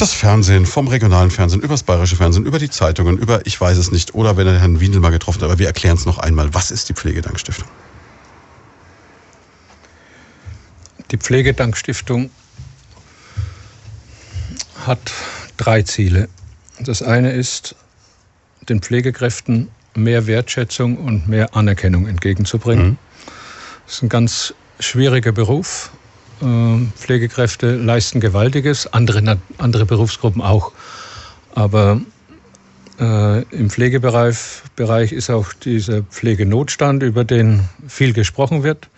[0.00, 3.76] das Fernsehen, vom regionalen Fernsehen, über das bayerische Fernsehen, über die Zeitungen, über, ich weiß
[3.76, 6.18] es nicht, oder wenn er Herrn Windel mal getroffen hat, aber wir erklären es noch
[6.18, 6.54] einmal.
[6.54, 7.68] Was ist die Pflegedankstiftung?
[11.10, 12.30] Die Pflegedankstiftung
[14.86, 15.12] hat
[15.56, 16.28] drei Ziele.
[16.80, 17.74] Das eine ist,
[18.68, 22.86] den Pflegekräften mehr Wertschätzung und mehr Anerkennung entgegenzubringen.
[22.86, 22.98] Mhm.
[23.86, 25.90] Das ist ein ganz schwieriger Beruf.
[26.40, 30.72] Ähm, Pflegekräfte leisten Gewaltiges, andere, andere Berufsgruppen auch.
[31.54, 32.00] Aber
[33.00, 34.36] äh, im Pflegebereich
[34.76, 38.88] Bereich ist auch dieser Pflegenotstand, über den viel gesprochen wird.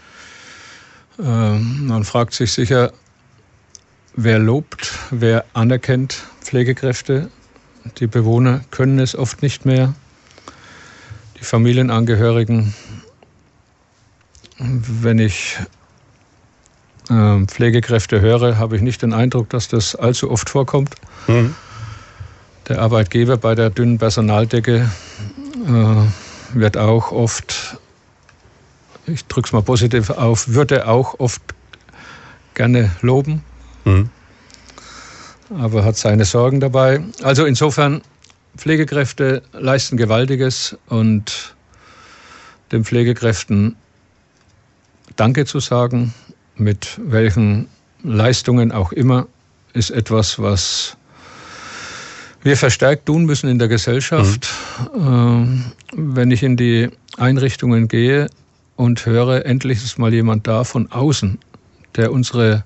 [1.18, 2.92] Äh, man fragt sich sicher,
[4.14, 7.30] wer lobt, wer anerkennt Pflegekräfte.
[7.98, 9.94] Die Bewohner können es oft nicht mehr.
[11.38, 12.74] Die Familienangehörigen,
[14.58, 15.56] wenn ich
[17.10, 20.94] äh, Pflegekräfte höre, habe ich nicht den Eindruck, dass das allzu oft vorkommt.
[21.26, 21.54] Mhm.
[22.68, 24.88] Der Arbeitgeber bei der dünnen Personaldecke
[25.66, 27.78] äh, wird auch oft,
[29.06, 31.42] ich drücke es mal positiv auf, würde auch oft
[32.54, 33.42] gerne loben,
[33.84, 34.10] Mhm.
[35.58, 37.02] Aber hat seine Sorgen dabei.
[37.22, 38.02] Also insofern,
[38.56, 41.54] Pflegekräfte leisten Gewaltiges und
[42.72, 43.76] den Pflegekräften
[45.16, 46.14] Danke zu sagen,
[46.56, 47.68] mit welchen
[48.02, 49.26] Leistungen auch immer,
[49.72, 50.96] ist etwas, was
[52.42, 54.48] wir verstärkt tun müssen in der Gesellschaft.
[54.94, 55.64] Mhm.
[55.92, 58.28] wenn ich in die Einrichtungen gehe
[58.76, 61.38] und höre, endlich ist mal jemand da von außen,
[61.96, 62.64] der unsere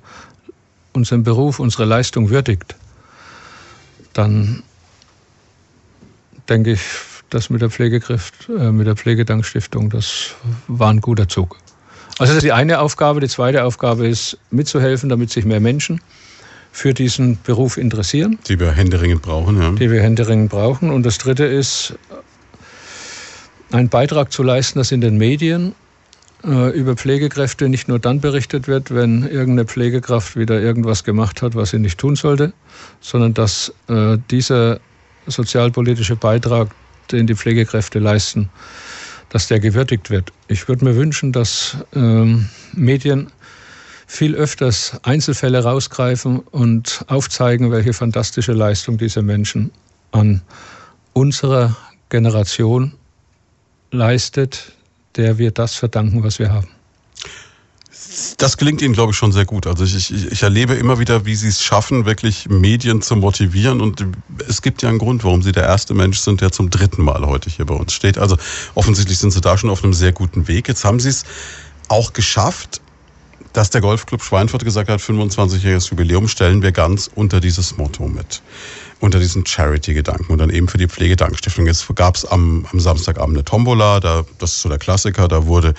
[0.95, 2.77] unseren Beruf, unsere Leistung würdigt,
[4.13, 4.63] dann
[6.49, 6.81] denke ich,
[7.31, 10.35] das mit der Pflegekraft, äh, mit der Pflegedankstiftung, das
[10.69, 11.59] war ein guter Zug.
[12.19, 13.21] Also das ist die eine Aufgabe.
[13.21, 16.01] Die zweite Aufgabe ist, mitzuhelfen, damit sich mehr Menschen
[16.71, 18.39] für diesen Beruf interessieren.
[18.49, 19.71] Die wir händeringend brauchen, ja.
[19.73, 20.91] Die wir händeringend brauchen.
[20.91, 21.95] Und das dritte ist,
[23.71, 25.75] einen Beitrag zu leisten, dass in den Medien
[26.45, 31.55] äh, über Pflegekräfte nicht nur dann berichtet wird, wenn irgendeine Pflegekraft wieder irgendwas gemacht hat,
[31.55, 32.53] was sie nicht tun sollte,
[33.01, 34.81] sondern dass äh, dieser
[35.27, 36.71] sozialpolitische Beitrag,
[37.11, 38.51] den die Pflegekräfte leisten,
[39.35, 40.33] dass der gewürdigt wird.
[40.47, 43.33] Ich würde mir wünschen, dass ähm, Medien
[44.07, 49.73] viel öfters Einzelfälle rausgreifen und aufzeigen, welche fantastische Leistung diese Menschen
[50.13, 50.43] an
[51.15, 51.77] unserer
[52.11, 52.93] Generation
[53.91, 54.73] leistet,
[55.17, 56.69] der wir das verdanken, was wir haben.
[58.39, 59.67] Das gelingt Ihnen, glaube ich, schon sehr gut.
[59.67, 63.81] Also ich, ich, ich erlebe immer wieder, wie Sie es schaffen, wirklich Medien zu motivieren.
[63.81, 64.07] Und
[64.49, 67.27] es gibt ja einen Grund, warum Sie der erste Mensch sind, der zum dritten Mal
[67.27, 68.19] heute hier bei uns steht.
[68.19, 68.37] Also
[68.75, 70.69] offensichtlich sind Sie da schon auf einem sehr guten Weg.
[70.69, 71.25] Jetzt haben Sie es
[71.89, 72.81] auch geschafft,
[73.53, 78.43] dass der Golfclub Schweinfurt gesagt hat, 25-jähriges Jubiläum stellen wir ganz unter dieses Motto mit.
[79.01, 81.67] Unter diesen Charity-Gedanken und dann eben für die Pflegedankstiftung.
[81.67, 85.47] Jetzt gab es am, am Samstagabend eine Tombola, da, das ist so der Klassiker, da
[85.47, 85.75] wurde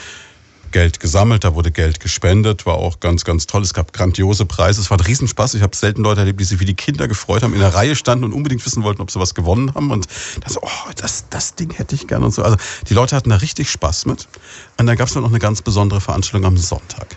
[0.76, 3.62] Geld gesammelt, da wurde Geld gespendet, war auch ganz, ganz toll.
[3.62, 5.54] Es gab grandiose Preise, es war ein Riesenspaß.
[5.54, 7.96] Ich habe selten Leute erlebt, die sich wie die Kinder gefreut haben, in der Reihe
[7.96, 9.90] standen und unbedingt wissen wollten, ob sie was gewonnen haben.
[9.90, 10.08] Und
[10.42, 12.44] das, oh, das, das Ding hätte ich gerne und so.
[12.44, 12.58] Also
[12.90, 14.28] die Leute hatten da richtig Spaß mit.
[14.76, 17.08] Und dann gab es noch eine ganz besondere Veranstaltung am Sonntag.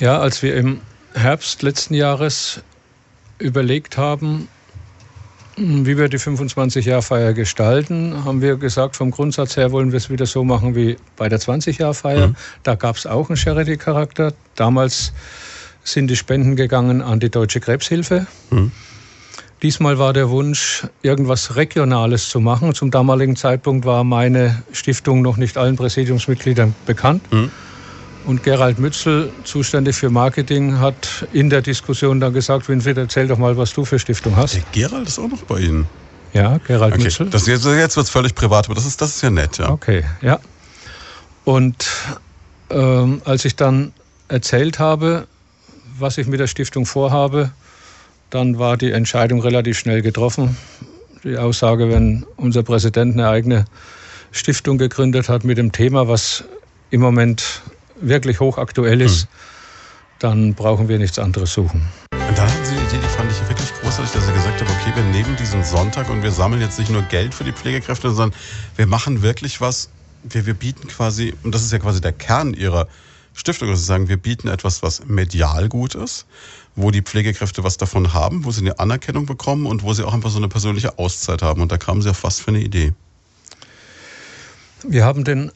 [0.00, 0.80] Ja, als wir im
[1.14, 2.60] Herbst letzten Jahres
[3.38, 4.48] überlegt haben,
[5.58, 10.26] wie wir die 25-Jahr-Feier gestalten, haben wir gesagt, vom Grundsatz her wollen wir es wieder
[10.26, 12.28] so machen wie bei der 20-Jahr-Feier.
[12.28, 12.36] Mhm.
[12.62, 14.34] Da gab es auch einen Charity-Charakter.
[14.54, 15.12] Damals
[15.82, 18.26] sind die Spenden gegangen an die Deutsche Krebshilfe.
[18.50, 18.70] Mhm.
[19.62, 22.74] Diesmal war der Wunsch, irgendwas Regionales zu machen.
[22.74, 27.22] Zum damaligen Zeitpunkt war meine Stiftung noch nicht allen Präsidiumsmitgliedern bekannt.
[27.32, 27.50] Mhm.
[28.28, 33.38] Und Gerald Mützel, zuständig für Marketing, hat in der Diskussion dann gesagt, Winfried, erzähl doch
[33.38, 34.54] mal, was du für Stiftung hast.
[34.54, 35.86] Der Gerald ist auch noch bei Ihnen.
[36.34, 37.04] Ja, Gerald okay.
[37.04, 37.30] Mützel.
[37.30, 39.70] Das jetzt jetzt wird es völlig privat, aber das ist, das ist ja nett, ja.
[39.70, 40.40] Okay, ja.
[41.46, 41.88] Und
[42.68, 43.94] ähm, als ich dann
[44.28, 45.26] erzählt habe,
[45.98, 47.50] was ich mit der Stiftung vorhabe,
[48.28, 50.58] dann war die Entscheidung relativ schnell getroffen.
[51.24, 53.64] Die Aussage, wenn unser Präsident eine eigene
[54.32, 56.44] Stiftung gegründet hat mit dem Thema, was
[56.90, 57.62] im Moment
[58.00, 59.28] wirklich hochaktuell ist, hm.
[60.18, 61.86] dann brauchen wir nichts anderes suchen.
[62.12, 64.70] Und dann hatten Sie die Idee, die fand ich wirklich großartig, dass Sie gesagt haben,
[64.70, 68.10] okay, wir nehmen diesen Sonntag und wir sammeln jetzt nicht nur Geld für die Pflegekräfte,
[68.10, 68.38] sondern
[68.76, 69.88] wir machen wirklich was,
[70.22, 72.86] wir, wir bieten quasi, und das ist ja quasi der Kern Ihrer
[73.34, 76.26] Stiftung, dass Sie sagen, wir bieten etwas, was medial gut ist,
[76.78, 80.14] wo die Pflegekräfte was davon haben, wo sie eine Anerkennung bekommen und wo sie auch
[80.14, 81.60] einfach so eine persönliche Auszeit haben.
[81.60, 82.92] Und da kamen Sie ja fast für eine Idee.
[84.84, 85.50] Wir haben den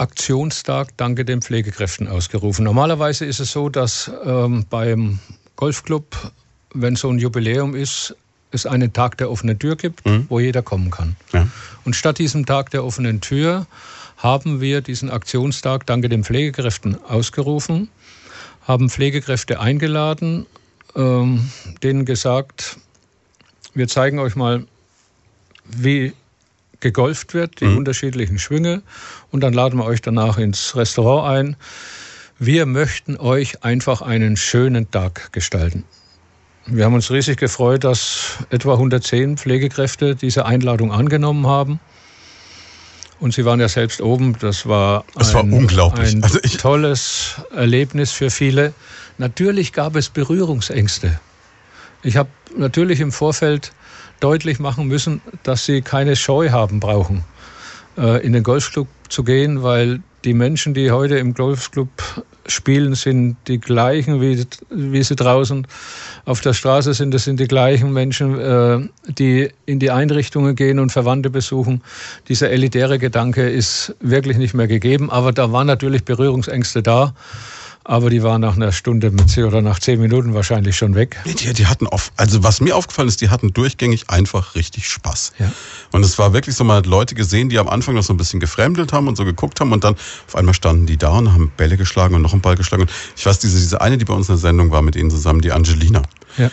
[0.00, 2.64] Aktionstag Danke den Pflegekräften ausgerufen.
[2.64, 5.18] Normalerweise ist es so, dass ähm, beim
[5.56, 6.32] Golfclub,
[6.72, 8.16] wenn so ein Jubiläum ist,
[8.50, 10.26] es einen Tag der offenen Tür gibt, mhm.
[10.28, 11.16] wo jeder kommen kann.
[11.32, 11.46] Ja.
[11.84, 13.66] Und statt diesem Tag der offenen Tür
[14.16, 17.88] haben wir diesen Aktionstag Danke den Pflegekräften ausgerufen,
[18.66, 20.46] haben Pflegekräfte eingeladen,
[20.96, 21.50] ähm,
[21.82, 22.78] denen gesagt,
[23.74, 24.66] wir zeigen euch mal,
[25.64, 26.12] wie
[26.80, 27.78] gegolft wird, die mhm.
[27.78, 28.82] unterschiedlichen Schwünge.
[29.30, 31.56] Und dann laden wir euch danach ins Restaurant ein.
[32.38, 35.84] Wir möchten euch einfach einen schönen Tag gestalten.
[36.66, 41.80] Wir haben uns riesig gefreut, dass etwa 110 Pflegekräfte diese Einladung angenommen haben.
[43.18, 44.36] Und Sie waren ja selbst oben.
[44.40, 46.14] Das war, das ein, war unglaublich.
[46.14, 48.72] ein also tolles Erlebnis für viele.
[49.18, 51.20] Natürlich gab es Berührungsängste.
[52.02, 53.72] Ich habe natürlich im Vorfeld
[54.20, 57.24] deutlich machen müssen, dass sie keine Scheu haben brauchen,
[57.96, 61.88] in den Golfclub zu gehen, weil die Menschen, die heute im Golfclub
[62.46, 65.66] spielen, sind die gleichen, wie, wie sie draußen
[66.24, 67.14] auf der Straße sind.
[67.14, 71.82] Das sind die gleichen Menschen, äh, die in die Einrichtungen gehen und Verwandte besuchen.
[72.28, 77.14] Dieser elitäre Gedanke ist wirklich nicht mehr gegeben, aber da waren natürlich Berührungsängste da
[77.90, 81.16] aber die waren nach einer Stunde mit oder nach zehn Minuten wahrscheinlich schon weg.
[81.24, 84.88] Nee, die, die hatten auf, also was mir aufgefallen ist, die hatten durchgängig einfach richtig
[84.88, 85.32] Spaß.
[85.40, 85.50] Ja.
[85.90, 88.16] Und es war wirklich so, man hat Leute gesehen, die am Anfang noch so ein
[88.16, 89.96] bisschen gefremdelt haben und so geguckt haben und dann
[90.28, 92.82] auf einmal standen die da und haben Bälle geschlagen und noch einen Ball geschlagen.
[92.82, 95.10] Und ich weiß, diese, diese eine, die bei uns in der Sendung war mit ihnen
[95.10, 96.02] zusammen, die Angelina.
[96.38, 96.52] Ja.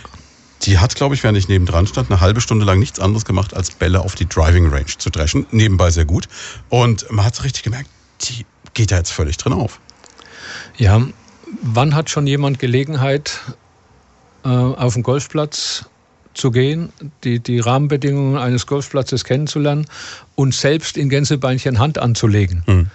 [0.63, 3.55] Die hat, glaube ich, während ich nebendran stand, eine halbe Stunde lang nichts anderes gemacht,
[3.55, 5.45] als Bälle auf die Driving Range zu dreschen.
[5.51, 6.27] Nebenbei sehr gut.
[6.69, 7.91] Und man hat richtig gemerkt,
[8.23, 8.43] die
[8.73, 9.79] geht da jetzt völlig drin auf.
[10.77, 11.01] Ja,
[11.61, 13.39] wann hat schon jemand Gelegenheit,
[14.43, 15.85] äh, auf den Golfplatz
[16.33, 16.93] zu gehen,
[17.23, 19.87] die, die Rahmenbedingungen eines Golfplatzes kennenzulernen
[20.35, 22.63] und selbst in Gänsebeinchen Hand anzulegen?
[22.65, 22.87] Mhm.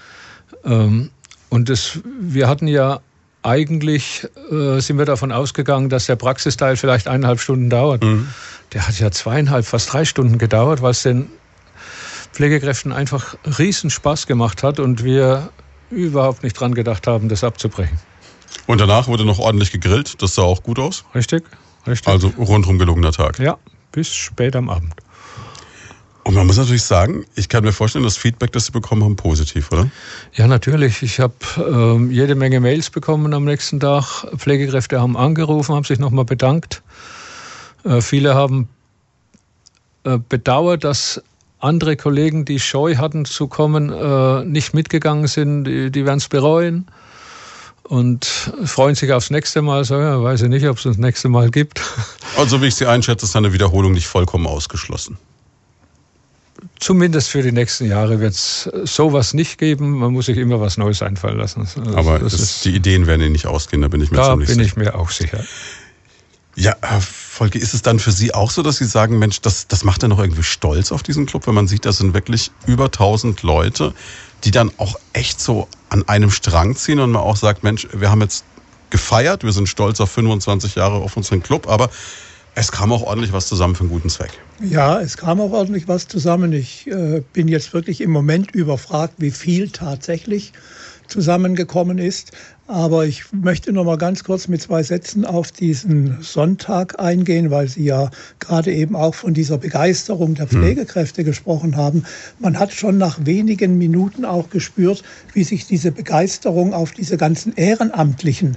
[0.64, 1.10] Ähm,
[1.48, 3.00] und das, wir hatten ja
[3.42, 8.04] eigentlich, äh, sind wir davon ausgegangen, dass der Praxisteil vielleicht eineinhalb Stunden dauert.
[8.04, 8.28] Mhm.
[8.72, 11.28] Der hat ja zweieinhalb, fast drei Stunden gedauert, weil es den
[12.32, 15.50] Pflegekräften einfach riesen Spaß gemacht hat und wir
[15.90, 17.98] überhaupt nicht dran gedacht haben, das abzubrechen.
[18.66, 20.22] Und danach wurde noch ordentlich gegrillt.
[20.22, 21.04] Das sah auch gut aus.
[21.14, 21.44] Richtig,
[21.86, 22.08] richtig.
[22.08, 23.38] Also rundum gelungener Tag.
[23.38, 23.58] Ja,
[23.90, 24.94] bis spät am Abend.
[26.24, 29.16] Und man muss natürlich sagen, ich kann mir vorstellen, das Feedback, das Sie bekommen haben,
[29.16, 29.90] positiv, oder?
[30.34, 31.02] Ja, natürlich.
[31.02, 34.26] Ich habe ähm, jede Menge Mails bekommen am nächsten Tag.
[34.36, 36.82] Pflegekräfte haben angerufen, haben sich nochmal bedankt.
[37.84, 38.68] Äh, viele haben
[40.04, 41.20] äh, bedauert, dass
[41.58, 45.64] andere Kollegen, die Scheu hatten zu kommen, äh, nicht mitgegangen sind.
[45.64, 46.86] Die, die werden es bereuen
[47.92, 48.24] und
[48.64, 49.84] freuen sich aufs nächste Mal.
[49.84, 51.80] So, ja, weiß ich nicht, ob es das nächste Mal gibt.
[52.38, 55.18] Also, wie ich Sie einschätze, ist eine Wiederholung nicht vollkommen ausgeschlossen.
[56.80, 59.98] Zumindest für die nächsten Jahre wird es sowas nicht geben.
[59.98, 61.60] Man muss sich immer was Neues einfallen lassen.
[61.60, 64.30] Also Aber das ist, die Ideen werden Ihnen nicht ausgehen, da bin ich mir da
[64.30, 64.66] ziemlich bin sicher.
[64.66, 65.44] ich mir auch sicher.
[66.56, 69.68] Ja, Herr Volke, ist es dann für Sie auch so, dass Sie sagen, Mensch, das,
[69.68, 72.50] das macht ja noch irgendwie stolz auf diesen Club, wenn man sieht, das sind wirklich
[72.66, 73.92] über 1000 Leute,
[74.44, 78.10] die dann auch echt so an einem Strang ziehen und man auch sagt, Mensch, wir
[78.10, 78.44] haben jetzt
[78.90, 81.90] gefeiert, wir sind stolz auf 25 Jahre auf unseren Club, aber
[82.54, 84.32] es kam auch ordentlich was zusammen für einen guten Zweck.
[84.60, 86.52] Ja, es kam auch ordentlich was zusammen.
[86.52, 90.52] Ich äh, bin jetzt wirklich im Moment überfragt, wie viel tatsächlich
[91.12, 92.32] zusammengekommen ist.
[92.66, 97.68] Aber ich möchte noch mal ganz kurz mit zwei Sätzen auf diesen Sonntag eingehen, weil
[97.68, 102.04] Sie ja gerade eben auch von dieser Begeisterung der Pflegekräfte gesprochen haben.
[102.38, 105.02] Man hat schon nach wenigen Minuten auch gespürt,
[105.34, 108.56] wie sich diese Begeisterung auf diese ganzen Ehrenamtlichen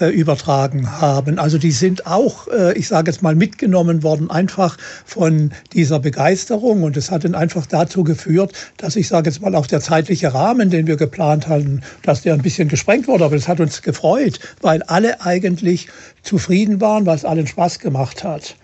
[0.00, 1.38] übertragen haben.
[1.38, 6.82] Also die sind auch, äh, ich sage jetzt mal, mitgenommen worden, einfach von dieser Begeisterung.
[6.82, 10.34] Und es hat dann einfach dazu geführt, dass ich sage jetzt mal auch der zeitliche
[10.34, 13.24] Rahmen, den wir geplant hatten, dass der ein bisschen gesprengt wurde.
[13.24, 15.88] Aber das hat uns gefreut, weil alle eigentlich
[16.22, 18.56] zufrieden waren, weil es allen Spaß gemacht hat.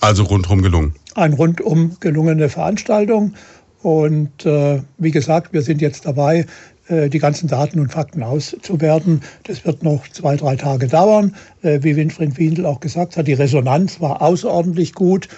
[0.00, 0.94] Also rundherum gelungen.
[1.14, 3.34] Ein rundum gelungene Veranstaltung.
[3.82, 6.46] Und äh, wie gesagt, wir sind jetzt dabei, äh,
[6.88, 9.22] die ganzen Daten und Fakten auszuwerten.
[9.44, 11.34] Das wird noch zwei, drei Tage dauern.
[11.62, 15.28] Äh, Wie Winfried Windel auch gesagt hat, die Resonanz war außerordentlich gut.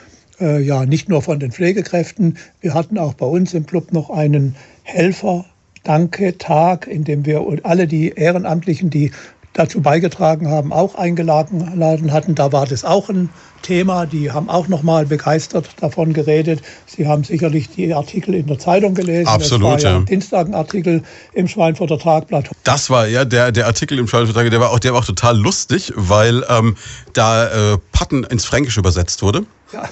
[0.40, 2.36] Äh, Ja, nicht nur von den Pflegekräften.
[2.60, 8.09] Wir hatten auch bei uns im Club noch einen Helfer-Danke-Tag, in dem wir alle die
[8.10, 9.12] Ehrenamtlichen, die
[9.57, 12.35] dazu beigetragen haben, auch eingeladen hatten.
[12.35, 13.31] Da war das auch ein
[13.62, 14.05] Thema.
[14.05, 16.61] Die haben auch noch mal begeistert davon geredet.
[16.85, 19.28] Sie haben sicherlich die Artikel in der Zeitung gelesen.
[19.28, 19.93] Absolut, ja.
[19.93, 20.01] ja.
[20.01, 21.03] Dienstag ein Artikel
[21.33, 22.51] im Schweinfurter Tagblatt.
[22.65, 25.39] Das war ja der, der Artikel im Schallvertrag, der war auch, der war auch total
[25.39, 26.77] lustig, weil ähm,
[27.15, 29.47] da äh, Patten ins Fränkische übersetzt wurde.
[29.73, 29.89] Ja.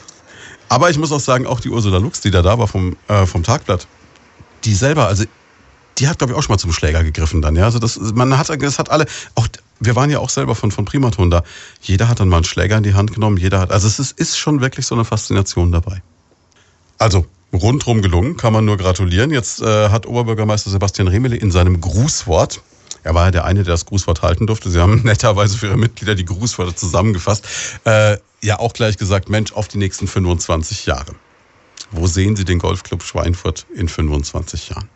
[0.69, 3.25] Aber ich muss auch sagen, auch die Ursula Lux, die da da war vom, äh,
[3.25, 3.87] vom Tagblatt,
[4.65, 5.25] die selber, also
[5.99, 7.57] die hat, glaube ich, auch schon mal zum Schläger gegriffen dann.
[7.57, 7.65] Ja?
[7.65, 9.47] Also das, man hat, das hat alle, auch
[9.81, 11.43] wir waren ja auch selber von, von Primaton da.
[11.81, 14.19] Jeder hat dann mal einen Schläger in die Hand genommen, jeder hat, also es ist,
[14.19, 16.03] ist schon wirklich so eine Faszination dabei.
[16.99, 19.31] Also rundrum gelungen, kann man nur gratulieren.
[19.31, 22.63] Jetzt äh, hat Oberbürgermeister Sebastian Remele in seinem Grußwort,
[23.03, 25.77] er war ja der eine, der das Grußwort halten durfte, Sie haben netterweise für Ihre
[25.77, 27.47] Mitglieder die Grußworte zusammengefasst,
[27.85, 31.15] äh, ja auch gleich gesagt, Mensch, auf die nächsten 25 Jahre.
[31.91, 34.89] Wo sehen Sie den Golfclub Schweinfurt in 25 Jahren?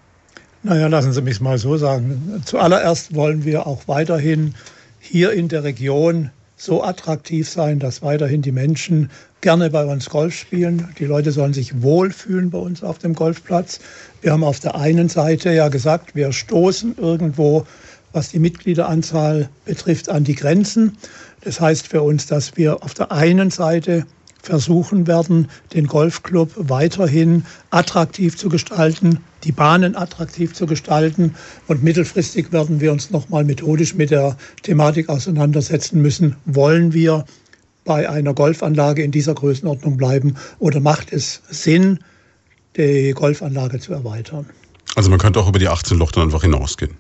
[0.65, 2.43] Naja, lassen Sie mich mal so sagen.
[2.45, 4.55] Zuallererst wollen wir auch weiterhin
[4.99, 9.11] hier in der Region so attraktiv sein, dass weiterhin die Menschen
[9.41, 10.89] gerne bei uns Golf spielen.
[10.99, 13.79] Die Leute sollen sich wohlfühlen bei uns auf dem Golfplatz.
[14.21, 17.65] Wir haben auf der einen Seite ja gesagt, wir stoßen irgendwo,
[18.13, 20.99] was die Mitgliederanzahl betrifft, an die Grenzen.
[21.43, 24.05] Das heißt für uns, dass wir auf der einen Seite
[24.49, 31.35] versuchen werden, den Golfclub weiterhin attraktiv zu gestalten, die Bahnen attraktiv zu gestalten.
[31.67, 36.35] Und mittelfristig werden wir uns nochmal methodisch mit der Thematik auseinandersetzen müssen.
[36.47, 37.27] Wollen wir
[37.85, 41.99] bei einer Golfanlage in dieser Größenordnung bleiben oder macht es Sinn,
[42.79, 44.47] die Golfanlage zu erweitern?
[44.97, 46.97] Also man könnte auch über die 18 Loch dann einfach hinausgehen.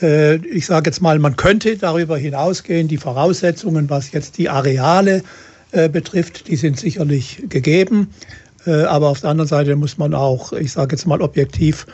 [0.00, 2.88] Äh, Ich sage jetzt mal, man könnte darüber hinausgehen.
[2.88, 5.22] Die Voraussetzungen, was jetzt die Areale
[5.72, 8.08] äh, betrifft, die sind sicherlich gegeben.
[8.66, 11.86] Äh, Aber auf der anderen Seite muss man auch, ich sage jetzt mal objektiv,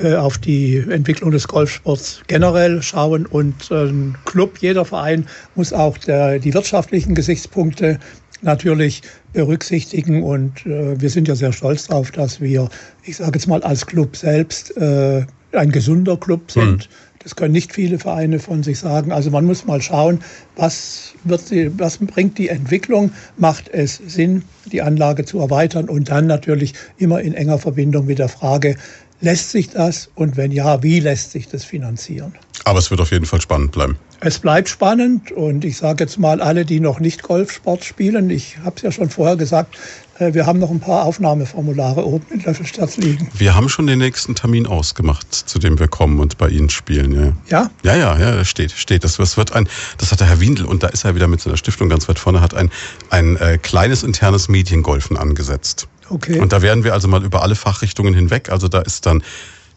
[0.00, 3.26] äh, auf die Entwicklung des Golfsports generell schauen.
[3.26, 5.26] Und äh, ein Club, jeder Verein
[5.56, 7.98] muss auch der, die wirtschaftlichen Gesichtspunkte
[8.42, 9.02] natürlich
[9.32, 10.22] berücksichtigen.
[10.22, 12.68] Und äh, wir sind ja sehr stolz darauf, dass wir,
[13.04, 16.88] ich sage jetzt mal als Club selbst, äh, ein gesunder Club sind.
[17.28, 19.12] Das können nicht viele Vereine von sich sagen.
[19.12, 20.20] Also man muss mal schauen,
[20.56, 26.08] was, wird die, was bringt die Entwicklung, macht es Sinn, die Anlage zu erweitern und
[26.08, 28.76] dann natürlich immer in enger Verbindung mit der Frage,
[29.20, 32.32] lässt sich das und wenn ja, wie lässt sich das finanzieren?
[32.64, 33.98] Aber es wird auf jeden Fall spannend bleiben.
[34.20, 38.56] Es bleibt spannend und ich sage jetzt mal alle, die noch nicht Golfsport spielen, ich
[38.64, 39.76] habe es ja schon vorher gesagt,
[40.18, 43.28] wir haben noch ein paar Aufnahmeformulare oben in Löffelstadt liegen.
[43.34, 47.36] Wir haben schon den nächsten Termin ausgemacht, zu dem wir kommen und bei Ihnen spielen.
[47.48, 49.04] Ja, ja, ja, ja, ja steht, steht.
[49.04, 51.40] Das, das, wird ein, das hat der Herr Windel und da ist er wieder mit
[51.40, 52.70] seiner Stiftung ganz weit vorne, hat ein,
[53.10, 55.88] ein äh, kleines internes Mediengolfen angesetzt.
[56.10, 56.40] Okay.
[56.40, 58.50] Und da werden wir also mal über alle Fachrichtungen hinweg.
[58.50, 59.22] Also da ist dann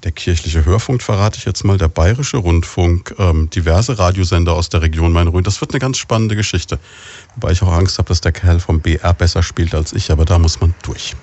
[0.04, 4.82] der kirchliche Hörfunk, verrate ich jetzt mal, der bayerische Rundfunk, ähm, diverse Radiosender aus der
[4.82, 5.44] Region Main-Rhön.
[5.44, 6.80] Das wird eine ganz spannende Geschichte.
[7.36, 10.26] Wobei ich auch Angst habe, dass der Kerl vom BR besser spielt als ich, aber
[10.26, 11.16] da muss man durch.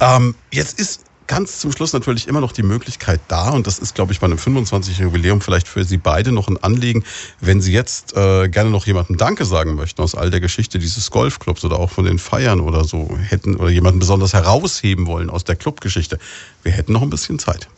[0.00, 3.94] Ähm, jetzt ist ganz zum Schluss natürlich immer noch die Möglichkeit da, und das ist,
[3.94, 4.98] glaube ich, bei einem 25.
[4.98, 7.04] Jubiläum vielleicht für Sie beide noch ein Anliegen,
[7.40, 11.12] wenn Sie jetzt äh, gerne noch jemandem Danke sagen möchten aus all der Geschichte dieses
[11.12, 15.44] Golfclubs oder auch von den Feiern oder so hätten oder jemanden besonders herausheben wollen aus
[15.44, 16.18] der Clubgeschichte.
[16.64, 17.68] Wir hätten noch ein bisschen Zeit.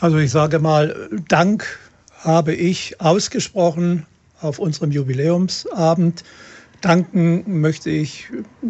[0.00, 1.78] Also ich sage mal, Dank
[2.20, 4.04] habe ich ausgesprochen
[4.42, 6.22] auf unserem Jubiläumsabend.
[6.82, 8.26] Danken möchte ich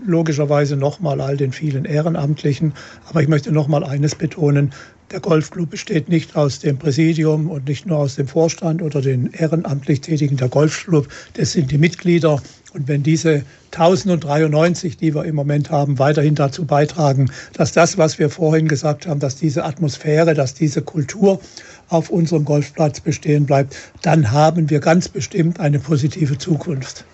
[0.07, 2.75] logischerweise nochmal all den vielen Ehrenamtlichen,
[3.09, 4.73] aber ich möchte nochmal eines betonen,
[5.11, 9.33] der Golfclub besteht nicht aus dem Präsidium und nicht nur aus dem Vorstand oder den
[9.33, 10.37] ehrenamtlich Tätigen.
[10.37, 12.41] Der Golfclub, das sind die Mitglieder.
[12.73, 18.19] Und wenn diese 1093, die wir im Moment haben, weiterhin dazu beitragen, dass das, was
[18.19, 21.41] wir vorhin gesagt haben, dass diese Atmosphäre, dass diese Kultur
[21.89, 27.05] auf unserem Golfplatz bestehen bleibt, dann haben wir ganz bestimmt eine positive Zukunft.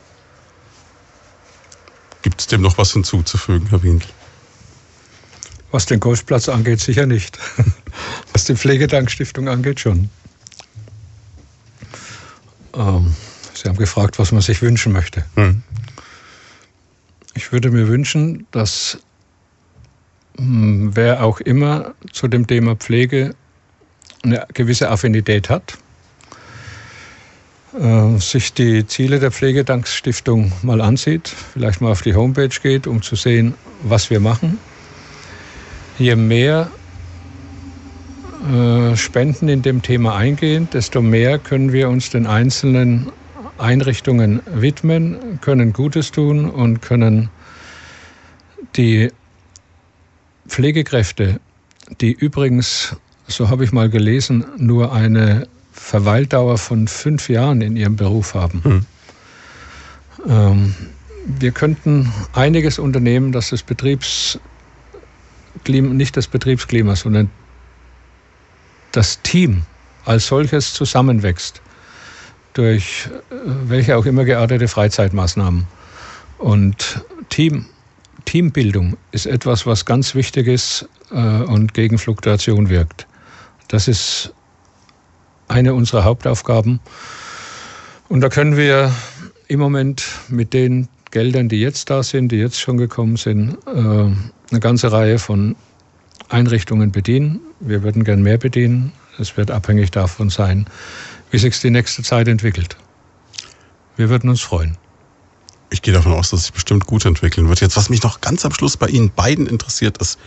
[2.22, 4.08] Gibt es dem noch was hinzuzufügen, Herr Windel?
[5.72, 7.38] Was den Golfplatz angeht, sicher nicht.
[8.32, 10.10] Was die Pflegedankstiftung angeht, schon.
[12.74, 13.14] Ähm,
[13.62, 15.24] Sie haben gefragt, was man sich wünschen möchte.
[15.36, 15.62] Hm.
[17.34, 18.98] Ich würde mir wünschen, dass
[20.36, 23.34] hm, wer auch immer zu dem Thema Pflege
[24.24, 25.78] eine gewisse Affinität hat,
[27.78, 33.00] äh, sich die Ziele der Pflegedankstiftung mal ansieht, vielleicht mal auf die Homepage geht, um
[33.02, 34.58] zu sehen, was wir machen
[35.98, 36.70] je mehr
[38.50, 43.12] äh, Spenden in dem Thema eingehen, desto mehr können wir uns den einzelnen
[43.62, 47.30] Einrichtungen widmen, können Gutes tun und können
[48.76, 49.10] die
[50.48, 51.40] Pflegekräfte,
[52.00, 57.96] die übrigens, so habe ich mal gelesen, nur eine Verweildauer von fünf Jahren in ihrem
[57.96, 58.62] Beruf haben.
[58.64, 58.86] Hm.
[60.28, 60.74] Ähm,
[61.24, 64.38] wir könnten einiges unternehmen, dass das Betriebs
[65.64, 67.30] Klima, nicht das Betriebsklima, sondern
[68.90, 69.62] das Team
[70.04, 71.62] als solches zusammenwächst
[72.54, 73.34] durch äh,
[73.68, 75.66] welche auch immer geartete Freizeitmaßnahmen.
[76.38, 77.66] Und Team,
[78.24, 83.06] Teambildung ist etwas, was ganz wichtig ist äh, und gegen Fluktuation wirkt.
[83.68, 84.32] Das ist
[85.48, 86.80] eine unserer Hauptaufgaben.
[88.08, 88.92] Und da können wir
[89.48, 93.70] im Moment mit den Geldern, die jetzt da sind, die jetzt schon gekommen sind, äh,
[94.50, 95.56] eine ganze Reihe von
[96.28, 97.40] Einrichtungen bedienen.
[97.60, 98.92] Wir würden gern mehr bedienen.
[99.18, 100.66] Es wird abhängig davon sein,
[101.32, 102.76] wie sich die nächste Zeit entwickelt.
[103.96, 104.76] Wir würden uns freuen.
[105.70, 107.62] Ich gehe davon aus, dass es sich bestimmt gut entwickeln wird.
[107.62, 110.18] Jetzt, was mich noch ganz am Schluss bei Ihnen beiden interessiert, ist,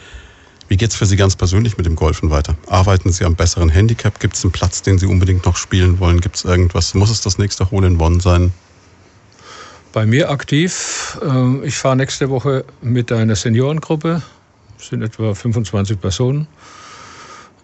[0.68, 2.58] wie geht es für Sie ganz persönlich mit dem Golfen weiter?
[2.68, 4.20] Arbeiten Sie am besseren Handicap?
[4.20, 6.22] Gibt es einen Platz, den Sie unbedingt noch spielen wollen?
[6.22, 6.96] Gibt es irgendwas?
[6.96, 8.52] Muss es das nächste Hole in Bonn sein?
[9.94, 11.20] Bei mir aktiv.
[11.22, 14.24] Ähm, ich fahre nächste Woche mit einer Seniorengruppe,
[14.78, 16.48] das sind etwa 25 Personen,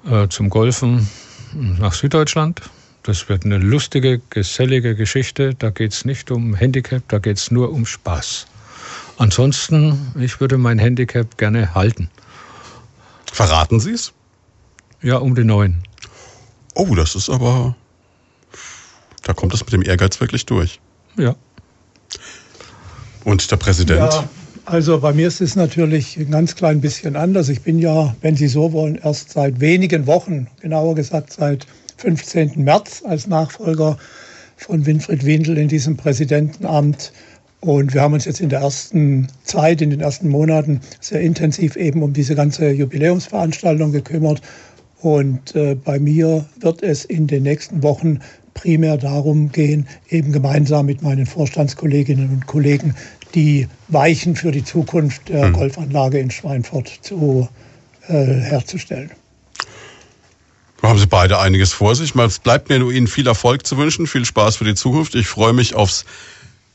[0.08, 1.10] äh, zum Golfen
[1.54, 2.62] nach Süddeutschland.
[3.04, 5.56] Das wird eine lustige, gesellige Geschichte.
[5.56, 8.46] Da geht es nicht um Handicap, da geht es nur um Spaß.
[9.18, 12.10] Ansonsten, ich würde mein Handicap gerne halten.
[13.32, 14.14] Verraten Sie es?
[15.02, 15.82] Ja, um die neun.
[16.76, 17.76] Oh, das ist aber.
[19.24, 20.80] Da kommt das mit dem Ehrgeiz wirklich durch.
[21.18, 21.36] Ja.
[23.24, 24.14] Und der Präsident?
[24.14, 24.30] Ja,
[24.66, 27.50] also bei mir ist es natürlich ein ganz klein bisschen anders.
[27.50, 31.66] Ich bin ja, wenn Sie so wollen, erst seit wenigen Wochen, genauer gesagt seit
[32.02, 32.54] 15.
[32.56, 33.98] März als Nachfolger
[34.58, 37.14] von Winfried Windel in diesem Präsidentenamt.
[37.60, 41.76] Und wir haben uns jetzt in der ersten Zeit, in den ersten Monaten sehr intensiv
[41.76, 44.42] eben um diese ganze Jubiläumsveranstaltung gekümmert.
[45.02, 48.20] Und äh, bei mir wird es in den nächsten Wochen
[48.56, 52.96] primär darum gehen, eben gemeinsam mit meinen Vorstandskolleginnen und Kollegen
[53.36, 55.54] die Weichen für die Zukunft der mhm.
[55.54, 57.48] Golfanlage in Schweinfurt zu,
[58.08, 59.12] äh, herzustellen.
[60.82, 62.16] Haben Sie beide einiges vor sich.
[62.16, 65.16] Es bleibt mir nur Ihnen viel Erfolg zu wünschen, viel Spaß für die Zukunft.
[65.16, 66.06] Ich freue mich aufs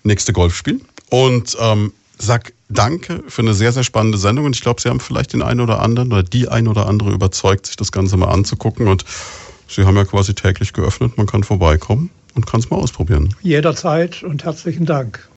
[0.04, 0.80] nächste Golfspiel
[1.10, 4.46] und ähm, sag Danke für eine sehr, sehr spannende Sendung.
[4.46, 7.10] Und ich glaube, Sie haben vielleicht den einen oder anderen oder die ein oder andere
[7.10, 8.88] überzeugt, sich das Ganze mal anzugucken.
[8.88, 9.04] Und
[9.68, 11.16] Sie haben ja quasi täglich geöffnet.
[11.16, 13.34] Man kann vorbeikommen und kann es mal ausprobieren.
[13.40, 15.28] Jederzeit und herzlichen Dank.